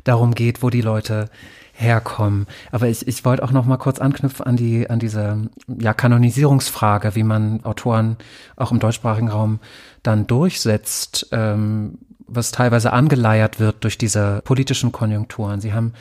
darum 0.04 0.34
geht, 0.34 0.62
wo 0.62 0.70
die 0.70 0.80
Leute 0.80 1.28
herkommen. 1.76 2.46
Aber 2.72 2.88
ich, 2.88 3.06
ich 3.06 3.24
wollte 3.24 3.42
auch 3.42 3.52
noch 3.52 3.66
mal 3.66 3.76
kurz 3.76 3.98
anknüpfen 3.98 4.46
an 4.46 4.56
die 4.56 4.88
an 4.88 4.98
diese 4.98 5.48
ja 5.66 5.92
Kanonisierungsfrage, 5.92 7.14
wie 7.14 7.22
man 7.22 7.62
Autoren 7.64 8.16
auch 8.56 8.72
im 8.72 8.78
deutschsprachigen 8.78 9.28
Raum 9.28 9.60
dann 10.06 10.26
durchsetzt, 10.26 11.28
ähm, 11.32 11.98
was 12.26 12.50
teilweise 12.50 12.92
angeleiert 12.92 13.60
wird 13.60 13.84
durch 13.84 13.98
diese 13.98 14.40
politischen 14.44 14.92
Konjunkturen. 14.92 15.60
Sie 15.60 15.72
haben 15.72 15.92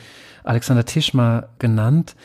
Alexander 0.44 0.84
Tischmer 0.84 1.48
genannt, 1.58 2.16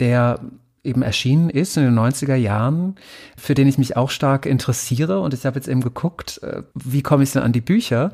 der 0.00 0.40
eben 0.82 1.02
erschienen 1.02 1.50
ist 1.50 1.76
in 1.76 1.84
den 1.84 1.98
90er 1.98 2.34
Jahren, 2.34 2.96
für 3.36 3.54
den 3.54 3.66
ich 3.66 3.78
mich 3.78 3.96
auch 3.96 4.10
stark 4.10 4.44
interessiere. 4.44 5.20
Und 5.20 5.32
ich 5.32 5.46
habe 5.46 5.56
jetzt 5.56 5.68
eben 5.68 5.80
geguckt, 5.80 6.42
äh, 6.42 6.62
wie 6.74 7.02
komme 7.02 7.24
ich 7.24 7.32
denn 7.32 7.42
an 7.42 7.52
die 7.52 7.62
Bücher? 7.62 8.12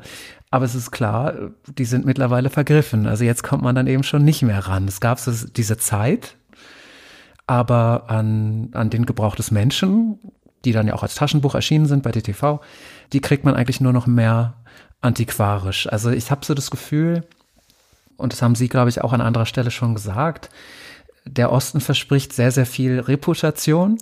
Aber 0.49 0.65
es 0.65 0.75
ist 0.75 0.91
klar, 0.91 1.33
die 1.67 1.85
sind 1.85 2.05
mittlerweile 2.05 2.49
vergriffen. 2.49 3.07
Also 3.07 3.23
jetzt 3.23 3.43
kommt 3.43 3.63
man 3.63 3.75
dann 3.75 3.87
eben 3.87 4.03
schon 4.03 4.23
nicht 4.23 4.41
mehr 4.41 4.67
ran. 4.67 4.87
Es 4.87 4.99
gab 4.99 5.19
diese 5.55 5.77
Zeit, 5.77 6.35
aber 7.47 8.09
an, 8.09 8.69
an 8.73 8.89
den 8.89 9.05
Gebrauch 9.05 9.35
des 9.35 9.51
Menschen, 9.51 10.19
die 10.65 10.71
dann 10.71 10.87
ja 10.87 10.93
auch 10.93 11.03
als 11.03 11.15
Taschenbuch 11.15 11.55
erschienen 11.55 11.85
sind 11.85 12.03
bei 12.03 12.11
DTV, 12.11 12.59
die 13.13 13.21
kriegt 13.21 13.43
man 13.43 13.55
eigentlich 13.55 13.81
nur 13.81 13.93
noch 13.93 14.07
mehr 14.07 14.55
antiquarisch. 15.01 15.87
Also 15.87 16.11
ich 16.11 16.31
habe 16.31 16.45
so 16.45 16.53
das 16.53 16.71
Gefühl, 16.71 17.23
und 18.17 18.33
das 18.33 18.41
haben 18.41 18.55
Sie, 18.55 18.69
glaube 18.69 18.89
ich, 18.89 19.01
auch 19.01 19.13
an 19.13 19.21
anderer 19.21 19.45
Stelle 19.45 19.71
schon 19.71 19.95
gesagt, 19.95 20.49
der 21.25 21.51
Osten 21.51 21.81
verspricht 21.81 22.33
sehr, 22.33 22.51
sehr 22.51 22.65
viel 22.65 22.99
Reputation, 22.99 23.97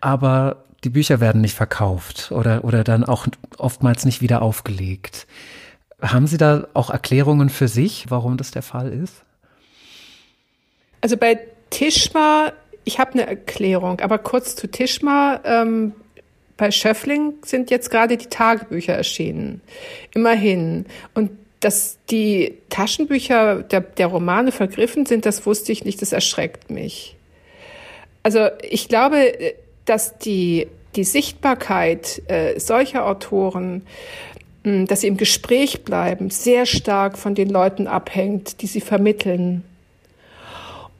aber 0.00 0.64
die 0.84 0.90
Bücher 0.90 1.20
werden 1.20 1.40
nicht 1.40 1.54
verkauft 1.54 2.32
oder, 2.32 2.64
oder 2.64 2.84
dann 2.84 3.04
auch 3.04 3.26
oftmals 3.58 4.04
nicht 4.04 4.22
wieder 4.22 4.42
aufgelegt. 4.42 5.26
Haben 6.00 6.26
Sie 6.26 6.38
da 6.38 6.66
auch 6.72 6.90
Erklärungen 6.90 7.50
für 7.50 7.68
sich, 7.68 8.06
warum 8.08 8.36
das 8.36 8.50
der 8.50 8.62
Fall 8.62 8.92
ist? 8.92 9.22
Also 11.02 11.16
bei 11.16 11.38
Tischmar, 11.70 12.52
ich 12.84 12.98
habe 12.98 13.12
eine 13.12 13.26
Erklärung, 13.26 14.00
aber 14.00 14.18
kurz 14.18 14.56
zu 14.56 14.68
Tischmar. 14.68 15.40
Ähm, 15.44 15.92
bei 16.56 16.70
Schöffling 16.70 17.34
sind 17.42 17.70
jetzt 17.70 17.90
gerade 17.90 18.16
die 18.18 18.26
Tagebücher 18.26 18.92
erschienen. 18.92 19.62
Immerhin. 20.14 20.84
Und 21.14 21.30
dass 21.60 21.98
die 22.10 22.58
Taschenbücher 22.68 23.62
der, 23.62 23.80
der 23.80 24.06
Romane 24.06 24.52
vergriffen 24.52 25.06
sind, 25.06 25.26
das 25.26 25.46
wusste 25.46 25.72
ich 25.72 25.84
nicht, 25.84 26.02
das 26.02 26.12
erschreckt 26.12 26.70
mich. 26.70 27.16
Also 28.22 28.48
ich 28.62 28.88
glaube, 28.88 29.32
dass 29.86 30.18
die, 30.18 30.68
die 30.96 31.04
Sichtbarkeit 31.04 32.22
äh, 32.28 32.58
solcher 32.58 33.06
Autoren 33.06 33.82
dass 34.62 35.00
sie 35.00 35.06
im 35.06 35.16
Gespräch 35.16 35.84
bleiben, 35.84 36.30
sehr 36.30 36.66
stark 36.66 37.16
von 37.16 37.34
den 37.34 37.48
Leuten 37.48 37.86
abhängt, 37.86 38.60
die 38.60 38.66
sie 38.66 38.82
vermitteln. 38.82 39.64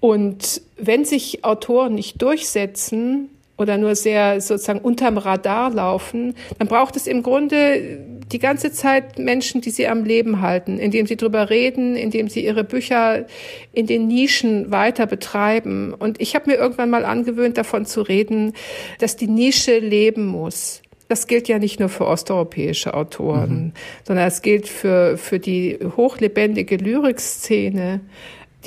Und 0.01 0.63
wenn 0.77 1.05
sich 1.05 1.45
Autoren 1.45 1.95
nicht 1.95 2.21
durchsetzen 2.23 3.29
oder 3.59 3.77
nur 3.77 3.95
sehr 3.95 4.41
sozusagen 4.41 4.81
unterm 4.81 5.19
Radar 5.19 5.71
laufen, 5.71 6.35
dann 6.59 6.67
braucht 6.67 6.97
es 6.97 7.07
im 7.07 7.23
Grunde 7.23 7.99
die 8.33 8.39
ganze 8.39 8.73
Zeit 8.73 9.19
Menschen, 9.19 9.61
die 9.61 9.71
sie 9.71 9.87
am 9.87 10.05
Leben 10.05 10.41
halten, 10.41 10.79
indem 10.79 11.07
sie 11.07 11.17
drüber 11.17 11.51
reden, 11.51 11.97
indem 11.97 12.29
sie 12.29 12.45
ihre 12.45 12.65
Bücher 12.65 13.27
in 13.73 13.87
den 13.87 14.07
Nischen 14.07 14.71
weiter 14.71 15.07
betreiben. 15.07 15.93
Und 15.93 16.21
ich 16.21 16.35
habe 16.35 16.51
mir 16.51 16.57
irgendwann 16.57 16.91
mal 16.91 17.05
angewöhnt, 17.05 17.59
davon 17.59 17.85
zu 17.85 18.01
reden, 18.01 18.55
dass 18.99 19.17
die 19.17 19.27
Nische 19.27 19.79
leben 19.79 20.27
muss. 20.27 20.81
Das 21.09 21.27
gilt 21.27 21.49
ja 21.49 21.59
nicht 21.59 21.81
nur 21.81 21.89
für 21.89 22.07
osteuropäische 22.07 22.95
Autoren, 22.95 23.65
mhm. 23.65 23.73
sondern 24.05 24.29
es 24.29 24.43
gilt 24.43 24.69
für, 24.69 25.19
für 25.19 25.41
die 25.41 25.77
hochlebendige 25.97 26.77
Lyrikszene, 26.77 28.01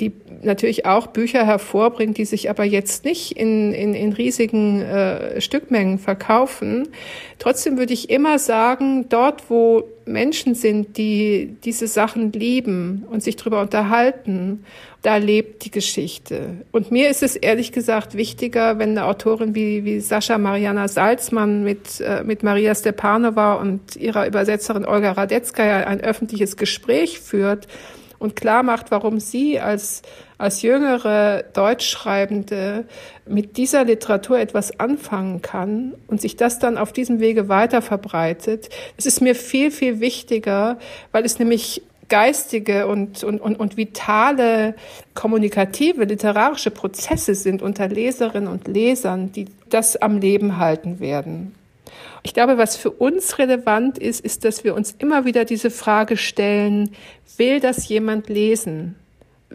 die 0.00 0.12
natürlich 0.42 0.86
auch 0.86 1.06
Bücher 1.08 1.46
hervorbringt, 1.46 2.18
die 2.18 2.24
sich 2.24 2.50
aber 2.50 2.64
jetzt 2.64 3.04
nicht 3.04 3.32
in, 3.32 3.72
in, 3.72 3.94
in 3.94 4.12
riesigen 4.12 4.82
äh, 4.82 5.40
Stückmengen 5.40 5.98
verkaufen. 5.98 6.88
Trotzdem 7.38 7.78
würde 7.78 7.92
ich 7.92 8.10
immer 8.10 8.40
sagen, 8.40 9.08
dort, 9.08 9.48
wo 9.50 9.84
Menschen 10.04 10.54
sind, 10.54 10.96
die 10.96 11.56
diese 11.64 11.86
Sachen 11.86 12.32
lieben 12.32 13.04
und 13.08 13.22
sich 13.22 13.36
darüber 13.36 13.60
unterhalten, 13.60 14.64
da 15.02 15.16
lebt 15.16 15.64
die 15.64 15.70
Geschichte. 15.70 16.64
Und 16.72 16.90
mir 16.90 17.08
ist 17.08 17.22
es 17.22 17.36
ehrlich 17.36 17.70
gesagt 17.70 18.14
wichtiger, 18.16 18.78
wenn 18.78 18.90
eine 18.90 19.04
Autorin 19.04 19.54
wie, 19.54 19.84
wie 19.84 20.00
Sascha 20.00 20.38
Mariana 20.38 20.88
Salzmann 20.88 21.62
mit, 21.62 22.00
äh, 22.00 22.24
mit 22.24 22.42
Maria 22.42 22.74
Stepanova 22.74 23.54
und 23.54 23.94
ihrer 23.94 24.26
Übersetzerin 24.26 24.84
Olga 24.84 25.12
Radetzkaya 25.12 25.86
ein 25.86 26.00
öffentliches 26.00 26.56
Gespräch 26.56 27.20
führt, 27.20 27.68
und 28.24 28.34
klar 28.34 28.62
macht, 28.62 28.90
warum 28.90 29.20
sie 29.20 29.60
als, 29.60 30.02
als 30.38 30.62
jüngere 30.62 31.44
Deutschschreibende 31.52 32.86
mit 33.26 33.58
dieser 33.58 33.84
Literatur 33.84 34.38
etwas 34.38 34.80
anfangen 34.80 35.42
kann 35.42 35.94
und 36.08 36.20
sich 36.20 36.34
das 36.34 36.58
dann 36.58 36.78
auf 36.78 36.92
diesem 36.92 37.20
Wege 37.20 37.48
weiter 37.48 37.82
verbreitet. 37.82 38.70
Es 38.96 39.04
ist 39.04 39.20
mir 39.20 39.34
viel, 39.34 39.70
viel 39.70 40.00
wichtiger, 40.00 40.78
weil 41.12 41.24
es 41.24 41.38
nämlich 41.38 41.82
geistige 42.08 42.86
und, 42.86 43.22
und, 43.24 43.40
und, 43.40 43.56
und 43.56 43.76
vitale, 43.76 44.74
kommunikative, 45.14 46.04
literarische 46.04 46.70
Prozesse 46.70 47.34
sind 47.34 47.60
unter 47.60 47.88
Leserinnen 47.88 48.48
und 48.48 48.68
Lesern, 48.68 49.32
die 49.32 49.46
das 49.68 49.96
am 49.96 50.18
Leben 50.18 50.56
halten 50.58 50.98
werden. 50.98 51.54
Ich 52.24 52.34
glaube, 52.34 52.58
was 52.58 52.76
für 52.76 52.90
uns 52.90 53.38
relevant 53.38 53.98
ist, 53.98 54.24
ist, 54.24 54.44
dass 54.44 54.64
wir 54.64 54.74
uns 54.74 54.96
immer 54.98 55.24
wieder 55.24 55.44
diese 55.44 55.70
Frage 55.70 56.16
stellen, 56.16 56.90
will 57.36 57.60
das 57.60 57.88
jemand 57.88 58.28
lesen? 58.28 58.96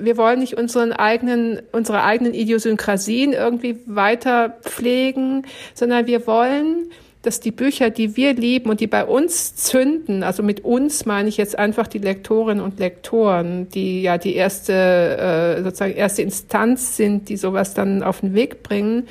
wir 0.01 0.17
wollen 0.17 0.39
nicht 0.39 0.55
unseren 0.57 0.91
eigenen, 0.91 1.61
unsere 1.71 2.03
eigenen 2.03 2.33
Idiosynkrasien 2.33 3.33
irgendwie 3.33 3.77
weiter 3.85 4.57
pflegen, 4.61 5.45
sondern 5.73 6.07
wir 6.07 6.25
wollen, 6.27 6.91
dass 7.21 7.41
die 7.41 7.51
Bücher, 7.51 7.89
die 7.89 8.15
wir 8.15 8.33
lieben 8.33 8.69
und 8.69 8.79
die 8.79 8.87
bei 8.87 9.03
uns 9.03 9.55
zünden, 9.55 10.23
also 10.23 10.41
mit 10.41 10.63
uns 10.63 11.05
meine 11.05 11.27
ich 11.27 11.35
jetzt 11.35 11.59
einfach 11.59 11.87
die 11.87 11.97
Lektorinnen 11.97 12.63
und 12.63 12.79
Lektoren, 12.79 13.67
die 13.69 14.01
ja 14.01 14.17
die 14.17 14.35
erste, 14.35 14.73
äh, 14.73 15.63
sozusagen 15.63 15.95
erste 15.95 16.21
Instanz 16.21 16.95
sind, 16.95 17.27
die 17.27 17.35
sowas 17.35 17.73
dann 17.73 18.03
auf 18.03 18.21
den 18.21 18.33
Weg 18.35 18.63
bringen, 18.63 19.07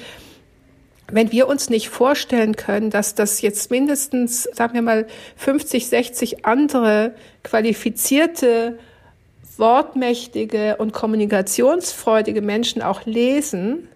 wenn 1.10 1.32
wir 1.32 1.48
uns 1.48 1.70
nicht 1.70 1.88
vorstellen 1.88 2.56
können, 2.56 2.90
dass 2.90 3.14
das 3.14 3.40
jetzt 3.40 3.70
mindestens, 3.70 4.44
sagen 4.44 4.74
wir 4.74 4.82
mal, 4.82 5.06
50, 5.36 5.86
60 5.88 6.44
andere 6.44 7.14
qualifizierte, 7.42 8.78
wortmächtige 9.56 10.76
und 10.76 10.92
kommunikationsfreudige 10.92 12.42
Menschen 12.42 12.82
auch 12.82 13.06
lesen 13.06 13.88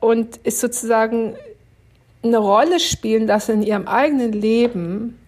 und 0.00 0.38
es 0.44 0.60
sozusagen 0.60 1.34
eine 2.22 2.38
Rolle 2.38 2.78
spielen 2.78 3.26
lassen 3.26 3.56
in 3.56 3.62
ihrem 3.62 3.88
eigenen 3.88 4.32
Leben, 4.32 5.18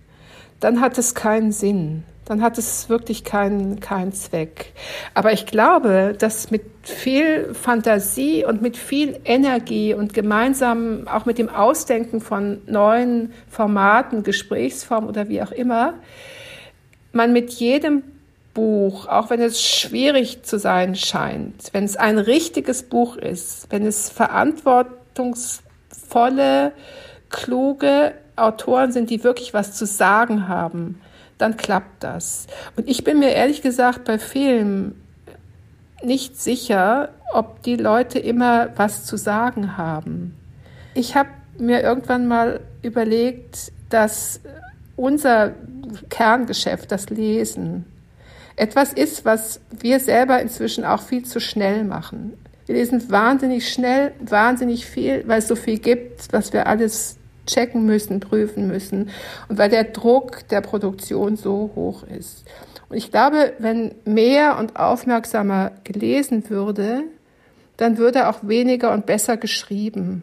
dann 0.61 0.80
hat 0.80 0.98
es 0.98 1.14
keinen 1.14 1.53
Sinn 1.53 2.05
dann 2.31 2.43
hat 2.43 2.59
es 2.59 2.89
wirklich 2.89 3.24
keinen, 3.24 3.81
keinen 3.81 4.12
Zweck. 4.12 4.72
Aber 5.14 5.33
ich 5.33 5.47
glaube, 5.47 6.14
dass 6.16 6.53
mit 6.53 6.62
viel 6.85 7.53
Fantasie 7.55 8.45
und 8.45 8.62
mit 8.62 8.76
viel 8.76 9.18
Energie 9.24 9.95
und 9.95 10.14
gemeinsam 10.14 11.09
auch 11.09 11.26
mit 11.26 11.39
dem 11.39 11.49
Ausdenken 11.49 12.20
von 12.20 12.62
neuen 12.66 13.33
Formaten, 13.49 14.22
Gesprächsformen 14.22 15.09
oder 15.09 15.28
wie 15.28 15.43
auch 15.43 15.51
immer, 15.51 15.95
man 17.12 17.33
mit 17.33 17.51
jedem 17.51 18.05
Buch, 18.55 19.09
auch 19.09 19.28
wenn 19.31 19.41
es 19.41 19.61
schwierig 19.61 20.45
zu 20.45 20.61
sein 20.61 20.95
scheint, 20.95 21.70
wenn 21.72 21.83
es 21.83 21.97
ein 21.97 22.16
richtiges 22.16 22.85
Buch 22.85 23.16
ist, 23.16 23.66
wenn 23.70 23.85
es 23.85 24.09
verantwortungsvolle, 24.09 26.70
kluge 27.28 28.12
Autoren 28.37 28.93
sind, 28.93 29.11
die 29.11 29.24
wirklich 29.24 29.53
was 29.53 29.74
zu 29.74 29.85
sagen 29.85 30.47
haben, 30.47 31.01
dann 31.41 31.57
klappt 31.57 32.03
das. 32.03 32.47
Und 32.76 32.88
ich 32.88 33.05
bin 33.05 33.18
mir 33.18 33.30
ehrlich 33.30 33.62
gesagt 33.62 34.05
bei 34.05 34.18
Filmen 34.18 35.01
nicht 36.03 36.41
sicher, 36.41 37.11
ob 37.32 37.62
die 37.62 37.76
Leute 37.76 38.18
immer 38.18 38.70
was 38.76 39.05
zu 39.05 39.16
sagen 39.16 39.76
haben. 39.76 40.36
Ich 40.95 41.14
habe 41.14 41.28
mir 41.59 41.82
irgendwann 41.82 42.26
mal 42.26 42.61
überlegt, 42.82 43.72
dass 43.91 44.41
unser 44.97 45.53
Kerngeschäft, 46.09 46.91
das 46.91 47.11
Lesen, 47.11 47.84
etwas 48.57 48.93
ist, 48.93 49.24
was 49.24 49.61
wir 49.70 50.01
selber 50.01 50.41
inzwischen 50.41 50.84
auch 50.84 51.03
viel 51.03 51.24
zu 51.24 51.41
schnell 51.41 51.84
machen. 51.84 52.34
Wir 52.66 52.74
lesen 52.74 53.11
wahnsinnig 53.11 53.72
schnell, 53.72 54.12
wahnsinnig 54.20 54.86
viel, 54.86 55.24
weil 55.26 55.38
es 55.38 55.49
so 55.49 55.57
viel 55.57 55.78
gibt, 55.78 56.32
was 56.32 56.53
wir 56.53 56.66
alles 56.66 57.16
checken 57.51 57.84
müssen, 57.86 58.20
prüfen 58.20 58.66
müssen 58.66 59.11
und 59.48 59.59
weil 59.59 59.70
der 59.70 59.84
Druck 59.84 60.48
der 60.48 60.61
Produktion 60.61 61.36
so 61.36 61.70
hoch 61.74 62.05
ist. 62.05 62.44
Und 62.88 62.96
ich 62.96 63.11
glaube, 63.11 63.53
wenn 63.59 63.94
mehr 64.05 64.59
und 64.59 64.76
aufmerksamer 64.76 65.72
gelesen 65.84 66.51
würde, 66.51 67.05
dann 67.76 67.98
würde 67.98 68.28
auch 68.28 68.40
weniger 68.42 68.92
und 68.92 69.07
besser 69.07 69.36
geschrieben. 69.36 70.22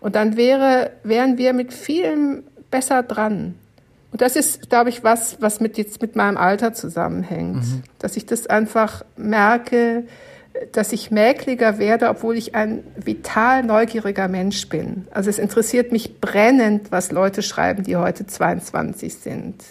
Und 0.00 0.16
dann 0.16 0.36
wäre, 0.36 0.90
wären 1.04 1.38
wir 1.38 1.52
mit 1.52 1.72
vielem 1.72 2.42
besser 2.70 3.02
dran. 3.02 3.54
Und 4.10 4.20
das 4.20 4.36
ist, 4.36 4.68
glaube 4.70 4.90
ich, 4.90 5.04
was, 5.04 5.40
was 5.40 5.60
mit 5.60 5.78
jetzt 5.78 6.00
mit 6.02 6.16
meinem 6.16 6.36
Alter 6.36 6.72
zusammenhängt. 6.72 7.56
Mhm. 7.56 7.82
Dass 7.98 8.16
ich 8.16 8.26
das 8.26 8.46
einfach 8.46 9.04
merke, 9.16 10.04
dass 10.72 10.92
ich 10.92 11.10
mäkliger 11.10 11.78
werde, 11.78 12.08
obwohl 12.08 12.36
ich 12.36 12.54
ein 12.54 12.82
vital 12.96 13.62
neugieriger 13.62 14.28
Mensch 14.28 14.68
bin. 14.68 15.06
Also 15.10 15.30
es 15.30 15.38
interessiert 15.38 15.92
mich 15.92 16.20
brennend, 16.20 16.90
was 16.90 17.12
Leute 17.12 17.42
schreiben, 17.42 17.84
die 17.84 17.96
heute 17.96 18.26
22 18.26 19.14
sind. 19.14 19.62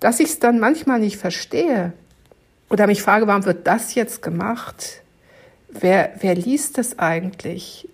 Dass 0.00 0.20
ich 0.20 0.28
es 0.28 0.38
dann 0.38 0.58
manchmal 0.58 1.00
nicht 1.00 1.16
verstehe 1.16 1.92
oder 2.68 2.86
mich 2.86 3.02
frage, 3.02 3.26
warum 3.26 3.44
wird 3.44 3.66
das 3.66 3.94
jetzt 3.94 4.22
gemacht? 4.22 5.02
Wer, 5.68 6.12
wer 6.20 6.34
liest 6.34 6.78
das 6.78 6.98
eigentlich? 6.98 7.88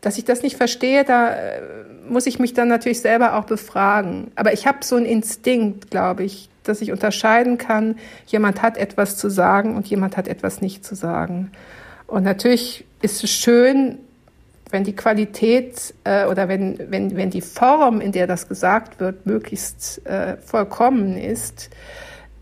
Dass 0.00 0.18
ich 0.18 0.24
das 0.24 0.42
nicht 0.42 0.56
verstehe, 0.56 1.04
da 1.04 1.34
äh, 1.34 1.60
muss 2.08 2.26
ich 2.26 2.38
mich 2.38 2.54
dann 2.54 2.68
natürlich 2.68 3.00
selber 3.00 3.34
auch 3.34 3.44
befragen. 3.44 4.30
Aber 4.36 4.52
ich 4.52 4.66
habe 4.66 4.78
so 4.82 4.96
einen 4.96 5.06
Instinkt, 5.06 5.90
glaube 5.90 6.24
ich, 6.24 6.48
dass 6.68 6.80
ich 6.80 6.92
unterscheiden 6.92 7.58
kann, 7.58 7.96
jemand 8.26 8.62
hat 8.62 8.76
etwas 8.76 9.16
zu 9.16 9.28
sagen 9.30 9.76
und 9.76 9.86
jemand 9.86 10.16
hat 10.16 10.28
etwas 10.28 10.60
nicht 10.60 10.84
zu 10.84 10.94
sagen. 10.94 11.50
Und 12.06 12.22
natürlich 12.22 12.84
ist 13.02 13.24
es 13.24 13.30
schön, 13.30 13.98
wenn 14.70 14.84
die 14.84 14.96
Qualität 14.96 15.94
äh, 16.04 16.26
oder 16.26 16.48
wenn, 16.48 16.78
wenn, 16.90 17.16
wenn 17.16 17.30
die 17.30 17.40
Form, 17.40 18.00
in 18.00 18.12
der 18.12 18.26
das 18.26 18.48
gesagt 18.48 19.00
wird, 19.00 19.26
möglichst 19.26 20.04
äh, 20.06 20.36
vollkommen 20.38 21.16
ist. 21.16 21.70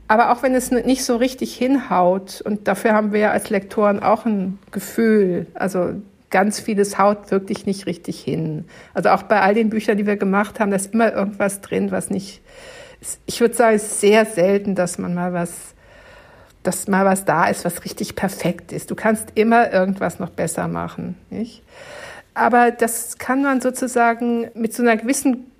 Aber 0.08 0.32
auch 0.32 0.42
wenn 0.42 0.54
es 0.54 0.70
nicht 0.70 1.04
so 1.04 1.16
richtig 1.16 1.54
hinhaut, 1.54 2.40
und 2.42 2.68
dafür 2.68 2.92
haben 2.92 3.12
wir 3.12 3.32
als 3.32 3.50
Lektoren 3.50 4.00
auch 4.00 4.26
ein 4.26 4.58
Gefühl, 4.70 5.46
also 5.54 5.94
ganz 6.30 6.58
vieles 6.58 6.98
haut 6.98 7.30
wirklich 7.30 7.64
nicht 7.64 7.86
richtig 7.86 8.20
hin. 8.20 8.64
Also 8.92 9.10
auch 9.10 9.22
bei 9.22 9.40
all 9.40 9.54
den 9.54 9.70
Büchern, 9.70 9.96
die 9.96 10.06
wir 10.06 10.16
gemacht 10.16 10.58
haben, 10.58 10.70
da 10.70 10.76
ist 10.76 10.92
immer 10.92 11.12
irgendwas 11.12 11.60
drin, 11.60 11.90
was 11.90 12.10
nicht, 12.10 12.42
ich 13.26 13.40
würde 13.40 13.54
sagen, 13.54 13.76
es 13.76 13.84
ist 13.84 14.00
sehr 14.00 14.24
selten, 14.26 14.74
dass 14.74 14.98
man 14.98 15.14
mal 15.14 15.32
was, 15.32 15.74
dass 16.62 16.88
mal 16.88 17.04
was 17.04 17.24
da 17.24 17.46
ist, 17.46 17.64
was 17.64 17.84
richtig 17.84 18.16
perfekt 18.16 18.72
ist. 18.72 18.90
Du 18.90 18.94
kannst 18.94 19.32
immer 19.34 19.72
irgendwas 19.72 20.18
noch 20.18 20.30
besser 20.30 20.68
machen, 20.68 21.16
nicht? 21.30 21.62
Aber 22.34 22.72
das 22.72 23.18
kann 23.18 23.42
man 23.42 23.60
sozusagen 23.60 24.50
mit 24.54 24.74
so 24.74 24.82
einer 24.82 24.96
gewissen, 24.96 25.50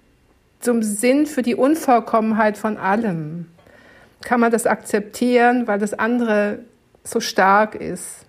so 0.61 0.73
einem 0.73 0.83
Sinn 0.83 1.27
für 1.27 1.43
die 1.43 1.55
Unvollkommenheit 1.55 2.59
von 2.59 2.77
allem, 2.77 3.47
kann 4.23 4.41
man 4.41 4.51
das 4.51 4.67
akzeptieren, 4.67 5.67
weil 5.67 5.79
das 5.79 5.95
andere 5.95 6.61
so 7.05 7.21
stark 7.21 7.75
ist. 7.75 8.27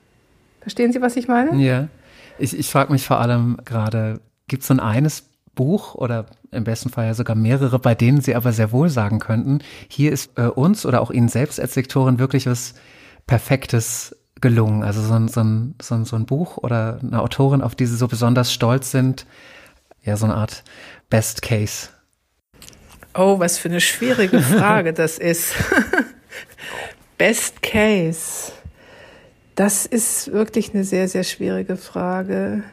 Verstehen 0.61 0.91
Sie, 0.91 1.01
was 1.01 1.15
ich 1.15 1.27
meine? 1.27 1.55
Ja. 1.55 1.87
Ich, 2.37 2.57
ich 2.57 2.69
frage 2.69 2.91
mich 2.91 3.07
vor 3.07 3.19
allem 3.21 3.57
gerade, 3.63 4.19
gibt 4.47 4.61
es 4.61 4.67
so 4.67 4.73
ein 4.73 4.79
eines 4.79 5.23
Buch 5.55 5.95
oder 5.95 6.25
im 6.51 6.63
besten 6.63 6.89
Fall 6.89 7.07
ja 7.07 7.13
sogar 7.13 7.35
mehrere, 7.35 7.79
bei 7.79 7.95
denen 7.95 8.21
Sie 8.21 8.35
aber 8.35 8.53
sehr 8.53 8.71
wohl 8.71 8.89
sagen 8.89 9.19
könnten, 9.19 9.59
hier 9.87 10.11
ist 10.11 10.37
äh, 10.37 10.43
uns 10.47 10.85
oder 10.85 11.01
auch 11.01 11.11
Ihnen 11.11 11.29
selbst 11.29 11.59
als 11.59 11.75
Lektorin 11.75 12.19
wirklich 12.19 12.45
was 12.45 12.75
Perfektes 13.27 14.15
gelungen. 14.41 14.83
Also 14.83 15.01
so 15.01 15.13
ein, 15.13 15.27
so, 15.27 15.41
ein, 15.41 15.75
so, 15.81 15.95
ein, 15.95 16.05
so 16.05 16.15
ein 16.15 16.25
Buch 16.25 16.57
oder 16.57 16.99
eine 17.01 17.21
Autorin, 17.21 17.61
auf 17.61 17.75
die 17.75 17.85
Sie 17.85 17.95
so 17.95 18.07
besonders 18.07 18.53
stolz 18.53 18.91
sind. 18.91 19.25
Ja, 20.03 20.17
so 20.17 20.25
eine 20.25 20.35
Art 20.35 20.63
Best 21.09 21.41
Case. 21.41 21.89
Oh, 23.15 23.39
was 23.39 23.57
für 23.57 23.69
eine 23.69 23.81
schwierige 23.81 24.41
Frage 24.41 24.93
das 24.93 25.17
ist. 25.17 25.55
Best 27.17 27.61
Case. 27.61 28.51
Das 29.55 29.85
ist 29.85 30.33
wirklich 30.33 30.73
eine 30.73 30.83
sehr, 30.83 31.07
sehr 31.07 31.23
schwierige 31.23 31.77
Frage. 31.77 32.63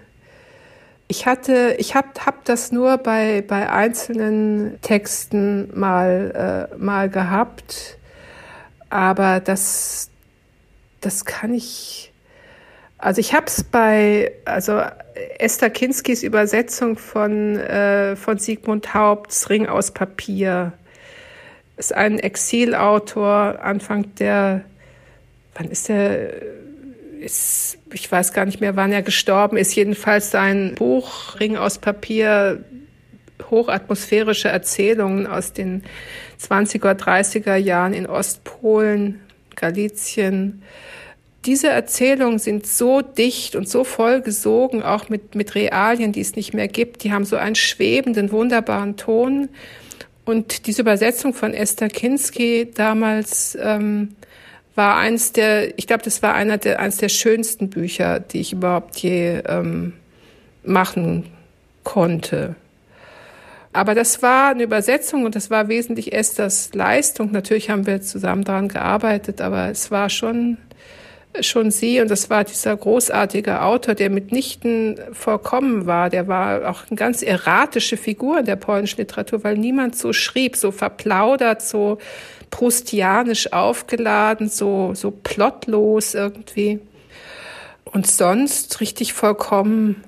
Ich 1.09 1.27
hatte, 1.27 1.75
ich 1.79 1.95
habe 1.95 2.09
hab 2.25 2.45
das 2.45 2.73
nur 2.73 2.97
bei, 2.99 3.45
bei 3.47 3.71
einzelnen 3.71 4.81
Texten 4.81 5.69
mal, 5.79 6.69
äh, 6.73 6.77
mal 6.77 7.11
gehabt, 7.11 7.99
aber 8.89 9.41
das, 9.41 10.11
das 11.01 11.25
kann 11.25 11.53
ich, 11.53 12.13
also 12.99 13.21
ich 13.21 13.35
habe 13.35 13.47
es 13.47 13.65
bei, 13.65 14.33
also 14.45 14.81
Esther 15.39 15.71
Kinskis 15.71 16.23
Übersetzung 16.23 16.97
von, 16.97 17.57
äh, 17.57 18.17
von 18.17 18.39
Sigmund 18.39 18.95
Haupts 18.95 19.51
Ring 19.51 19.67
aus 19.67 19.91
Papier, 19.91 20.73
ist 21.77 21.95
ein 21.95 22.19
Exilautor, 22.19 23.61
Anfang 23.63 24.15
der, 24.17 24.63
wann 25.55 25.71
ist 25.71 25.89
der, 25.89 26.33
ist, 27.21 27.79
ich 27.93 28.11
weiß 28.11 28.33
gar 28.33 28.45
nicht 28.45 28.61
mehr, 28.61 28.77
wann 28.77 28.93
er 28.93 29.03
gestorben 29.03 29.57
ist, 29.57 29.75
jedenfalls 29.75 30.31
sein 30.31 30.75
Buch 30.75 31.39
Ring 31.41 31.57
aus 31.57 31.79
Papier, 31.79 32.65
hochatmosphärische 33.51 34.49
Erzählungen 34.49 35.27
aus 35.27 35.53
den 35.53 35.83
20er, 36.41 36.95
30er 36.95 37.57
Jahren 37.57 37.93
in 37.93 38.07
Ostpolen, 38.07 39.21
Galizien. 39.57 40.63
Diese 41.45 41.69
Erzählungen 41.69 42.39
sind 42.39 42.67
so 42.67 43.03
dicht 43.03 43.57
und 43.57 43.69
so 43.69 43.83
voll 43.85 44.21
gesogen, 44.23 44.83
auch 44.83 45.09
mit, 45.09 45.35
mit 45.35 45.55
Realien, 45.55 46.13
die 46.13 46.21
es 46.21 46.37
nicht 46.37 46.55
mehr 46.55 46.69
gibt. 46.69 47.03
Die 47.03 47.13
haben 47.13 47.25
so 47.25 47.37
einen 47.37 47.57
schwebenden, 47.57 48.31
wunderbaren 48.31 48.97
Ton. 48.97 49.49
Und 50.25 50.67
diese 50.69 50.83
Übersetzung 50.83 51.35
von 51.35 51.53
Esther 51.53 51.89
Kinski 51.89 52.71
damals 52.73 53.59
ähm, 53.61 54.15
war 54.75 54.97
eins 54.97 55.33
der, 55.33 55.79
ich 55.79 55.87
glaube, 55.87 56.03
das 56.03 56.23
war 56.23 56.35
einer 56.35 56.59
der, 56.59 56.81
eines 56.81 56.97
der 56.97 57.09
schönsten 57.09 57.71
Bücher, 57.71 58.21
die 58.21 58.41
ich 58.41 58.53
überhaupt 58.53 58.97
je 58.99 59.43
ähm, 59.47 59.95
machen 60.65 61.27
konnte. 61.85 62.57
Aber 63.73 63.95
das 63.95 64.23
war 64.23 64.51
eine 64.51 64.65
Übersetzung 64.65 65.25
und 65.25 65.35
das 65.35 65.51
war 65.51 65.69
wesentlich 65.69 66.13
Esthers 66.13 66.71
Leistung. 66.75 67.33
Natürlich 67.33 67.71
haben 67.71 67.87
wir 67.87 68.03
zusammen 68.03 68.45
daran 68.45 68.69
gearbeitet, 68.69 69.41
aber 69.41 69.71
es 69.71 69.91
war 69.91 70.11
schon 70.11 70.59
schon 71.41 71.71
sie 71.71 72.01
und 72.01 72.11
das 72.11 72.29
war 72.29 72.45
dieser 72.45 72.77
großartige 72.77 73.63
Autor, 73.63 73.95
der 73.95 74.11
mitnichten 74.11 75.01
vollkommen 75.13 75.87
war. 75.87 76.11
Der 76.11 76.29
war 76.29 76.69
auch 76.69 76.83
eine 76.91 76.97
ganz 76.97 77.23
erratische 77.23 77.97
Figur 77.97 78.41
in 78.41 78.45
der 78.45 78.57
polnischen 78.57 78.99
Literatur, 78.99 79.43
weil 79.43 79.57
niemand 79.57 79.97
so 79.97 80.13
schrieb, 80.13 80.57
so 80.57 80.71
verplaudert, 80.71 81.63
so 81.63 81.99
prustianisch 82.53 83.53
aufgeladen, 83.53 84.49
so, 84.49 84.95
so 84.95 85.11
plotlos 85.11 86.15
irgendwie. 86.15 86.79
Und 87.85 88.07
sonst 88.07 88.81
richtig 88.81 89.13
vollkommen, 89.13 90.05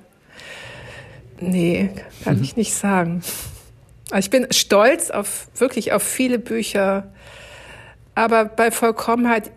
nee, 1.41 1.89
kann 2.23 2.37
mhm. 2.37 2.43
ich 2.43 2.55
nicht 2.55 2.73
sagen. 2.73 3.21
Also 4.11 4.25
ich 4.25 4.29
bin 4.29 4.47
stolz 4.51 5.09
auf, 5.09 5.47
wirklich 5.57 5.91
auf 5.91 6.03
viele 6.03 6.39
Bücher, 6.39 7.11
aber 8.13 8.45
bei 8.45 8.71
Vollkommenheit 8.71 9.51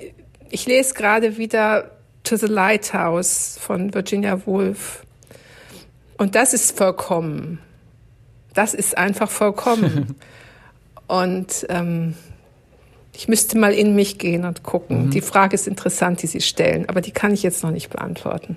ich 0.51 0.67
lese 0.67 0.95
gerade 0.95 1.37
wieder 1.37 1.91
To 2.25 2.37
the 2.37 2.47
Lighthouse 2.47 3.59
von 3.61 3.95
Virginia 3.95 4.47
Woolf. 4.47 5.03
Und 6.17 6.35
das 6.35 6.53
ist 6.53 6.77
vollkommen. 6.77 7.61
Das 8.55 8.75
ist 8.75 8.99
einfach 8.99 9.31
vollkommen. 9.31 10.17
und 11.07 11.67
ähm, 11.69 12.15
ich 13.19 13.27
müsste 13.27 13.59
mal 13.59 13.73
in 13.73 13.97
mich 13.97 14.19
gehen 14.19 14.45
und 14.45 14.63
gucken. 14.63 15.07
Mhm. 15.07 15.11
Die 15.11 15.21
Frage 15.21 15.55
ist 15.57 15.67
interessant, 15.67 16.23
die 16.23 16.29
Sie 16.29 16.41
stellen, 16.41 16.89
aber 16.89 17.01
die 17.01 17.11
kann 17.11 17.35
ich 17.35 17.43
jetzt 17.43 17.65
noch 17.65 17.73
nicht 17.73 17.91
beantworten. 17.91 18.57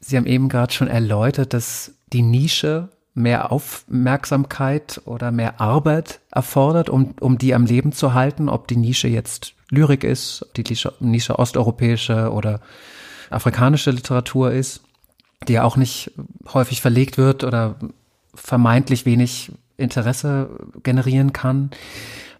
Sie 0.00 0.16
haben 0.16 0.24
eben 0.24 0.48
gerade 0.48 0.72
schon 0.72 0.88
erläutert, 0.88 1.52
dass 1.52 1.92
die 2.14 2.22
Nische 2.22 2.88
mehr 3.12 3.52
Aufmerksamkeit 3.52 5.02
oder 5.04 5.30
mehr 5.32 5.60
Arbeit 5.60 6.20
erfordert, 6.30 6.88
um, 6.88 7.14
um 7.20 7.36
die 7.36 7.54
am 7.54 7.66
Leben 7.66 7.92
zu 7.92 8.14
halten, 8.14 8.48
ob 8.48 8.68
die 8.68 8.76
Nische 8.76 9.08
jetzt 9.08 9.52
Lyrik 9.68 10.02
ist, 10.02 10.46
die 10.56 10.64
Nische, 10.66 10.94
Nische 10.98 11.38
osteuropäische 11.38 12.32
oder 12.32 12.62
afrikanische 13.28 13.90
Literatur 13.90 14.50
ist, 14.50 14.80
die 15.46 15.54
ja 15.54 15.64
auch 15.64 15.76
nicht 15.76 16.12
häufig 16.54 16.80
verlegt 16.80 17.18
wird 17.18 17.44
oder 17.44 17.74
vermeintlich 18.34 19.04
wenig 19.04 19.52
Interesse 19.76 20.48
generieren 20.82 21.34
kann. 21.34 21.70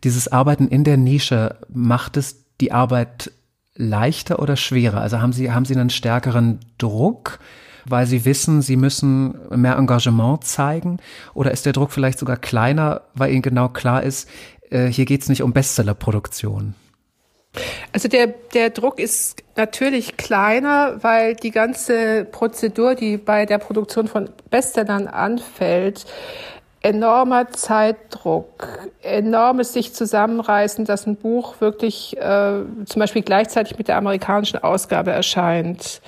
Dieses 0.05 0.29
Arbeiten 0.29 0.69
in 0.69 0.85
der 0.85 0.97
Nische, 0.97 1.57
macht 1.69 2.17
es 2.17 2.45
die 2.61 2.73
Arbeit 2.73 3.33
leichter 3.75 4.41
oder 4.41 4.57
schwerer? 4.57 5.01
Also 5.01 5.21
haben 5.21 5.33
Sie, 5.33 5.51
haben 5.51 5.65
Sie 5.65 5.75
einen 5.75 5.91
stärkeren 5.91 6.61
Druck, 6.79 7.39
weil 7.85 8.07
Sie 8.07 8.25
wissen, 8.25 8.63
Sie 8.63 8.77
müssen 8.77 9.35
mehr 9.51 9.77
Engagement 9.77 10.45
zeigen? 10.45 10.99
Oder 11.35 11.53
ist 11.53 11.67
der 11.67 11.73
Druck 11.73 11.93
vielleicht 11.93 12.19
sogar 12.19 12.37
kleiner, 12.37 13.03
weil 13.15 13.33
Ihnen 13.33 13.43
genau 13.43 13.69
klar 13.69 14.03
ist, 14.03 14.29
äh, 14.71 14.87
hier 14.87 15.05
geht 15.05 15.23
es 15.23 15.29
nicht 15.29 15.43
um 15.43 15.53
Bestsellerproduktion? 15.53 16.75
Also 17.93 18.09
der, 18.09 18.29
der 18.55 18.71
Druck 18.71 19.01
ist 19.01 19.43
natürlich 19.57 20.17
kleiner, 20.17 21.03
weil 21.03 21.35
die 21.35 21.51
ganze 21.51 22.25
Prozedur, 22.25 22.95
die 22.95 23.17
bei 23.17 23.47
der 23.47 23.59
Produktion 23.59 24.07
von 24.07 24.29
Bestsellern 24.51 25.09
anfällt, 25.09 26.05
enormer 26.81 27.51
Zeitdruck, 27.51 28.69
enormes 29.03 29.73
sich 29.73 29.95
zusammenreißen, 29.95 30.85
dass 30.85 31.07
ein 31.07 31.17
Buch 31.17 31.61
wirklich 31.61 32.17
äh, 32.17 32.61
zum 32.85 33.01
Beispiel 33.01 33.23
gleichzeitig 33.23 33.79
mit 33.79 33.89
der 33.89 33.97
amerikanischen 33.97 34.63
Ausgabe 34.63 35.11
erscheint. 35.11 36.01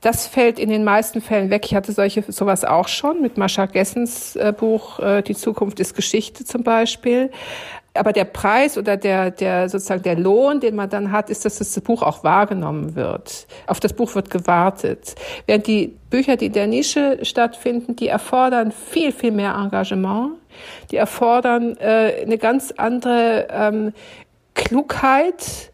Das 0.00 0.26
fällt 0.26 0.58
in 0.58 0.70
den 0.70 0.82
meisten 0.82 1.20
Fällen 1.20 1.50
weg. 1.50 1.66
Ich 1.66 1.74
hatte 1.74 1.92
solche 1.92 2.24
sowas 2.32 2.64
auch 2.64 2.88
schon 2.88 3.20
mit 3.20 3.36
Mascha 3.36 3.66
Gessens 3.66 4.34
äh, 4.36 4.54
Buch 4.56 4.98
äh, 4.98 5.22
Die 5.22 5.34
Zukunft 5.34 5.78
ist 5.78 5.94
Geschichte 5.94 6.44
zum 6.44 6.62
Beispiel 6.62 7.30
aber 7.94 8.12
der 8.12 8.24
Preis 8.24 8.78
oder 8.78 8.96
der, 8.96 9.30
der 9.30 9.68
sozusagen 9.68 10.02
der 10.02 10.16
Lohn, 10.16 10.60
den 10.60 10.76
man 10.76 10.88
dann 10.88 11.10
hat, 11.10 11.28
ist, 11.28 11.44
dass 11.44 11.58
das 11.58 11.80
Buch 11.80 12.02
auch 12.02 12.22
wahrgenommen 12.22 12.94
wird. 12.94 13.46
Auf 13.66 13.80
das 13.80 13.92
Buch 13.92 14.14
wird 14.14 14.30
gewartet. 14.30 15.16
Während 15.46 15.66
die 15.66 15.96
Bücher, 16.08 16.36
die 16.36 16.46
in 16.46 16.52
der 16.52 16.66
Nische 16.66 17.18
stattfinden, 17.22 17.96
die 17.96 18.08
erfordern 18.08 18.70
viel, 18.72 19.12
viel 19.12 19.32
mehr 19.32 19.54
Engagement. 19.54 20.34
Die 20.90 20.96
erfordern 20.96 21.76
äh, 21.78 22.22
eine 22.22 22.38
ganz 22.38 22.72
andere 22.76 23.48
ähm, 23.50 23.92
Klugheit, 24.54 25.72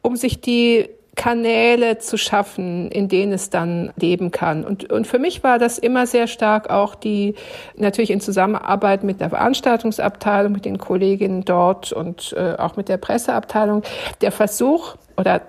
um 0.00 0.16
sich 0.16 0.40
die 0.40 0.88
Kanäle 1.18 1.98
zu 1.98 2.16
schaffen, 2.16 2.90
in 2.90 3.08
denen 3.08 3.32
es 3.32 3.50
dann 3.50 3.90
leben 3.96 4.30
kann. 4.30 4.64
Und, 4.64 4.90
und 4.90 5.06
für 5.06 5.18
mich 5.18 5.42
war 5.42 5.58
das 5.58 5.76
immer 5.76 6.06
sehr 6.06 6.28
stark 6.28 6.70
auch 6.70 6.94
die, 6.94 7.34
natürlich 7.76 8.10
in 8.10 8.20
Zusammenarbeit 8.20 9.02
mit 9.02 9.20
der 9.20 9.28
Veranstaltungsabteilung, 9.30 10.52
mit 10.52 10.64
den 10.64 10.78
Kolleginnen 10.78 11.44
dort 11.44 11.92
und 11.92 12.34
äh, 12.38 12.54
auch 12.56 12.76
mit 12.76 12.88
der 12.88 12.98
Presseabteilung, 12.98 13.82
der 14.20 14.30
Versuch 14.30 14.94
oder 15.16 15.42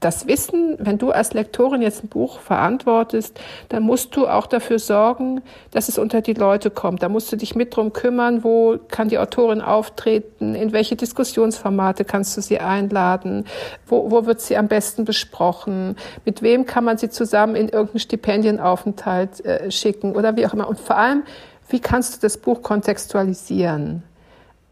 das 0.00 0.26
Wissen, 0.26 0.76
wenn 0.78 0.98
du 0.98 1.10
als 1.10 1.32
Lektorin 1.32 1.80
jetzt 1.80 2.04
ein 2.04 2.08
Buch 2.08 2.40
verantwortest, 2.40 3.40
dann 3.70 3.82
musst 3.82 4.14
du 4.14 4.26
auch 4.26 4.46
dafür 4.46 4.78
sorgen, 4.78 5.40
dass 5.70 5.88
es 5.88 5.98
unter 5.98 6.20
die 6.20 6.34
Leute 6.34 6.70
kommt. 6.70 7.02
Da 7.02 7.08
musst 7.08 7.32
du 7.32 7.36
dich 7.36 7.54
mit 7.54 7.74
drum 7.74 7.92
kümmern, 7.92 8.44
wo 8.44 8.78
kann 8.88 9.08
die 9.08 9.18
Autorin 9.18 9.62
auftreten, 9.62 10.54
in 10.54 10.72
welche 10.72 10.96
Diskussionsformate 10.96 12.04
kannst 12.04 12.36
du 12.36 12.42
sie 12.42 12.58
einladen, 12.58 13.46
wo, 13.86 14.10
wo 14.10 14.26
wird 14.26 14.40
sie 14.40 14.56
am 14.56 14.68
besten 14.68 15.06
besprochen, 15.06 15.96
mit 16.26 16.42
wem 16.42 16.66
kann 16.66 16.84
man 16.84 16.98
sie 16.98 17.08
zusammen 17.08 17.56
in 17.56 17.68
irgendeinen 17.68 18.00
Stipendienaufenthalt 18.00 19.44
äh, 19.46 19.70
schicken 19.70 20.14
oder 20.14 20.36
wie 20.36 20.46
auch 20.46 20.52
immer. 20.52 20.68
Und 20.68 20.78
vor 20.78 20.98
allem, 20.98 21.22
wie 21.68 21.80
kannst 21.80 22.16
du 22.16 22.20
das 22.20 22.36
Buch 22.36 22.62
kontextualisieren? 22.62 24.02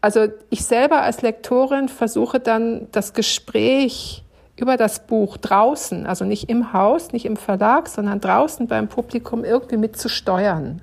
Also 0.01 0.27
ich 0.51 0.63
selber 0.63 1.01
als 1.01 1.23
Lektorin 1.23 1.89
versuche 1.89 2.39
dann 2.39 2.87
das 2.91 3.13
Gespräch 3.13 4.21
über 4.57 4.77
das 4.77 5.05
Buch 5.05 5.37
draußen, 5.37 6.05
also 6.05 6.23
nicht 6.25 6.49
im 6.49 6.71
Haus, 6.71 7.11
nicht 7.11 7.25
im 7.25 7.35
Verlag, 7.35 7.89
sondern 7.89 8.21
draußen 8.21 8.67
beim 8.67 8.87
Publikum 8.87 9.43
irgendwie 9.43 9.77
mitzusteuern. 9.77 10.81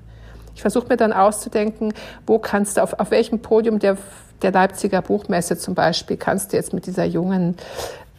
Ich 0.55 0.61
versuche 0.61 0.87
mir 0.87 0.97
dann 0.97 1.13
auszudenken, 1.13 1.93
wo 2.27 2.37
kannst 2.37 2.77
du, 2.77 2.83
auf, 2.83 2.99
auf 2.99 3.09
welchem 3.09 3.39
Podium 3.39 3.79
der, 3.79 3.97
der 4.43 4.51
Leipziger 4.51 5.01
Buchmesse 5.01 5.57
zum 5.57 5.73
Beispiel, 5.73 6.17
kannst 6.17 6.53
du 6.53 6.57
jetzt 6.57 6.73
mit 6.73 6.85
dieser 6.85 7.05
jungen, 7.05 7.57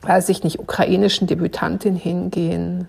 weiß 0.03 0.29
ich 0.31 0.43
nicht, 0.43 0.59
ukrainischen 0.59 1.29
Debütantin 1.29 1.95
hingehen? 1.95 2.89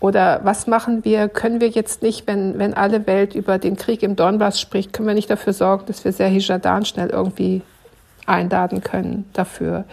Oder 0.00 0.40
was 0.44 0.66
machen 0.66 1.04
wir? 1.04 1.28
Können 1.28 1.60
wir 1.60 1.68
jetzt 1.68 2.00
nicht, 2.00 2.26
wenn, 2.26 2.58
wenn 2.58 2.72
alle 2.72 3.06
Welt 3.06 3.34
über 3.34 3.58
den 3.58 3.76
Krieg 3.76 4.02
im 4.02 4.16
Donbass 4.16 4.58
spricht, 4.58 4.94
können 4.94 5.08
wir 5.08 5.14
nicht 5.14 5.28
dafür 5.28 5.52
sorgen, 5.52 5.84
dass 5.86 6.06
wir 6.06 6.12
Serhi 6.12 6.38
Jadan 6.38 6.86
schnell 6.86 7.10
irgendwie 7.10 7.60
einladen 8.24 8.80
können 8.80 9.28
dafür? 9.34 9.84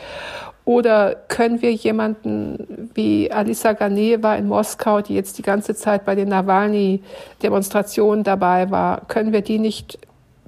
Oder 0.68 1.16
können 1.30 1.62
wir 1.62 1.72
jemanden 1.72 2.92
wie 2.94 3.32
Alisa 3.32 3.72
Ganeva 3.72 4.36
in 4.36 4.50
Moskau, 4.50 5.00
die 5.00 5.16
jetzt 5.16 5.38
die 5.38 5.42
ganze 5.42 5.76
Zeit 5.76 6.04
bei 6.04 6.14
den 6.14 6.28
Nawalny-Demonstrationen 6.28 8.26
dabei 8.26 8.70
war, 8.70 9.06
können 9.08 9.32
wir 9.32 9.40
die 9.40 9.60
nicht 9.60 9.98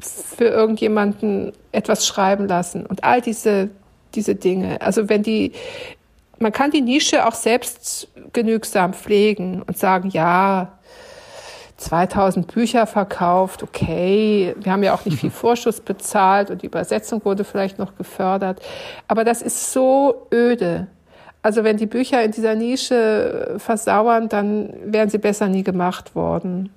für 0.02 0.44
irgendjemanden 0.44 1.54
etwas 1.72 2.06
schreiben 2.06 2.50
lassen? 2.50 2.86
Und 2.86 3.06
all 3.06 3.22
diese, 3.22 3.70
diese 4.14 4.36
Dinge. 4.36 4.82
Also 4.82 5.08
wenn 5.08 5.24
die, 5.24 5.54
man 6.38 6.52
kann 6.52 6.72
die 6.72 6.82
Nische 6.82 7.26
auch 7.26 7.34
selbst 7.36 8.10
genügsam 8.34 8.92
pflegen 8.94 9.62
und 9.62 9.78
sagen, 9.78 10.10
ja, 10.10 10.79
2000 11.80 12.48
Bücher 12.48 12.86
verkauft, 12.86 13.64
okay, 13.64 14.56
wir 14.60 14.72
haben 14.72 14.84
ja 14.84 14.94
auch 14.94 15.06
nicht 15.06 15.20
viel 15.20 15.32
Vorschuss 15.32 15.80
bezahlt 15.82 16.52
und 16.52 16.62
die 16.62 16.68
Übersetzung 16.68 17.24
wurde 17.24 17.44
vielleicht 17.44 17.80
noch 17.80 17.96
gefördert, 17.96 18.62
aber 19.08 19.24
das 19.24 19.42
ist 19.42 19.72
so 19.72 20.28
öde. 20.34 20.88
Also 21.42 21.64
wenn 21.64 21.78
die 21.78 21.86
Bücher 21.86 22.22
in 22.22 22.32
dieser 22.32 22.56
Nische 22.56 23.56
versauern, 23.58 24.28
dann 24.28 24.74
wären 24.84 25.10
sie 25.10 25.20
besser 25.20 25.48
nie 25.48 25.64
gemacht 25.64 26.14
worden. 26.14 26.70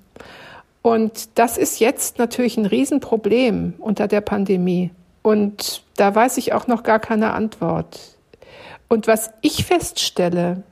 Und 0.81 1.37
das 1.37 1.57
ist 1.57 1.79
jetzt 1.79 2.17
natürlich 2.17 2.57
ein 2.57 2.65
Riesenproblem 2.65 3.73
unter 3.79 4.07
der 4.07 4.21
Pandemie. 4.21 4.91
Und 5.21 5.83
da 5.97 6.13
weiß 6.13 6.37
ich 6.37 6.53
auch 6.53 6.67
noch 6.67 6.83
gar 6.83 6.99
keine 6.99 7.33
Antwort. 7.33 7.99
Und 8.87 9.07
was 9.07 9.31
ich 9.41 9.65
feststelle, 9.65 10.63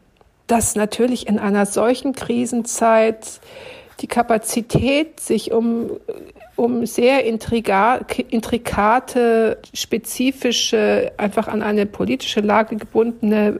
dass 0.47 0.75
natürlich 0.75 1.27
in 1.27 1.39
einer 1.39 1.65
solchen 1.65 2.13
Krisenzeit 2.13 3.39
die 4.01 4.07
Kapazität, 4.07 5.19
sich 5.19 5.51
um, 5.51 5.91
um 6.55 6.85
sehr 6.85 7.25
intrikate, 7.25 7.97
spezifische, 9.73 11.11
einfach 11.17 11.47
an 11.47 11.61
eine 11.61 11.85
politische 11.85 12.41
Lage 12.41 12.75
gebundene 12.77 13.59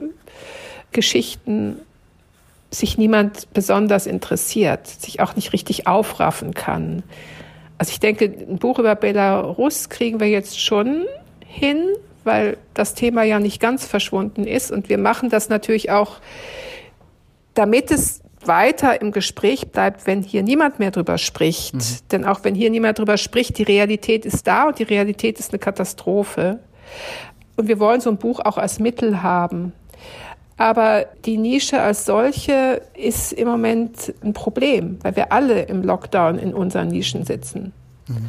Geschichten 0.90 1.80
sich 2.70 2.96
niemand 2.98 3.52
besonders 3.52 4.06
interessiert, 4.06 4.86
sich 4.86 5.20
auch 5.20 5.36
nicht 5.36 5.52
richtig 5.52 5.86
aufraffen 5.86 6.54
kann. 6.54 7.02
Also 7.78 7.90
ich 7.92 8.00
denke, 8.00 8.24
ein 8.24 8.58
Buch 8.58 8.78
über 8.78 8.94
Belarus 8.94 9.88
kriegen 9.90 10.20
wir 10.20 10.28
jetzt 10.28 10.60
schon 10.60 11.04
hin, 11.46 11.84
weil 12.24 12.56
das 12.74 12.94
Thema 12.94 13.24
ja 13.24 13.38
nicht 13.38 13.60
ganz 13.60 13.84
verschwunden 13.84 14.46
ist. 14.46 14.70
Und 14.70 14.88
wir 14.88 14.98
machen 14.98 15.28
das 15.28 15.48
natürlich 15.48 15.90
auch, 15.90 16.18
damit 17.54 17.90
es 17.90 18.22
weiter 18.46 19.00
im 19.00 19.12
Gespräch 19.12 19.70
bleibt, 19.70 20.06
wenn 20.06 20.22
hier 20.22 20.42
niemand 20.42 20.78
mehr 20.78 20.90
drüber 20.90 21.18
spricht. 21.18 21.74
Mhm. 21.74 21.80
Denn 22.10 22.24
auch 22.24 22.44
wenn 22.44 22.54
hier 22.54 22.70
niemand 22.70 22.98
drüber 22.98 23.16
spricht, 23.16 23.58
die 23.58 23.62
Realität 23.62 24.24
ist 24.24 24.46
da 24.46 24.68
und 24.68 24.78
die 24.78 24.84
Realität 24.84 25.38
ist 25.38 25.52
eine 25.52 25.58
Katastrophe. 25.58 26.60
Und 27.56 27.68
wir 27.68 27.78
wollen 27.78 28.00
so 28.00 28.10
ein 28.10 28.16
Buch 28.16 28.40
auch 28.40 28.58
als 28.58 28.78
Mittel 28.78 29.22
haben. 29.22 29.72
Aber 30.56 31.06
die 31.24 31.38
Nische 31.38 31.80
als 31.80 32.04
solche 32.04 32.82
ist 32.94 33.32
im 33.32 33.48
Moment 33.48 34.14
ein 34.22 34.32
Problem, 34.32 34.98
weil 35.02 35.16
wir 35.16 35.32
alle 35.32 35.62
im 35.62 35.82
Lockdown 35.82 36.38
in 36.38 36.54
unseren 36.54 36.88
Nischen 36.88 37.24
sitzen. 37.24 37.72
Mhm. 38.08 38.28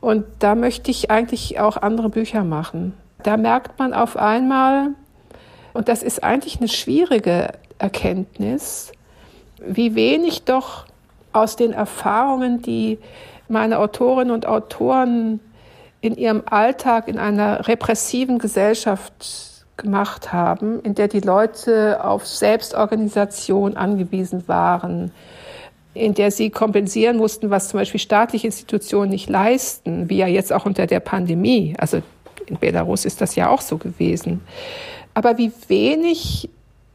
Und 0.00 0.24
da 0.40 0.54
möchte 0.54 0.90
ich 0.90 1.10
eigentlich 1.10 1.60
auch 1.60 1.76
andere 1.76 2.08
Bücher 2.08 2.44
machen. 2.44 2.94
Da 3.22 3.36
merkt 3.36 3.78
man 3.78 3.94
auf 3.94 4.16
einmal, 4.16 4.90
und 5.74 5.88
das 5.88 6.02
ist 6.02 6.22
eigentlich 6.22 6.58
eine 6.58 6.68
schwierige 6.68 7.52
Erkenntnis, 7.78 8.92
wie 9.66 9.94
wenig 9.94 10.44
doch 10.44 10.86
aus 11.32 11.56
den 11.56 11.72
Erfahrungen, 11.72 12.62
die 12.62 12.98
meine 13.48 13.78
Autorinnen 13.78 14.32
und 14.32 14.46
Autoren 14.46 15.40
in 16.00 16.16
ihrem 16.16 16.42
Alltag 16.46 17.08
in 17.08 17.18
einer 17.18 17.68
repressiven 17.68 18.38
Gesellschaft 18.38 19.64
gemacht 19.76 20.32
haben, 20.32 20.80
in 20.80 20.94
der 20.94 21.08
die 21.08 21.20
Leute 21.20 22.04
auf 22.04 22.26
Selbstorganisation 22.26 23.76
angewiesen 23.76 24.46
waren, 24.48 25.12
in 25.94 26.14
der 26.14 26.30
sie 26.30 26.50
kompensieren 26.50 27.16
mussten, 27.16 27.50
was 27.50 27.68
zum 27.68 27.80
Beispiel 27.80 28.00
staatliche 28.00 28.46
Institutionen 28.46 29.10
nicht 29.10 29.28
leisten, 29.28 30.08
wie 30.08 30.18
ja 30.18 30.26
jetzt 30.26 30.52
auch 30.52 30.66
unter 30.66 30.86
der 30.86 31.00
Pandemie. 31.00 31.74
Also 31.78 32.02
in 32.46 32.58
Belarus 32.58 33.04
ist 33.04 33.20
das 33.20 33.34
ja 33.34 33.48
auch 33.48 33.60
so 33.60 33.78
gewesen. 33.78 34.40
Aber 35.14 35.38
wie 35.38 35.52
wenig 35.68 36.48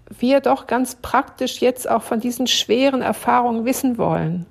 wir 0.10 0.40
doch 0.40 0.68
ganz 0.68 0.96
praktisch 0.96 1.60
jetzt 1.60 1.90
auch 1.90 2.04
von 2.04 2.20
diesen 2.20 2.48
schweren 2.48 3.02
Erfahrungen 3.02 3.66
wissen 3.66 3.98
wollen. 3.98 4.46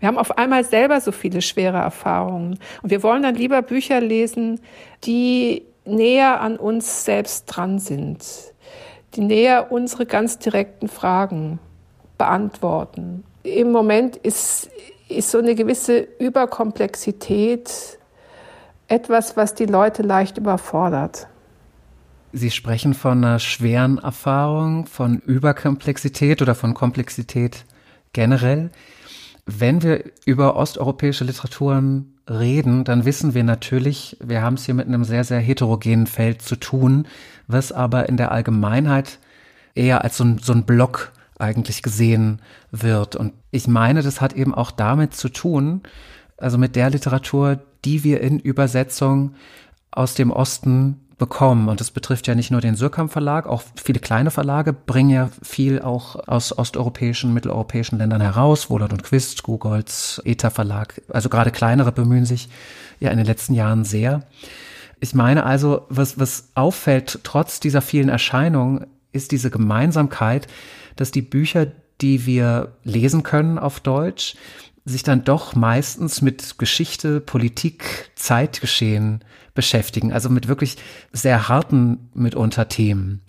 Wir 0.00 0.08
haben 0.08 0.18
auf 0.18 0.36
einmal 0.36 0.64
selber 0.64 1.00
so 1.00 1.12
viele 1.12 1.42
schwere 1.42 1.76
Erfahrungen. 1.76 2.58
Und 2.82 2.90
wir 2.90 3.02
wollen 3.02 3.22
dann 3.22 3.36
lieber 3.36 3.62
Bücher 3.62 4.00
lesen, 4.00 4.60
die 5.04 5.64
näher 5.84 6.40
an 6.40 6.56
uns 6.56 7.04
selbst 7.04 7.44
dran 7.46 7.78
sind, 7.78 8.24
die 9.14 9.20
näher 9.20 9.70
unsere 9.70 10.06
ganz 10.06 10.38
direkten 10.38 10.88
Fragen 10.88 11.60
beantworten. 12.18 13.24
Im 13.42 13.70
Moment 13.70 14.16
ist, 14.16 14.70
ist 15.08 15.30
so 15.30 15.38
eine 15.38 15.54
gewisse 15.54 15.98
Überkomplexität 16.18 17.98
etwas, 18.88 19.36
was 19.36 19.54
die 19.54 19.66
Leute 19.66 20.02
leicht 20.02 20.38
überfordert. 20.38 21.28
Sie 22.32 22.50
sprechen 22.50 22.94
von 22.94 23.18
einer 23.22 23.38
schweren 23.38 23.98
Erfahrung, 23.98 24.86
von 24.86 25.18
Überkomplexität 25.18 26.40
oder 26.40 26.54
von 26.54 26.72
Komplexität 26.72 27.66
generell. 28.14 28.70
Wenn 29.44 29.82
wir 29.82 30.04
über 30.24 30.56
osteuropäische 30.56 31.24
Literaturen 31.24 32.14
reden, 32.28 32.84
dann 32.84 33.04
wissen 33.04 33.34
wir 33.34 33.44
natürlich, 33.44 34.16
wir 34.20 34.40
haben 34.40 34.54
es 34.54 34.64
hier 34.64 34.74
mit 34.74 34.86
einem 34.86 35.04
sehr, 35.04 35.24
sehr 35.24 35.40
heterogenen 35.40 36.06
Feld 36.06 36.40
zu 36.40 36.56
tun, 36.56 37.06
was 37.48 37.70
aber 37.70 38.08
in 38.08 38.16
der 38.16 38.32
Allgemeinheit 38.32 39.18
eher 39.74 40.02
als 40.02 40.16
so 40.16 40.24
ein, 40.24 40.38
so 40.38 40.52
ein 40.52 40.64
Block 40.64 41.12
eigentlich 41.38 41.82
gesehen 41.82 42.40
wird. 42.70 43.14
Und 43.14 43.34
ich 43.50 43.66
meine, 43.66 44.02
das 44.02 44.22
hat 44.22 44.32
eben 44.32 44.54
auch 44.54 44.70
damit 44.70 45.14
zu 45.14 45.28
tun, 45.28 45.82
also 46.38 46.56
mit 46.56 46.76
der 46.76 46.90
Literatur, 46.90 47.60
die 47.84 48.04
wir 48.04 48.20
in 48.20 48.38
Übersetzung 48.38 49.34
aus 49.90 50.14
dem 50.14 50.30
Osten 50.30 51.00
bekommen. 51.22 51.68
Und 51.68 51.78
das 51.78 51.92
betrifft 51.92 52.26
ja 52.26 52.34
nicht 52.34 52.50
nur 52.50 52.60
den 52.60 52.74
Surkamp 52.74 53.12
Verlag, 53.12 53.46
auch 53.46 53.62
viele 53.76 54.00
kleine 54.00 54.32
Verlage 54.32 54.72
bringen 54.72 55.10
ja 55.10 55.30
viel 55.40 55.80
auch 55.80 56.16
aus 56.26 56.58
osteuropäischen, 56.58 57.32
mitteleuropäischen 57.32 57.96
Ländern 57.96 58.20
heraus. 58.20 58.70
Wohlert 58.70 58.92
und 58.92 59.04
Quist, 59.04 59.44
Gugolz, 59.44 60.20
ETA 60.24 60.50
Verlag. 60.50 61.00
Also 61.10 61.28
gerade 61.28 61.52
kleinere 61.52 61.92
bemühen 61.92 62.24
sich 62.24 62.48
ja 62.98 63.12
in 63.12 63.18
den 63.18 63.26
letzten 63.26 63.54
Jahren 63.54 63.84
sehr. 63.84 64.24
Ich 64.98 65.14
meine 65.14 65.46
also, 65.46 65.86
was, 65.88 66.18
was 66.18 66.48
auffällt, 66.56 67.20
trotz 67.22 67.60
dieser 67.60 67.82
vielen 67.82 68.08
Erscheinungen, 68.08 68.86
ist 69.12 69.30
diese 69.30 69.50
Gemeinsamkeit, 69.52 70.48
dass 70.96 71.12
die 71.12 71.22
Bücher, 71.22 71.68
die 72.00 72.26
wir 72.26 72.72
lesen 72.82 73.22
können 73.22 73.60
auf 73.60 73.78
Deutsch, 73.78 74.34
sich 74.84 75.02
dann 75.02 75.24
doch 75.24 75.54
meistens 75.54 76.22
mit 76.22 76.58
Geschichte, 76.58 77.20
Politik, 77.20 78.10
Zeitgeschehen 78.14 79.24
beschäftigen, 79.54 80.12
also 80.12 80.28
mit 80.28 80.48
wirklich 80.48 80.76
sehr 81.12 81.48
harten 81.48 82.10
mitunter 82.14 82.68
Themen. 82.68 83.22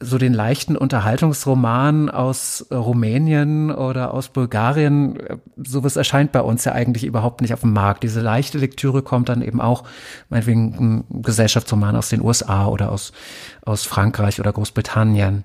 So 0.00 0.18
den 0.18 0.34
leichten 0.34 0.76
Unterhaltungsroman 0.76 2.10
aus 2.10 2.66
Rumänien 2.72 3.70
oder 3.70 4.12
aus 4.12 4.30
Bulgarien, 4.30 5.16
sowas 5.56 5.94
erscheint 5.94 6.32
bei 6.32 6.40
uns 6.40 6.64
ja 6.64 6.72
eigentlich 6.72 7.04
überhaupt 7.04 7.40
nicht 7.40 7.54
auf 7.54 7.60
dem 7.60 7.72
Markt. 7.72 8.02
Diese 8.02 8.20
leichte 8.20 8.58
Lektüre 8.58 9.02
kommt 9.02 9.28
dann 9.28 9.42
eben 9.42 9.60
auch, 9.60 9.84
meinetwegen 10.28 11.04
ein 11.10 11.22
Gesellschaftsroman 11.22 11.94
aus 11.94 12.08
den 12.08 12.20
USA 12.20 12.66
oder 12.66 12.90
aus, 12.90 13.12
aus 13.64 13.84
Frankreich 13.84 14.40
oder 14.40 14.52
Großbritannien. 14.52 15.44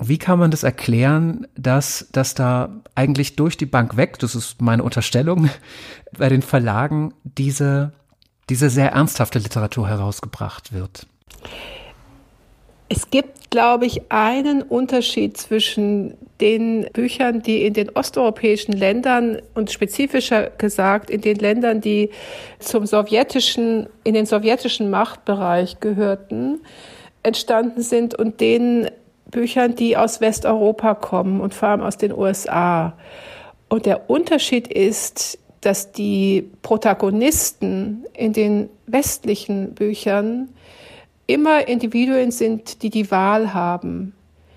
Wie 0.00 0.18
kann 0.18 0.38
man 0.38 0.50
das 0.52 0.62
erklären, 0.62 1.48
dass, 1.56 2.08
dass 2.12 2.34
da 2.34 2.70
eigentlich 2.94 3.34
durch 3.34 3.56
die 3.56 3.66
Bank 3.66 3.96
weg, 3.96 4.18
das 4.20 4.34
ist 4.34 4.62
meine 4.62 4.82
Unterstellung, 4.84 5.50
bei 6.18 6.28
den 6.28 6.42
Verlagen 6.42 7.14
diese, 7.24 7.92
diese 8.48 8.70
sehr 8.70 8.92
ernsthafte 8.92 9.38
Literatur 9.38 9.88
herausgebracht 9.88 10.72
wird? 10.72 11.06
Es 12.88 13.10
gibt, 13.10 13.50
glaube 13.50 13.86
ich, 13.86 14.10
einen 14.10 14.62
Unterschied 14.62 15.36
zwischen 15.36 16.14
den 16.40 16.86
Büchern, 16.92 17.42
die 17.42 17.66
in 17.66 17.74
den 17.74 17.90
osteuropäischen 17.90 18.72
Ländern 18.72 19.42
und 19.54 19.70
spezifischer 19.70 20.50
gesagt 20.50 21.10
in 21.10 21.20
den 21.20 21.36
Ländern, 21.36 21.80
die 21.80 22.10
zum 22.60 22.86
sowjetischen, 22.86 23.88
in 24.04 24.14
den 24.14 24.24
sowjetischen 24.24 24.88
Machtbereich 24.90 25.80
gehörten, 25.80 26.60
entstanden 27.22 27.82
sind 27.82 28.14
und 28.14 28.40
denen 28.40 28.88
Büchern, 29.30 29.74
die 29.74 29.96
aus 29.96 30.20
Westeuropa 30.20 30.94
kommen 30.94 31.40
und 31.40 31.54
vor 31.54 31.68
allem 31.68 31.82
aus 31.82 31.96
den 31.96 32.12
USA. 32.12 32.94
Und 33.68 33.86
der 33.86 34.08
Unterschied 34.08 34.68
ist, 34.68 35.38
dass 35.60 35.92
die 35.92 36.50
Protagonisten 36.62 38.04
in 38.14 38.32
den 38.32 38.70
westlichen 38.86 39.74
Büchern 39.74 40.48
immer 41.26 41.68
Individuen 41.68 42.30
sind, 42.30 42.82
die 42.82 42.90
die 42.90 43.10
Wahl 43.10 43.52
haben 43.52 44.14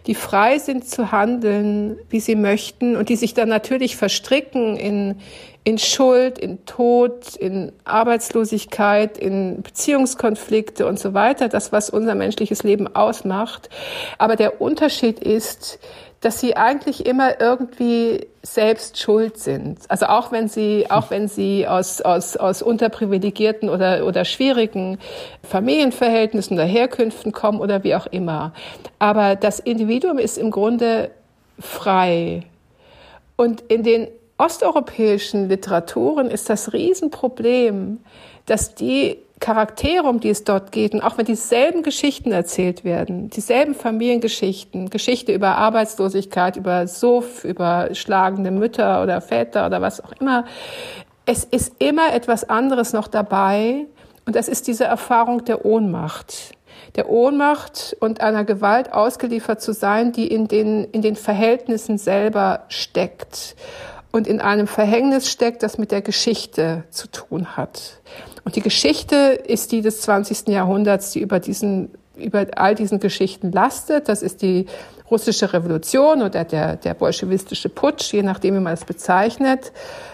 die 0.08 0.16
frei 0.16 0.58
sind 0.58 0.88
zu 0.88 1.12
handeln, 1.12 1.98
wie 2.10 2.20
sie 2.20 2.36
möchten 2.36 2.96
und 2.96 3.10
die 3.10 3.16
sich 3.16 3.34
dann 3.34 3.50
natürlich 3.50 3.96
verstricken 3.96 4.76
in, 4.76 5.16
in 5.64 5.78
Schuld, 5.78 6.40
in 6.40 6.66
Tod, 6.66 7.36
in 7.36 7.72
Arbeitslosigkeit, 7.84 9.18
in 9.18 9.62
Beziehungskonflikte 9.62 10.88
und 10.88 10.98
so 10.98 11.14
weiter, 11.14 11.50
das, 11.50 11.72
was 11.72 11.90
unser 11.90 12.16
menschliches 12.16 12.64
Leben 12.64 12.94
ausmacht. 12.96 13.70
Aber 14.18 14.36
der 14.36 14.62
Unterschied 14.62 15.20
ist, 15.20 15.80
dass 16.22 16.40
sie 16.40 16.56
eigentlich 16.56 17.06
immer 17.08 17.42
irgendwie 17.42 18.28
selbst 18.44 19.00
schuld 19.00 19.38
sind. 19.38 19.80
Also 19.88 20.06
auch 20.06 20.32
wenn 20.32 20.48
sie, 20.48 20.86
auch 20.90 21.10
wenn 21.10 21.28
sie 21.28 21.68
aus, 21.68 22.00
aus, 22.02 22.38
aus 22.38 22.62
unterprivilegierten 22.62 23.70
oder, 23.70 24.06
oder 24.06 24.24
schwierigen 24.24 25.00
Familienverhältnissen 25.44 26.58
oder 26.58 26.66
Herkünften 26.66 27.32
kommen 27.32 27.60
oder 27.60 27.84
wie 27.84 27.96
auch 27.96 28.06
immer. 28.06 28.54
Aber 29.00 29.36
das 29.36 29.60
Individuum 29.60 30.20
ist 30.20 30.38
im 30.38 30.52
Grunde 30.52 31.10
frei. 31.60 32.44
Und 33.36 33.62
in 33.62 33.82
den 33.82 34.08
osteuropäischen 34.38 35.50
Literaturen 35.50 36.30
ist 36.30 36.50
das 36.50 36.72
Riesenproblem, 36.74 38.00
dass 38.46 38.76
die 38.76 39.18
Charaktere, 39.42 40.04
um 40.04 40.22
die 40.22 40.30
es 40.30 40.46
dort 40.46 40.72
geht, 40.72 40.94
und 40.94 41.02
auch 41.02 41.18
wenn 41.18 41.26
dieselben 41.26 41.84
Geschichten 41.84 42.32
erzählt 42.32 42.86
werden, 42.86 43.30
dieselben 43.30 43.76
Familiengeschichten, 43.76 44.90
Geschichte 44.90 45.34
über 45.34 45.58
Arbeitslosigkeit, 45.58 46.56
über 46.56 46.88
Suff, 46.88 47.44
über 47.44 47.90
schlagende 47.94 48.52
Mütter 48.52 49.04
oder 49.04 49.20
Väter 49.20 49.66
oder 49.66 49.82
was 49.82 50.02
auch 50.02 50.14
immer, 50.20 50.46
es 51.26 51.44
ist 51.44 51.74
immer 51.80 52.14
etwas 52.14 52.50
anderes 52.50 52.94
noch 52.94 53.08
dabei 53.08 53.88
und 54.26 54.36
das 54.36 54.48
ist 54.48 54.68
diese 54.68 54.86
Erfahrung 54.86 55.44
der 55.44 55.66
Ohnmacht. 55.66 56.52
Der 56.96 57.10
Ohnmacht 57.10 57.96
und 58.00 58.22
einer 58.22 58.44
Gewalt 58.44 58.94
ausgeliefert 58.94 59.62
zu 59.62 59.74
sein, 59.74 60.12
die 60.12 60.28
in 60.28 60.48
den, 60.48 60.84
in 60.86 61.02
den 61.02 61.16
Verhältnissen 61.16 61.98
selber 61.98 62.66
steckt 62.68 63.56
und 64.12 64.28
in 64.28 64.40
einem 64.40 64.68
Verhängnis 64.68 65.30
steckt, 65.32 65.64
das 65.64 65.78
mit 65.78 65.92
der 65.92 66.02
Geschichte 66.02 66.84
zu 66.90 67.08
tun 67.08 67.58
hat. 67.58 68.02
Und 68.44 68.56
die 68.56 68.62
Geschichte 68.62 69.16
ist 69.16 69.72
die 69.72 69.82
des 69.82 70.02
20. 70.02 70.48
Jahrhunderts, 70.48 71.12
die 71.12 71.22
über 71.22 71.40
diesen 71.40 71.92
über 72.16 72.46
all 72.56 72.76
diesen 72.76 73.00
Geschichten 73.00 73.52
lastet. 73.52 74.10
Das 74.10 74.22
ist 74.22 74.42
die 74.42 74.68
russische 75.10 75.52
Revolution 75.52 76.22
oder 76.22 76.44
der, 76.46 76.78
der 76.78 76.94
bolschewistische 76.94 77.70
Putsch, 77.70 78.14
je 78.14 78.24
nachdem, 78.24 78.56
wie 78.56 78.60
man 78.60 78.74
es 78.74 78.86
bezeichnet. 78.86 79.72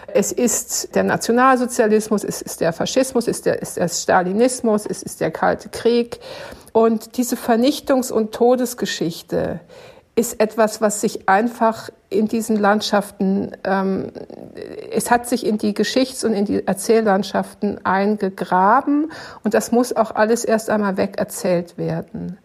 Es 0.07 0.31
ist 0.31 0.95
der 0.95 1.03
Nationalsozialismus, 1.03 2.23
es 2.23 2.41
ist 2.41 2.61
der 2.61 2.73
Faschismus, 2.73 3.27
es 3.27 3.37
ist 3.37 3.45
der, 3.45 3.61
ist 3.61 3.77
der 3.77 3.89
Stalinismus, 3.89 4.85
es 4.85 5.03
ist 5.03 5.21
der 5.21 5.31
Kalte 5.31 5.69
Krieg. 5.69 6.19
Und 6.71 7.17
diese 7.17 7.35
Vernichtungs- 7.35 8.11
und 8.11 8.33
Todesgeschichte 8.33 9.59
ist 10.17 10.41
etwas, 10.41 10.81
was 10.81 10.99
sich 10.99 11.29
einfach 11.29 11.91
in 12.09 12.27
diesen 12.27 12.57
Landschaften, 12.57 13.51
ähm, 13.63 14.11
es 14.91 15.11
hat 15.11 15.29
sich 15.29 15.45
in 15.45 15.59
die 15.59 15.75
Geschichts- 15.75 16.23
und 16.23 16.33
in 16.33 16.45
die 16.45 16.65
Erzähllandschaften 16.65 17.85
eingegraben 17.85 19.11
und 19.43 19.53
das 19.53 19.71
muss 19.71 19.95
auch 19.95 20.09
alles 20.09 20.43
erst 20.43 20.71
einmal 20.71 20.97
wegerzählt 20.97 21.77
werden. 21.77 22.39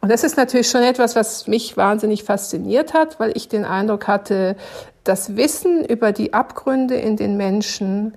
Und 0.00 0.10
das 0.10 0.24
ist 0.24 0.38
natürlich 0.38 0.70
schon 0.70 0.82
etwas, 0.82 1.16
was 1.16 1.46
mich 1.46 1.76
wahnsinnig 1.76 2.24
fasziniert 2.24 2.94
hat, 2.94 3.20
weil 3.20 3.36
ich 3.36 3.48
den 3.48 3.66
Eindruck 3.66 4.08
hatte, 4.08 4.56
das 5.04 5.36
Wissen 5.36 5.84
über 5.84 6.12
die 6.12 6.32
Abgründe 6.32 6.94
in 6.94 7.16
den 7.16 7.36
Menschen 7.36 8.14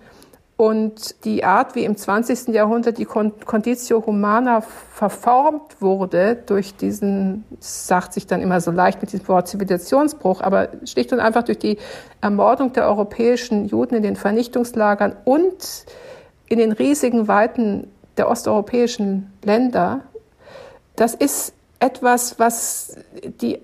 und 0.61 1.25
die 1.25 1.43
Art, 1.43 1.73
wie 1.73 1.85
im 1.85 1.97
20. 1.97 2.49
Jahrhundert 2.49 2.99
die 2.99 3.05
Conditio 3.05 4.05
Humana 4.05 4.61
verformt 4.61 5.81
wurde 5.81 6.35
durch 6.45 6.75
diesen, 6.75 7.45
sagt 7.59 8.13
sich 8.13 8.27
dann 8.27 8.43
immer 8.43 8.61
so 8.61 8.69
leicht 8.69 9.01
mit 9.01 9.11
diesem 9.11 9.27
Wort 9.27 9.47
Zivilisationsbruch, 9.47 10.39
aber 10.39 10.69
schlicht 10.85 11.13
und 11.13 11.19
einfach 11.19 11.41
durch 11.41 11.57
die 11.57 11.79
Ermordung 12.21 12.73
der 12.73 12.85
europäischen 12.85 13.65
Juden 13.65 13.95
in 13.95 14.03
den 14.03 14.15
Vernichtungslagern 14.15 15.15
und 15.25 15.87
in 16.47 16.59
den 16.59 16.73
riesigen 16.73 17.27
Weiten 17.27 17.87
der 18.17 18.29
osteuropäischen 18.29 19.33
Länder, 19.43 20.01
das 20.95 21.15
ist 21.15 21.55
etwas, 21.79 22.37
was 22.37 22.97
die 23.41 23.57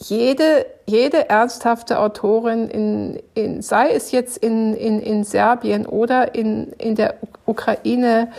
jede, 0.00 0.66
jede 0.86 1.28
ernsthafte 1.28 1.98
Autorin, 1.98 2.68
in, 2.68 3.22
in, 3.34 3.62
sei 3.62 3.90
es 3.90 4.12
jetzt 4.12 4.36
in, 4.38 4.74
in, 4.74 5.00
in 5.00 5.24
Serbien 5.24 5.86
oder 5.86 6.34
in, 6.34 6.72
in 6.78 6.94
der 6.94 7.14
Ukraine 7.46 8.30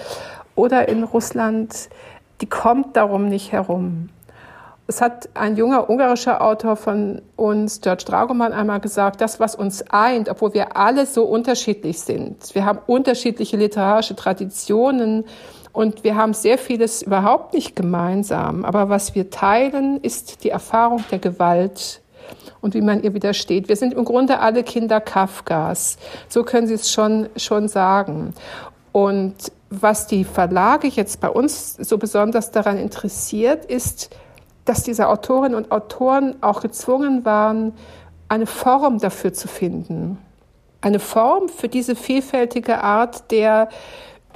oder 0.56 0.88
in 0.88 1.04
Russland, 1.04 1.90
die 2.42 2.48
kommt 2.48 2.96
darum 2.96 3.30
nicht 3.30 3.52
herum. 3.52 4.10
Es 4.90 5.02
hat 5.02 5.28
ein 5.34 5.58
junger 5.58 5.90
ungarischer 5.90 6.42
Autor 6.42 6.78
von 6.78 7.22
uns, 7.36 7.82
George 7.82 8.06
Dragoman, 8.08 8.54
einmal 8.54 8.80
gesagt, 8.80 9.20
das, 9.20 9.38
was 9.38 9.54
uns 9.54 9.84
eint, 9.90 10.30
obwohl 10.30 10.54
wir 10.54 10.78
alle 10.78 11.06
so 11.06 11.26
unterschiedlich 11.26 12.00
sind, 12.00 12.56
wir 12.56 12.64
haben 12.64 12.80
unterschiedliche 12.88 13.58
literarische 13.58 14.16
Traditionen, 14.16 15.26
und 15.78 16.04
wir 16.04 16.16
haben 16.16 16.34
sehr 16.34 16.58
vieles 16.58 17.04
überhaupt 17.04 17.54
nicht 17.54 17.76
gemeinsam. 17.76 18.66
Aber 18.66 18.90
was 18.90 19.14
wir 19.14 19.30
teilen, 19.30 20.02
ist 20.02 20.44
die 20.44 20.50
Erfahrung 20.50 21.04
der 21.12 21.20
Gewalt 21.20 22.02
und 22.62 22.74
wie 22.74 22.82
man 22.82 23.04
ihr 23.04 23.14
widersteht. 23.14 23.70
Wir 23.70 23.76
sind 23.76 23.94
im 23.94 24.04
Grunde 24.04 24.40
alle 24.40 24.64
Kinder 24.64 25.00
Kafkas. 25.00 26.00
So 26.30 26.42
können 26.42 26.66
Sie 26.66 26.74
es 26.74 26.92
schon, 26.92 27.30
schon 27.36 27.68
sagen. 27.68 28.34
Und 28.92 29.36
was 29.70 30.08
die 30.08 30.24
Verlage 30.24 30.88
jetzt 30.88 31.22
bei 31.22 31.30
uns 31.30 31.76
so 31.76 32.00
besonders 32.00 32.50
daran 32.50 32.80
interessiert, 32.80 33.64
ist, 33.66 34.10
dass 34.66 34.82
diese 34.82 35.08
Autorinnen 35.08 35.54
und 35.54 35.72
Autoren 35.72 36.38
auch 36.42 36.62
gezwungen 36.62 37.24
waren, 37.24 37.74
eine 38.30 38.48
Form 38.48 38.98
dafür 38.98 39.32
zu 39.32 39.48
finden. 39.48 40.18
Eine 40.82 40.98
Form 40.98 41.50
für 41.50 41.70
diese 41.70 41.96
vielfältige 41.96 42.82
Art 42.82 43.30
der 43.30 43.70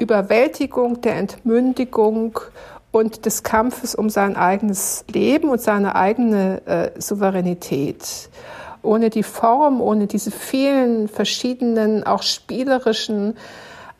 Überwältigung, 0.01 1.01
der 1.01 1.15
Entmündigung 1.17 2.39
und 2.91 3.25
des 3.25 3.43
Kampfes 3.43 3.95
um 3.95 4.09
sein 4.09 4.35
eigenes 4.35 5.05
Leben 5.11 5.49
und 5.49 5.61
seine 5.61 5.95
eigene 5.95 6.61
äh, 6.65 6.99
Souveränität. 6.99 8.29
Ohne 8.83 9.09
die 9.09 9.23
Form, 9.23 9.79
ohne 9.79 10.07
diese 10.07 10.31
vielen 10.31 11.07
verschiedenen, 11.07 12.03
auch 12.03 12.23
spielerischen 12.23 13.35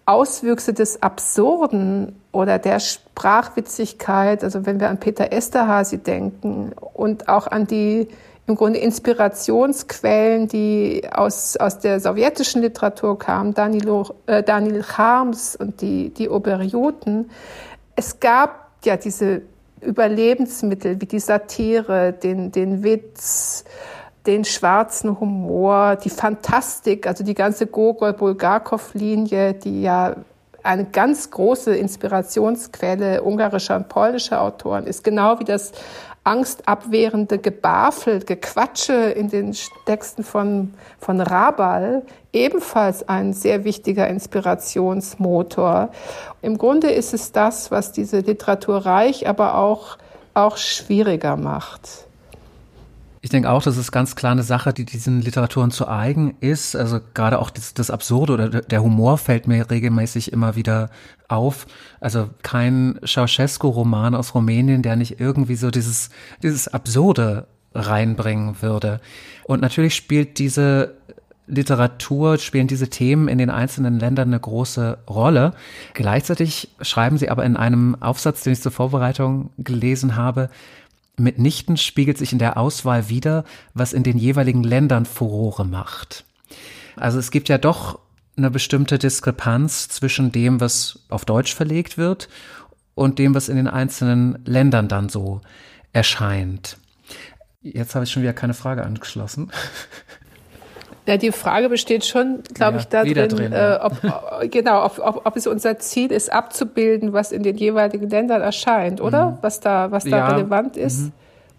Auswüchse 0.06 0.74
des 0.74 1.04
Absurden 1.04 2.20
oder 2.32 2.58
der 2.58 2.80
Sprachwitzigkeit, 2.80 4.44
also 4.44 4.66
wenn 4.66 4.80
wir 4.80 4.90
an 4.90 5.00
Peter 5.00 5.32
Esterhazy 5.32 6.00
denken 6.00 6.74
und 6.94 7.30
auch 7.30 7.48
an 7.48 7.68
die 7.68 8.08
im 8.48 8.56
Grunde 8.56 8.80
Inspirationsquellen, 8.80 10.48
die 10.48 11.04
aus, 11.12 11.58
aus 11.58 11.80
der 11.80 12.00
sowjetischen 12.00 12.62
Literatur 12.62 13.18
kamen, 13.18 13.54
Danilo, 13.54 14.16
äh, 14.26 14.44
Daniel 14.44 14.84
Harms 14.84 15.56
und 15.56 15.82
die, 15.82 16.10
die 16.10 16.30
Oberjuten. 16.30 17.30
Es 17.96 18.20
gab 18.20 18.72
ja 18.84 18.98
diese 18.98 19.44
Überlebensmittel 19.82 21.00
wie 21.02 21.06
die 21.06 21.20
Satire, 21.20 22.14
den, 22.14 22.52
den 22.52 22.84
Witz, 22.84 23.64
den 24.28 24.46
schwarzen 24.46 25.20
Humor, 25.20 25.96
die 25.96 26.10
Fantastik, 26.10 27.08
also 27.08 27.24
die 27.24 27.34
ganze 27.34 27.68
Gogol-Bulgakov-Linie, 27.68 29.56
die 29.56 29.82
ja 29.82 30.16
eine 30.64 30.86
ganz 30.86 31.32
große 31.32 31.76
Inspirationsquelle 31.76 33.24
ungarischer 33.24 33.78
und 33.78 33.90
polnischer 33.90 34.42
Autoren 34.42 34.86
ist, 34.86 35.04
genau 35.04 35.40
wie 35.40 35.44
das 35.44 35.72
angstabwehrende 36.24 37.40
Gebafel, 37.40 38.20
Gequatsche 38.20 38.94
in 38.94 39.30
den 39.30 39.56
Texten 39.86 40.24
von, 40.24 40.74
von 41.00 41.20
Rabal 41.20 42.04
ebenfalls 42.32 43.08
ein 43.10 43.34
sehr 43.34 43.64
wichtiger 43.64 44.08
Inspirationsmotor. 44.08 45.90
Im 46.42 46.58
Grunde 46.58 46.92
ist 46.92 47.14
es 47.14 47.32
das, 47.32 47.72
was 47.72 47.92
diese 47.92 48.20
Literatur 48.20 48.86
reich, 48.86 49.28
aber 49.28 49.56
auch, 49.56 49.98
auch 50.34 50.58
schwieriger 50.58 51.38
macht. 51.38 52.06
Ich 53.24 53.30
denke 53.30 53.52
auch, 53.52 53.62
das 53.62 53.78
ist 53.78 53.92
ganz 53.92 54.16
klar 54.16 54.32
eine 54.32 54.42
Sache, 54.42 54.74
die 54.74 54.84
diesen 54.84 55.22
Literaturen 55.22 55.70
zu 55.70 55.88
eigen 55.88 56.36
ist. 56.40 56.76
Also 56.76 57.00
gerade 57.14 57.38
auch 57.38 57.52
das, 57.52 57.76
das 57.76 57.92
Absurde 57.92 58.34
oder 58.34 58.50
der 58.50 58.82
Humor 58.82 59.20
fällt 59.20 59.48
mir 59.48 59.70
regelmäßig 59.70 60.34
immer 60.34 60.56
wieder 60.56 60.90
auf. 61.28 61.68
Also 62.00 62.32
kein 62.42 63.00
Ceausescu-Roman 63.06 64.16
aus 64.16 64.34
Rumänien, 64.34 64.82
der 64.82 64.96
nicht 64.96 65.20
irgendwie 65.20 65.56
so 65.56 65.70
dieses, 65.70 66.10
dieses 66.42 66.68
Absurde 66.68 67.46
reinbringen 67.76 68.62
würde. 68.64 69.00
Und 69.44 69.62
natürlich 69.62 69.96
spielt 69.96 70.40
diese 70.40 70.96
Literatur, 71.46 72.38
spielen 72.38 72.68
diese 72.68 72.90
Themen 72.90 73.28
in 73.28 73.38
den 73.38 73.50
einzelnen 73.50 74.00
Ländern 74.00 74.30
eine 74.30 74.40
große 74.40 75.00
Rolle. 75.10 75.54
Gleichzeitig 75.94 76.70
schreiben 76.82 77.18
sie 77.18 77.30
aber 77.30 77.44
in 77.44 77.58
einem 77.58 77.96
Aufsatz, 78.02 78.42
den 78.42 78.54
ich 78.54 78.62
zur 78.62 78.72
Vorbereitung 78.72 79.52
gelesen 79.58 80.16
habe, 80.16 80.50
Mitnichten 81.18 81.78
spiegelt 81.78 82.18
sich 82.18 82.32
in 82.34 82.40
der 82.40 82.58
Auswahl 82.58 83.10
wieder, 83.10 83.44
was 83.74 83.94
in 83.94 84.04
den 84.04 84.18
jeweiligen 84.18 84.64
Ländern 84.64 85.06
Furore 85.06 85.66
macht. 85.66 86.26
Also 86.96 87.20
es 87.20 87.32
gibt 87.32 87.50
ja 87.50 87.58
doch 87.58 88.00
eine 88.38 88.50
bestimmte 88.50 88.98
Diskrepanz 88.98 89.90
zwischen 89.90 90.32
dem, 90.32 90.62
was 90.62 91.00
auf 91.10 91.26
Deutsch 91.26 91.54
verlegt 91.54 91.98
wird 91.98 92.30
und 92.96 93.20
dem, 93.20 93.36
was 93.36 93.50
in 93.50 93.58
den 93.58 93.68
einzelnen 93.68 94.44
Ländern 94.46 94.88
dann 94.88 95.10
so 95.10 95.42
erscheint. 95.94 96.78
Jetzt 97.62 97.94
habe 97.94 98.06
ich 98.06 98.12
schon 98.12 98.24
wieder 98.24 98.34
keine 98.34 98.54
Frage 98.54 98.84
angeschlossen. 98.84 99.52
Ja, 101.12 101.18
die 101.18 101.34
Frage 101.34 101.68
besteht 101.68 102.06
schon, 102.06 102.40
glaube 102.54 102.78
ja, 102.78 102.80
ich, 102.80 102.88
darin, 102.88 103.28
drin, 103.28 103.52
äh, 103.52 103.80
ob, 103.82 103.98
genau, 104.50 104.86
ob, 104.86 104.98
ob, 105.00 105.26
ob, 105.26 105.36
es 105.36 105.46
unser 105.46 105.78
Ziel 105.78 106.10
ist, 106.10 106.32
abzubilden, 106.32 107.12
was 107.12 107.34
in 107.34 107.44
den 107.44 107.58
jeweiligen 107.58 108.10
Ländern 108.10 108.42
erscheint, 108.42 109.02
oder? 109.02 109.32
Mhm. 109.32 109.38
Was 109.42 109.60
da, 109.60 109.92
was 109.92 110.06
da 110.06 110.10
ja. 110.18 110.28
relevant 110.30 110.78
ist. 110.78 111.02
Mhm. 111.02 111.12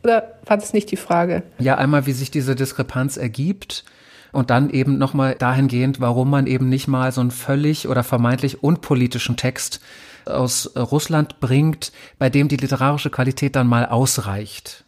Oder 0.05 0.36
war 0.46 0.57
das 0.57 0.72
nicht 0.72 0.90
die 0.90 0.96
Frage? 0.96 1.42
Ja, 1.59 1.76
einmal, 1.76 2.07
wie 2.07 2.12
sich 2.12 2.30
diese 2.30 2.57
Diskrepanz 2.57 3.18
ergibt. 3.18 3.84
Und 4.32 4.48
dann 4.48 4.70
eben 4.70 4.96
nochmal 4.96 5.34
dahingehend, 5.34 6.00
warum 6.00 6.30
man 6.30 6.46
eben 6.46 6.70
nicht 6.70 6.88
mal 6.88 7.12
so 7.12 7.20
einen 7.20 7.30
völlig 7.30 7.86
oder 7.88 8.03
vermeintlich 8.03 8.62
unpolitischen 8.62 9.36
Text 9.36 9.82
aus 10.24 10.74
Russland 10.74 11.40
bringt, 11.40 11.92
bei 12.18 12.30
dem 12.30 12.48
die 12.48 12.57
literarische 12.57 13.11
Qualität 13.11 13.55
dann 13.55 13.66
mal 13.66 13.84
ausreicht. 13.84 14.86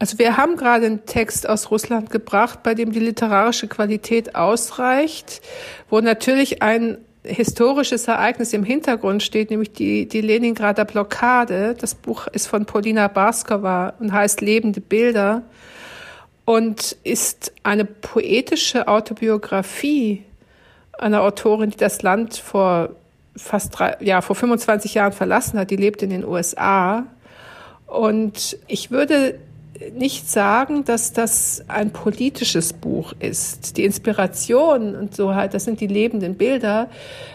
Also 0.00 0.18
wir 0.18 0.36
haben 0.36 0.56
gerade 0.56 0.86
einen 0.86 1.06
Text 1.06 1.48
aus 1.48 1.70
Russland 1.70 2.10
gebracht, 2.10 2.62
bei 2.62 2.74
dem 2.74 2.90
die 2.92 2.98
literarische 2.98 3.68
Qualität 3.68 4.34
ausreicht, 4.34 5.40
wo 5.88 6.00
natürlich 6.00 6.62
ein 6.62 6.98
historisches 7.22 8.08
Ereignis 8.08 8.52
im 8.52 8.64
Hintergrund 8.64 9.22
steht, 9.22 9.50
nämlich 9.50 9.72
die, 9.72 10.06
die 10.06 10.20
Leningrader 10.20 10.84
Blockade. 10.84 11.74
Das 11.78 11.94
Buch 11.94 12.26
ist 12.26 12.48
von 12.48 12.66
Polina 12.66 13.08
Baskova 13.08 13.94
und 14.00 14.12
heißt 14.12 14.40
Lebende 14.40 14.80
Bilder 14.80 15.42
und 16.44 16.96
ist 17.04 17.52
eine 17.62 17.84
poetische 17.84 18.88
Autobiografie 18.88 20.24
einer 20.98 21.22
Autorin, 21.22 21.70
die 21.70 21.76
das 21.76 22.02
Land 22.02 22.36
vor 22.36 22.90
fast 23.36 23.78
drei, 23.78 23.96
ja, 24.00 24.20
vor 24.20 24.36
25 24.36 24.94
Jahren 24.94 25.12
verlassen 25.12 25.58
hat. 25.58 25.70
Die 25.70 25.76
lebt 25.76 26.02
in 26.02 26.10
den 26.10 26.24
USA. 26.24 27.06
Und 27.86 28.58
ich 28.66 28.90
würde 28.90 29.38
nicht 29.92 30.30
sagen, 30.30 30.84
dass 30.84 31.12
das 31.12 31.64
ein 31.68 31.90
politisches 31.90 32.72
Buch 32.72 33.12
ist. 33.18 33.76
Die 33.76 33.84
Inspiration 33.84 34.94
und 34.94 35.14
so 35.14 35.34
halt, 35.34 35.54
das 35.54 35.64
sind 35.64 35.80
die 35.80 35.86
lebenden 35.86 36.36
Bilder, 36.36 36.88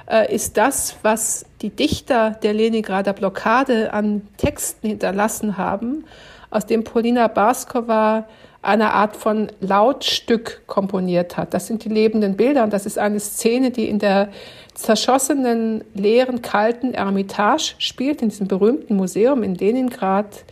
äh, 0.10 0.34
ist 0.34 0.58
das, 0.58 0.96
was 1.02 1.46
die 1.62 1.70
Dichter 1.70 2.32
der 2.42 2.54
Leningrader 2.54 3.14
Blockade 3.14 3.94
an 3.94 4.22
Texten 4.38 4.88
hinterlassen 4.88 5.58
haben, 5.58 6.06
aus 6.50 6.66
dem 6.66 6.84
Polina 6.84 7.28
Baskova 7.28 8.26
eine 8.62 8.94
Art 8.94 9.16
von 9.16 9.52
Lautstück 9.62 10.64
komponiert 10.68 11.38
hat. 11.38 11.54
Das 11.54 11.68
sind 11.68 11.86
die 11.86 11.90
lebenden 11.90 12.36
Bilder 12.36 12.64
und 12.64 12.74
das 12.74 12.86
ist 12.86 12.98
eine 12.98 13.20
Szene, 13.20 13.72
die 13.72 13.88
in 13.88 14.00
der 14.00 14.30
zerschossenen, 14.74 15.84
leeren, 15.94 16.42
kalten 16.42 16.94
Ermitage 16.94 17.76
spielt, 17.78 18.22
in 18.22 18.30
diesem 18.30 18.48
berühmten 18.48 18.96
Museum 18.96 19.44
in 19.44 19.56
Leningrad 19.56 20.44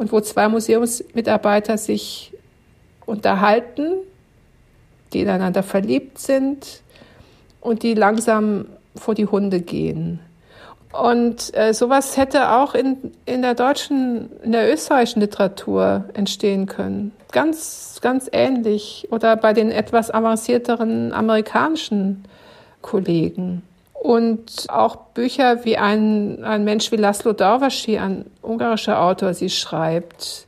und 0.00 0.12
wo 0.12 0.20
zwei 0.22 0.48
Museumsmitarbeiter 0.48 1.76
sich 1.76 2.32
unterhalten, 3.04 3.96
die 5.12 5.20
ineinander 5.20 5.62
verliebt 5.62 6.18
sind 6.18 6.80
und 7.60 7.82
die 7.82 7.92
langsam 7.92 8.64
vor 8.96 9.14
die 9.14 9.26
Hunde 9.26 9.60
gehen. 9.60 10.20
Und 10.90 11.54
äh, 11.54 11.74
sowas 11.74 12.16
hätte 12.16 12.50
auch 12.52 12.74
in, 12.74 13.12
in 13.26 13.42
der 13.42 13.54
deutschen, 13.54 14.30
in 14.42 14.52
der 14.52 14.72
österreichischen 14.72 15.20
Literatur 15.20 16.06
entstehen 16.14 16.64
können. 16.64 17.12
Ganz, 17.30 17.98
ganz 18.00 18.30
ähnlich. 18.32 19.06
Oder 19.10 19.36
bei 19.36 19.52
den 19.52 19.70
etwas 19.70 20.10
avancierteren 20.10 21.12
amerikanischen 21.12 22.24
Kollegen. 22.80 23.62
Und 24.00 24.64
auch 24.68 24.96
Bücher 24.96 25.66
wie 25.66 25.76
ein, 25.76 26.42
ein 26.42 26.64
Mensch 26.64 26.90
wie 26.90 26.96
Laszlo 26.96 27.34
Darvaschi, 27.34 27.98
ein 27.98 28.24
ungarischer 28.40 28.98
Autor, 28.98 29.34
sie 29.34 29.50
schreibt. 29.50 30.46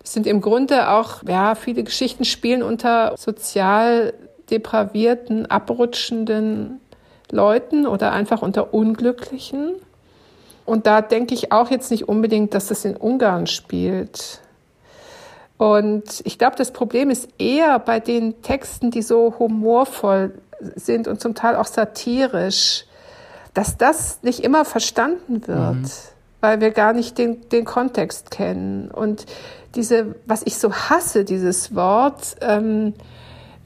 Das 0.00 0.12
sind 0.12 0.26
im 0.26 0.40
Grunde 0.40 0.90
auch, 0.90 1.22
ja, 1.22 1.54
viele 1.54 1.84
Geschichten 1.84 2.24
spielen 2.24 2.60
unter 2.60 3.14
sozial 3.16 4.14
depravierten, 4.50 5.46
abrutschenden 5.46 6.80
Leuten 7.30 7.86
oder 7.86 8.10
einfach 8.10 8.42
unter 8.42 8.74
Unglücklichen. 8.74 9.74
Und 10.64 10.88
da 10.88 11.00
denke 11.00 11.34
ich 11.34 11.52
auch 11.52 11.70
jetzt 11.70 11.92
nicht 11.92 12.08
unbedingt, 12.08 12.52
dass 12.52 12.66
das 12.66 12.84
in 12.84 12.96
Ungarn 12.96 13.46
spielt. 13.46 14.40
Und 15.56 16.20
ich 16.24 16.36
glaube, 16.36 16.56
das 16.56 16.72
Problem 16.72 17.10
ist 17.10 17.28
eher 17.38 17.78
bei 17.78 18.00
den 18.00 18.42
Texten, 18.42 18.90
die 18.90 19.02
so 19.02 19.36
humorvoll 19.38 20.34
sind 20.74 21.06
und 21.06 21.20
zum 21.20 21.36
Teil 21.36 21.54
auch 21.54 21.66
satirisch, 21.66 22.87
dass 23.58 23.76
das 23.76 24.20
nicht 24.22 24.44
immer 24.44 24.64
verstanden 24.64 25.44
wird, 25.48 25.74
mhm. 25.74 25.88
weil 26.40 26.60
wir 26.60 26.70
gar 26.70 26.92
nicht 26.92 27.18
den, 27.18 27.48
den 27.48 27.64
Kontext 27.64 28.30
kennen. 28.30 28.88
Und 28.88 29.26
diese, 29.74 30.14
was 30.26 30.42
ich 30.44 30.58
so 30.58 30.72
hasse, 30.72 31.24
dieses 31.24 31.74
Wort, 31.74 32.36
ähm, 32.40 32.94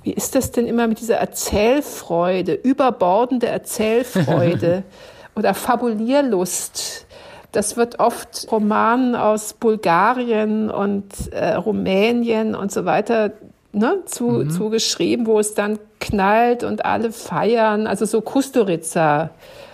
wie 0.03 0.15
ist 0.15 0.35
das 0.35 0.51
denn 0.51 0.67
immer 0.67 0.87
mit 0.87 0.99
dieser 0.99 1.17
Erzählfreude, 1.17 2.55
überbordende 2.55 3.49
Erzählfreude 3.49 4.83
oder 5.37 5.53
Fabulierlust? 5.53 7.05
Das 7.53 7.77
wird 7.77 8.01
oft 8.01 8.51
Romanen 8.51 9.15
aus 9.15 9.53
Bulgarien 9.53 10.71
und 10.71 11.05
äh, 11.33 11.53
Rumänien 11.53 12.55
und 12.55 12.73
so 12.73 12.87
weiter 12.87 13.33
ne, 13.73 13.99
zu, 14.07 14.25
mhm. 14.25 14.51
zugeschrieben, 14.51 15.27
wo 15.27 15.39
es 15.39 15.53
dann 15.53 15.79
knallt 16.01 16.65
und 16.65 16.87
alle 16.87 17.13
feiern, 17.13 17.87
also 17.87 18.07
so 18.07 18.23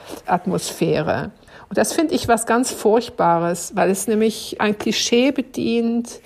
Kusturica-Atmosphäre. 0.08 1.30
Und 1.68 1.76
das 1.76 1.92
finde 1.92 2.14
ich 2.14 2.28
was 2.28 2.46
ganz 2.46 2.72
Furchtbares, 2.72 3.72
weil 3.74 3.90
es 3.90 4.08
nämlich 4.08 4.60
ein 4.60 4.78
Klischee 4.78 5.32
bedient 5.32 6.20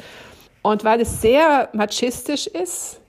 und 0.62 0.84
weil 0.84 1.00
es 1.00 1.20
sehr 1.20 1.68
machistisch 1.72 2.46
ist 2.46 3.00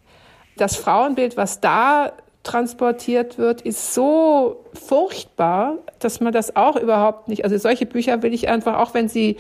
das 0.58 0.76
Frauenbild, 0.76 1.38
was 1.38 1.62
da 1.62 2.14
transportiert 2.44 3.38
wird, 3.38 3.62
ist 3.62 3.94
so 3.94 4.66
furchtbar, 4.74 5.78
dass 6.00 6.20
man 6.20 6.34
das 6.34 6.56
auch 6.56 6.76
überhaupt 6.76 7.28
nicht, 7.28 7.44
also 7.44 7.58
solche 7.58 7.86
Bücher 7.86 8.22
will 8.22 8.34
ich 8.34 8.50
einfach, 8.50 8.78
auch 8.78 8.94
wenn 8.94 9.08
sie 9.08 9.38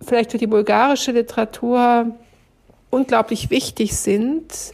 vielleicht 0.00 0.30
für 0.30 0.38
die 0.38 0.46
bulgarische 0.46 1.12
Literatur 1.12 2.12
unglaublich 2.90 3.50
wichtig 3.50 3.96
sind, 3.96 4.72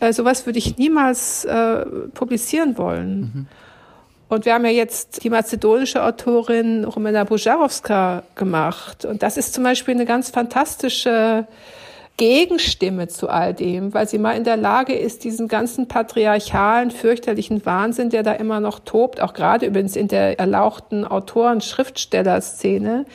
äh, 0.00 0.12
sowas 0.12 0.46
würde 0.46 0.58
ich 0.58 0.78
niemals 0.78 1.44
äh, 1.44 1.84
publizieren 2.14 2.78
wollen. 2.78 3.20
Mhm. 3.20 3.46
Und 4.28 4.44
wir 4.44 4.54
haben 4.54 4.66
ja 4.66 4.70
jetzt 4.70 5.24
die 5.24 5.30
mazedonische 5.30 6.04
Autorin 6.04 6.84
Romena 6.84 7.24
Bujarowska 7.24 8.22
gemacht. 8.34 9.06
Und 9.06 9.22
das 9.22 9.38
ist 9.38 9.54
zum 9.54 9.64
Beispiel 9.64 9.94
eine 9.94 10.04
ganz 10.04 10.28
fantastische 10.30 11.46
Gegenstimme 12.18 13.08
zu 13.08 13.30
all 13.30 13.54
dem, 13.54 13.94
weil 13.94 14.06
sie 14.08 14.18
mal 14.18 14.36
in 14.36 14.44
der 14.44 14.58
Lage 14.58 14.92
ist, 14.92 15.24
diesen 15.24 15.48
ganzen 15.48 15.88
patriarchalen, 15.88 16.90
fürchterlichen 16.90 17.64
Wahnsinn, 17.64 18.10
der 18.10 18.22
da 18.24 18.32
immer 18.32 18.60
noch 18.60 18.80
tobt, 18.80 19.22
auch 19.22 19.32
gerade 19.32 19.64
übrigens 19.66 19.96
in 19.96 20.08
der 20.08 20.38
erlauchten 20.38 21.06
Autoren-Schriftsteller-Szene, 21.06 23.06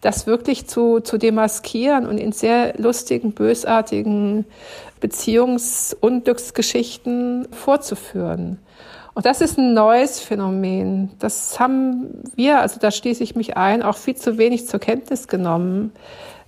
das 0.00 0.26
wirklich 0.28 0.68
zu, 0.68 1.00
zu 1.00 1.18
demaskieren 1.18 2.06
und 2.06 2.18
in 2.18 2.30
sehr 2.32 2.74
lustigen, 2.78 3.32
bösartigen 3.32 4.46
Beziehungsunglücksgeschichten 5.00 7.48
vorzuführen. 7.50 8.60
Und 9.16 9.26
das 9.26 9.40
ist 9.40 9.58
ein 9.58 9.74
neues 9.74 10.20
Phänomen. 10.20 11.10
Das 11.18 11.58
haben 11.58 12.22
wir, 12.36 12.60
also 12.60 12.78
da 12.78 12.92
schließe 12.92 13.24
ich 13.24 13.34
mich 13.34 13.56
ein, 13.56 13.82
auch 13.82 13.96
viel 13.96 14.14
zu 14.14 14.38
wenig 14.38 14.68
zur 14.68 14.78
Kenntnis 14.78 15.26
genommen 15.26 15.90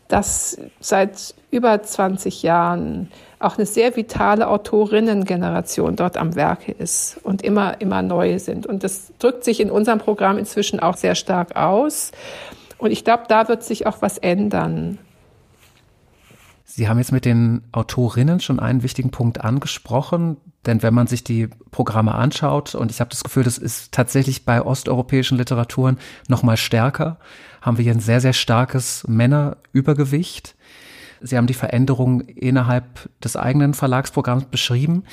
dass 0.09 0.59
seit 0.81 1.35
über 1.51 1.83
20 1.83 2.43
Jahren 2.43 3.11
auch 3.39 3.57
eine 3.57 3.67
sehr 3.67 3.95
vitale 3.95 4.49
Autorinnengeneration 4.49 5.95
dort 5.95 6.17
am 6.17 6.35
Werke 6.35 6.73
ist 6.73 7.19
und 7.23 7.43
immer, 7.43 7.81
immer 7.81 8.03
neue 8.03 8.41
sind. 8.41 8.67
Und 8.67 8.83
das 8.83 9.13
drückt 9.19 9.45
sich 9.45 9.61
in 9.61 9.71
unserem 9.71 9.99
Programm 9.99 10.39
inzwischen 10.39 10.81
auch 10.81 10.97
sehr 10.97 11.15
stark 11.15 11.55
aus. 11.55 12.11
Und 12.79 12.91
ich 12.91 13.05
glaube, 13.05 13.25
da 13.29 13.49
wird 13.49 13.63
sich 13.63 13.87
auch 13.87 14.03
was 14.03 14.19
ändern. 14.19 14.99
Sie 16.65 16.89
haben 16.89 16.99
jetzt 16.99 17.13
mit 17.13 17.25
den 17.25 17.63
Autorinnen 17.73 18.41
schon 18.41 18.61
einen 18.61 18.83
wichtigen 18.83 19.11
Punkt 19.11 19.43
angesprochen, 19.43 20.37
denn 20.69 20.83
wenn 20.83 20.95
man 20.95 21.07
sich 21.07 21.25
die 21.25 21.49
Programme 21.71 22.15
anschaut, 22.15 22.75
und 22.75 22.91
ich 22.91 23.01
habe 23.01 23.11
das 23.11 23.25
Gefühl, 23.25 23.43
das 23.43 23.59
ist 23.59 23.91
tatsächlich 23.91 24.45
bei 24.45 24.63
osteuropäischen 24.63 25.39
Literaturen 25.39 25.99
noch 26.29 26.43
mal 26.43 26.59
stärker, 26.59 27.19
haben 27.63 27.79
wir 27.79 27.83
hier 27.83 27.95
ein 27.95 28.01
sehr, 28.01 28.21
sehr 28.21 28.35
starkes 28.35 29.05
Männerübergewicht. 29.09 30.55
Sie 31.21 31.37
haben 31.37 31.47
die 31.47 31.55
Veränderung 31.55 32.21
innerhalb 32.21 33.09
des 33.21 33.37
eigenen 33.37 33.75
Verlagsprogramms 33.75 34.45
beschrieben. 34.45 35.05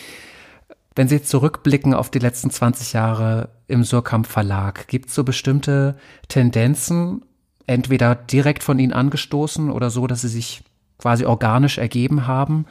Wenn 0.93 1.07
Sie 1.07 1.23
zurückblicken 1.23 1.93
auf 1.93 2.09
die 2.09 2.19
letzten 2.19 2.49
20 2.49 2.93
Jahre 2.93 3.49
im 3.67 3.83
Surkamp 3.83 4.27
Verlag, 4.27 4.87
gibt 4.87 5.09
es 5.09 5.15
so 5.15 5.23
bestimmte 5.23 5.97
Tendenzen, 6.27 7.23
entweder 7.65 8.13
direkt 8.13 8.61
von 8.61 8.77
Ihnen 8.77 8.93
angestoßen 8.93 9.71
oder 9.71 9.89
so, 9.89 10.05
dass 10.05 10.21
sie 10.21 10.27
sich 10.27 10.63
quasi 10.97 11.25
organisch 11.25 11.77
ergeben 11.77 12.27
haben, 12.27 12.65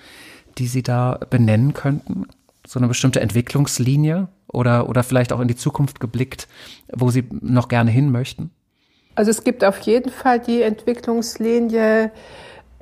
die 0.59 0.67
Sie 0.67 0.83
da 0.83 1.19
benennen 1.31 1.75
könnten? 1.75 2.27
So 2.67 2.79
eine 2.79 2.89
bestimmte 2.89 3.21
Entwicklungslinie 3.21 4.29
oder, 4.49 4.89
oder 4.89 5.03
vielleicht 5.03 5.33
auch 5.33 5.41
in 5.41 5.49
die 5.49 5.57
Zukunft 5.57 6.01
geblickt, 6.01 6.49
wo 6.93 7.11
Sie 7.11 7.25
noch 7.31 7.69
gerne 7.69 7.91
hin 7.91 8.11
möchten? 8.11 8.51
Also 9.15 9.31
es 9.31 9.45
gibt 9.45 9.65
auf 9.65 9.79
jeden 9.81 10.11
Fall 10.11 10.41
die 10.41 10.63
Entwicklungslinie 10.63 12.11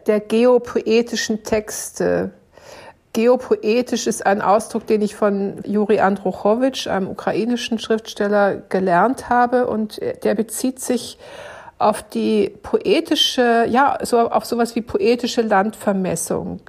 der 0.07 0.21
geopoetischen 0.21 1.43
Texte. 1.43 2.33
Geopoetisch 3.13 4.07
ist 4.07 4.25
ein 4.25 4.41
Ausdruck, 4.41 4.87
den 4.87 5.03
ich 5.03 5.15
von 5.15 5.61
Juri 5.67 6.01
Andruchowitsch, 6.01 6.87
einem 6.87 7.09
ukrainischen 7.09 7.79
Schriftsteller, 7.79 8.57
gelernt 8.57 9.29
habe 9.29 9.67
und 9.67 10.01
der 10.25 10.35
bezieht 10.35 10.81
sich 10.81 11.19
auf 11.79 12.03
die 12.03 12.49
poetische, 12.63 13.67
ja, 13.69 13.99
so 14.03 14.19
auf 14.19 14.47
sowas 14.47 14.75
wie 14.77 14.81
poetische 14.81 15.43
Landvermessung. 15.43 16.61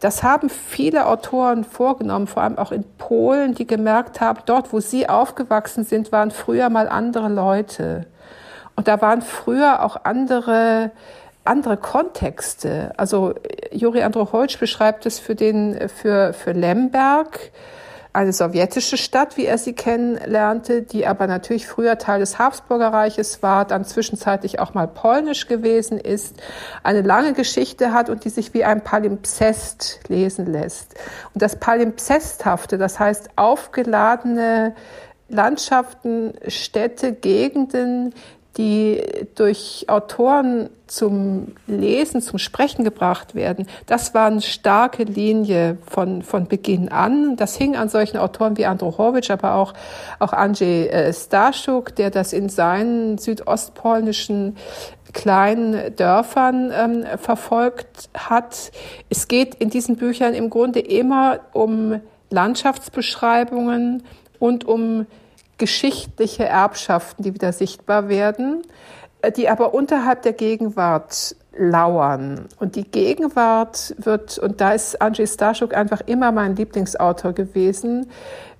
Das 0.00 0.22
haben 0.22 0.48
viele 0.48 1.06
Autoren 1.06 1.64
vorgenommen, 1.64 2.26
vor 2.26 2.42
allem 2.42 2.56
auch 2.56 2.72
in 2.72 2.84
Polen, 2.96 3.54
die 3.54 3.66
gemerkt 3.66 4.20
haben, 4.20 4.40
dort, 4.46 4.72
wo 4.72 4.80
sie 4.80 5.08
aufgewachsen 5.08 5.84
sind, 5.84 6.10
waren 6.10 6.30
früher 6.30 6.70
mal 6.70 6.88
andere 6.88 7.28
Leute. 7.28 8.06
Und 8.76 8.88
da 8.88 9.02
waren 9.02 9.20
früher 9.20 9.84
auch 9.84 10.04
andere, 10.04 10.90
andere 11.44 11.76
Kontexte. 11.76 12.92
Also 12.96 13.34
Juri 13.72 14.02
Androchowitsch 14.02 14.58
beschreibt 14.58 15.04
es 15.04 15.18
für 15.18 15.34
den, 15.34 15.88
für, 15.88 16.32
für 16.32 16.52
Lemberg, 16.52 17.50
eine 18.12 18.32
sowjetische 18.32 18.96
Stadt, 18.96 19.36
wie 19.36 19.46
er 19.46 19.58
sie 19.58 19.72
kennenlernte, 19.72 20.82
die 20.82 21.06
aber 21.06 21.26
natürlich 21.26 21.66
früher 21.66 21.96
Teil 21.98 22.20
des 22.20 22.38
Habsburger 22.38 22.92
Reiches 22.92 23.42
war, 23.42 23.64
dann 23.64 23.84
zwischenzeitlich 23.84 24.58
auch 24.58 24.74
mal 24.74 24.88
polnisch 24.88 25.46
gewesen 25.46 25.98
ist, 25.98 26.36
eine 26.82 27.02
lange 27.02 27.32
Geschichte 27.32 27.92
hat 27.92 28.10
und 28.10 28.24
die 28.24 28.30
sich 28.30 28.52
wie 28.52 28.64
ein 28.64 28.82
Palimpsest 28.82 30.00
lesen 30.08 30.46
lässt. 30.46 30.94
Und 31.34 31.42
das 31.42 31.56
Palimpsesthafte, 31.56 32.78
das 32.78 32.98
heißt 32.98 33.30
aufgeladene 33.36 34.74
Landschaften, 35.28 36.34
Städte, 36.48 37.12
Gegenden, 37.12 38.12
die 38.56 39.00
durch 39.36 39.86
Autoren 39.88 40.70
zum 40.86 41.52
Lesen, 41.66 42.20
zum 42.20 42.38
Sprechen 42.38 42.84
gebracht 42.84 43.34
werden, 43.34 43.66
das 43.86 44.12
war 44.12 44.26
eine 44.26 44.40
starke 44.40 45.04
Linie 45.04 45.78
von, 45.86 46.22
von 46.22 46.48
Beginn 46.48 46.88
an. 46.88 47.36
Das 47.36 47.56
hing 47.56 47.76
an 47.76 47.88
solchen 47.88 48.16
Autoren 48.16 48.56
wie 48.56 48.66
Androchowitsch, 48.66 49.30
aber 49.30 49.54
auch, 49.54 49.72
auch 50.18 50.32
Andrzej 50.32 50.88
äh, 50.88 51.12
Staszuk, 51.12 51.94
der 51.94 52.10
das 52.10 52.32
in 52.32 52.48
seinen 52.48 53.18
südostpolnischen 53.18 54.56
kleinen 55.12 55.94
Dörfern 55.96 56.72
ähm, 56.74 57.04
verfolgt 57.18 58.10
hat. 58.14 58.72
Es 59.08 59.28
geht 59.28 59.54
in 59.56 59.70
diesen 59.70 59.96
Büchern 59.96 60.34
im 60.34 60.50
Grunde 60.50 60.80
immer 60.80 61.40
um 61.52 62.00
Landschaftsbeschreibungen 62.30 64.04
und 64.38 64.64
um 64.64 65.06
geschichtliche 65.60 66.46
Erbschaften, 66.46 67.22
die 67.22 67.34
wieder 67.34 67.52
sichtbar 67.52 68.08
werden, 68.08 68.62
äh, 69.22 69.30
die 69.30 69.48
aber 69.48 69.72
unterhalb 69.74 70.22
der 70.22 70.32
Gegenwart 70.32 71.36
lauern. 71.56 72.46
Und 72.58 72.74
die 72.74 72.84
Gegenwart 72.84 73.94
wird, 73.98 74.38
und 74.38 74.60
da 74.60 74.72
ist 74.72 75.00
Andrzej 75.00 75.26
Staszuk 75.26 75.74
einfach 75.74 76.00
immer 76.06 76.32
mein 76.32 76.56
Lieblingsautor 76.56 77.32
gewesen, 77.32 78.10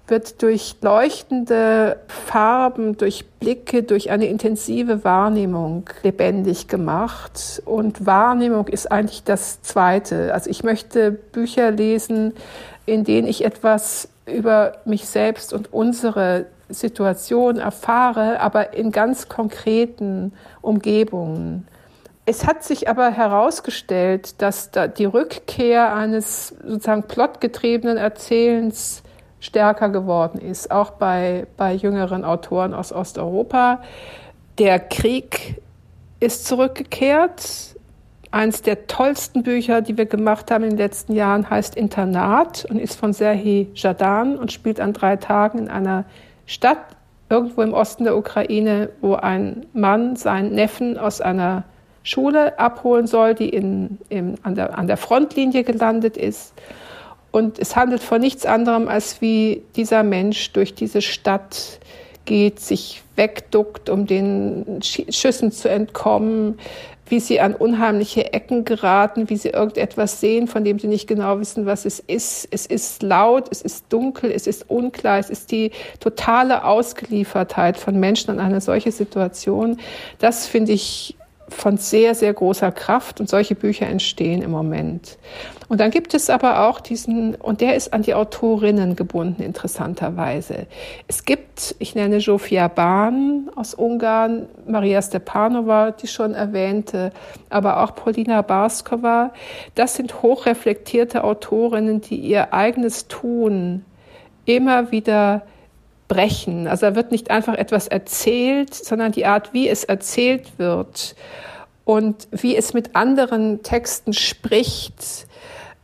wird 0.06 0.42
durch 0.42 0.76
leuchtende 0.82 2.00
Farben, 2.08 2.96
durch 2.96 3.24
Blicke, 3.38 3.84
durch 3.84 4.10
eine 4.10 4.26
intensive 4.26 5.04
Wahrnehmung 5.04 5.88
lebendig 6.02 6.68
gemacht. 6.68 7.62
Und 7.64 8.06
Wahrnehmung 8.06 8.66
ist 8.66 8.90
eigentlich 8.90 9.22
das 9.24 9.62
Zweite. 9.62 10.34
Also 10.34 10.50
ich 10.50 10.64
möchte 10.64 11.12
Bücher 11.12 11.70
lesen, 11.70 12.34
in 12.86 13.04
denen 13.04 13.28
ich 13.28 13.44
etwas 13.44 14.08
über 14.26 14.78
mich 14.84 15.06
selbst 15.06 15.52
und 15.52 15.72
unsere 15.72 16.46
Situation 16.70 17.58
erfahre, 17.58 18.40
aber 18.40 18.74
in 18.74 18.92
ganz 18.92 19.28
konkreten 19.28 20.32
Umgebungen. 20.60 21.66
Es 22.26 22.46
hat 22.46 22.62
sich 22.62 22.88
aber 22.88 23.10
herausgestellt, 23.10 24.40
dass 24.40 24.70
da 24.70 24.86
die 24.86 25.04
Rückkehr 25.04 25.94
eines 25.94 26.54
sozusagen 26.64 27.04
plotgetriebenen 27.04 27.96
Erzählens 27.96 29.02
stärker 29.40 29.88
geworden 29.88 30.38
ist, 30.38 30.70
auch 30.70 30.92
bei, 30.92 31.46
bei 31.56 31.72
jüngeren 31.72 32.24
Autoren 32.24 32.74
aus 32.74 32.92
Osteuropa. 32.92 33.82
Der 34.58 34.78
Krieg 34.78 35.60
ist 36.20 36.46
zurückgekehrt. 36.46 37.76
Eines 38.30 38.62
der 38.62 38.86
tollsten 38.86 39.42
Bücher, 39.42 39.80
die 39.80 39.98
wir 39.98 40.06
gemacht 40.06 40.52
haben 40.52 40.62
in 40.62 40.70
den 40.70 40.78
letzten 40.78 41.14
Jahren, 41.14 41.50
heißt 41.50 41.74
Internat 41.74 42.64
und 42.64 42.78
ist 42.78 42.94
von 42.94 43.12
Serhii 43.12 43.70
Jadan 43.74 44.38
und 44.38 44.52
spielt 44.52 44.78
an 44.78 44.92
drei 44.92 45.16
Tagen 45.16 45.58
in 45.58 45.68
einer 45.68 46.04
Stadt 46.50 46.96
irgendwo 47.28 47.62
im 47.62 47.72
Osten 47.72 48.02
der 48.02 48.16
Ukraine, 48.16 48.90
wo 49.00 49.14
ein 49.14 49.66
Mann 49.72 50.16
seinen 50.16 50.52
Neffen 50.52 50.98
aus 50.98 51.20
einer 51.20 51.62
Schule 52.02 52.58
abholen 52.58 53.06
soll, 53.06 53.34
die 53.34 53.48
in, 53.48 53.98
in, 54.08 54.34
an, 54.42 54.56
der, 54.56 54.76
an 54.76 54.88
der 54.88 54.96
Frontlinie 54.96 55.62
gelandet 55.62 56.16
ist. 56.16 56.54
Und 57.30 57.60
es 57.60 57.76
handelt 57.76 58.02
von 58.02 58.20
nichts 58.20 58.44
anderem, 58.46 58.88
als 58.88 59.20
wie 59.20 59.62
dieser 59.76 60.02
Mensch 60.02 60.52
durch 60.52 60.74
diese 60.74 61.02
Stadt 61.02 61.78
geht, 62.24 62.58
sich 62.58 63.04
wegduckt, 63.14 63.88
um 63.88 64.06
den 64.06 64.80
Schüssen 64.82 65.52
zu 65.52 65.70
entkommen, 65.70 66.58
wie 67.10 67.20
sie 67.20 67.40
an 67.40 67.54
unheimliche 67.54 68.32
Ecken 68.32 68.64
geraten, 68.64 69.28
wie 69.28 69.36
sie 69.36 69.50
irgendetwas 69.50 70.20
sehen, 70.20 70.46
von 70.48 70.64
dem 70.64 70.78
sie 70.78 70.86
nicht 70.86 71.06
genau 71.06 71.38
wissen, 71.40 71.66
was 71.66 71.84
es 71.84 71.98
ist. 71.98 72.48
Es 72.50 72.66
ist 72.66 73.02
laut, 73.02 73.48
es 73.50 73.62
ist 73.62 73.86
dunkel, 73.90 74.30
es 74.30 74.46
ist 74.46 74.70
unklar, 74.70 75.18
es 75.18 75.28
ist 75.28 75.50
die 75.50 75.72
totale 75.98 76.64
Ausgeliefertheit 76.64 77.76
von 77.76 77.98
Menschen 77.98 78.30
an 78.30 78.40
eine 78.40 78.60
solche 78.60 78.92
Situation. 78.92 79.78
Das 80.18 80.46
finde 80.46 80.72
ich 80.72 81.16
von 81.50 81.76
sehr, 81.76 82.14
sehr 82.14 82.32
großer 82.32 82.72
Kraft 82.72 83.20
und 83.20 83.28
solche 83.28 83.54
Bücher 83.54 83.86
entstehen 83.86 84.42
im 84.42 84.50
Moment. 84.50 85.18
Und 85.68 85.78
dann 85.78 85.92
gibt 85.92 86.14
es 86.14 86.30
aber 86.30 86.68
auch 86.68 86.80
diesen, 86.80 87.36
und 87.36 87.60
der 87.60 87.76
ist 87.76 87.92
an 87.92 88.02
die 88.02 88.14
Autorinnen 88.14 88.96
gebunden, 88.96 89.42
interessanterweise. 89.42 90.66
Es 91.06 91.24
gibt, 91.24 91.76
ich 91.78 91.94
nenne 91.94 92.18
Zsofia 92.18 92.66
Bahn 92.66 93.50
aus 93.54 93.74
Ungarn, 93.74 94.46
Maria 94.66 95.00
Stepanova, 95.00 95.92
die 95.92 96.08
schon 96.08 96.34
erwähnte, 96.34 97.12
aber 97.50 97.84
auch 97.84 97.94
Polina 97.94 98.42
Barskova. 98.42 99.32
Das 99.76 99.94
sind 99.94 100.22
hochreflektierte 100.22 101.22
Autorinnen, 101.22 102.00
die 102.00 102.16
ihr 102.16 102.52
eigenes 102.52 103.06
Tun 103.06 103.84
immer 104.46 104.90
wieder 104.90 105.42
brechen. 106.10 106.66
Also 106.66 106.86
da 106.86 106.94
wird 106.96 107.12
nicht 107.12 107.30
einfach 107.30 107.54
etwas 107.54 107.86
erzählt, 107.86 108.74
sondern 108.74 109.12
die 109.12 109.24
Art, 109.24 109.54
wie 109.54 109.68
es 109.68 109.84
erzählt 109.84 110.58
wird 110.58 111.14
und 111.84 112.28
wie 112.32 112.56
es 112.56 112.74
mit 112.74 112.96
anderen 112.96 113.62
Texten 113.62 114.12
spricht, 114.12 115.26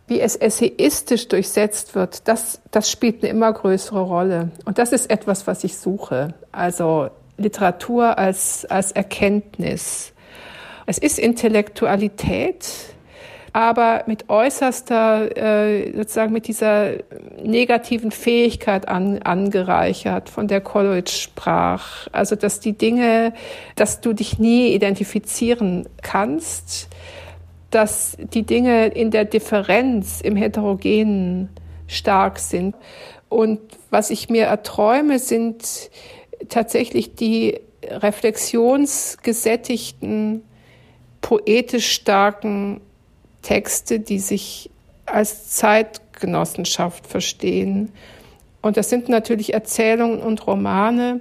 wie 0.09 0.21
es 0.21 0.37
essayistisch 0.37 1.29
durchsetzt 1.29 1.95
wird, 1.95 2.29
das, 2.29 2.61
das 2.73 2.91
spielt 2.91 3.23
eine 3.23 3.31
immer 3.31 3.53
größere 3.53 4.01
Rolle. 4.03 4.51
Und 4.65 4.79
das 4.79 4.93
ist 4.93 5.11
etwas, 5.11 5.47
was 5.47 5.65
ich 5.65 5.79
suche. 5.79 6.35
Also 6.51 7.09
Literatur 7.39 8.19
als, 8.19 8.65
als 8.67 8.93
Erkenntnis. 8.93 10.13
Es 10.87 10.99
ist 10.99 11.19
Intellektualität, 11.19 12.67
aber 13.57 14.05
mit 14.07 14.29
äußerster, 14.29 15.35
äh, 15.35 15.91
sozusagen 15.97 16.35
mit 16.35 16.47
dieser 16.47 16.97
negativen 17.43 18.11
Fähigkeit 18.11 18.87
an, 18.87 19.23
angereichert, 19.23 20.29
von 20.29 20.47
der 20.47 20.61
Coleridge 20.61 21.13
sprach. 21.13 22.07
Also, 22.13 22.37
dass 22.37 22.61
die 22.61 22.75
Dinge, 22.75 23.33
dass 23.75 24.03
du 24.03 24.13
dich 24.13 24.39
nie 24.39 24.75
identifizieren 24.75 25.89
kannst, 26.03 26.89
dass 27.71 28.19
die 28.19 28.43
Dinge 28.43 28.89
in 28.89 29.11
der 29.11 29.25
Differenz, 29.25 30.21
im 30.21 30.37
Heterogenen 30.37 31.49
stark 31.87 32.39
sind. 32.39 32.77
Und 33.31 33.61
was 33.89 34.11
ich 34.11 34.29
mir 34.29 34.45
erträume, 34.45 35.19
sind 35.19 35.89
tatsächlich 36.51 37.15
die 37.15 37.59
reflexionsgesättigten, 37.89 40.43
poetisch 41.23 41.91
starken 41.91 42.83
Texte, 43.47 44.01
die 44.01 44.19
sich 44.19 44.71
als 45.07 45.51
Zeitgenossenschaft 45.51 47.07
verstehen. 47.07 47.93
Und 48.61 48.77
das 48.77 48.91
sind 48.91 49.09
natürlich 49.09 49.55
Erzählungen 49.55 50.21
und 50.21 50.45
Romane, 50.49 51.21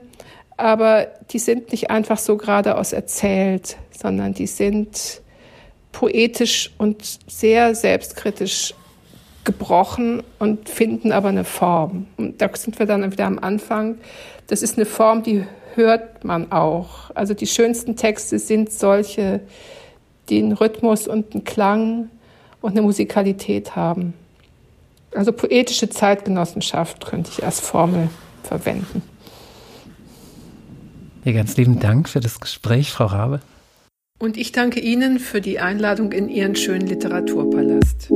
aber 0.58 1.06
die 1.30 1.38
sind 1.38 1.72
nicht 1.72 1.92
einfach 1.92 2.18
so 2.18 2.36
geradeaus 2.36 2.94
erzählt, 2.94 3.78
sondern 3.92 4.34
die 4.34 4.48
sind 4.48 5.22
poetisch 5.92 6.72
und 6.80 7.04
sehr 7.28 7.76
selbstkritisch 7.76 8.74
gebrochen 9.44 10.24
und 10.40 10.68
finden 10.68 11.12
aber 11.12 11.30
eine 11.30 11.44
Form. 11.44 12.08
Und 12.18 12.42
da 12.42 12.50
sind 12.56 12.80
wir 12.80 12.88
dann 12.88 13.12
wieder 13.12 13.28
am 13.28 13.38
Anfang. 13.38 14.00
Das 14.48 14.64
ist 14.64 14.78
eine 14.78 14.88
Form, 14.88 15.22
die 15.22 15.46
hört 15.76 16.24
man 16.24 16.52
auch. 16.52 17.12
Also 17.14 17.36
die 17.36 17.46
schönsten 17.46 17.96
Texte 17.96 18.40
sind 18.40 18.72
solche, 18.72 19.42
die 20.30 20.40
einen 20.40 20.54
Rhythmus 20.54 21.08
und 21.08 21.36
einen 21.36 21.44
Klang 21.44 22.10
und 22.66 22.72
eine 22.72 22.82
Musikalität 22.82 23.76
haben. 23.76 24.16
Also 25.14 25.32
poetische 25.32 25.88
Zeitgenossenschaft 25.88 27.06
könnte 27.06 27.30
ich 27.32 27.46
als 27.46 27.60
Formel 27.60 28.10
verwenden. 28.44 29.04
Ja, 31.24 31.32
ganz 31.32 31.56
lieben 31.58 31.80
Dank 31.80 32.10
für 32.10 32.20
das 32.20 32.40
Gespräch, 32.40 32.92
Frau 32.92 33.06
Rabe. 33.06 33.40
Und 34.20 34.36
ich 34.36 34.52
danke 34.52 34.80
Ihnen 34.80 35.20
für 35.20 35.42
die 35.42 35.60
Einladung 35.60 36.12
in 36.12 36.28
Ihren 36.28 36.56
schönen 36.56 36.88
Literaturpalast. 36.88 38.10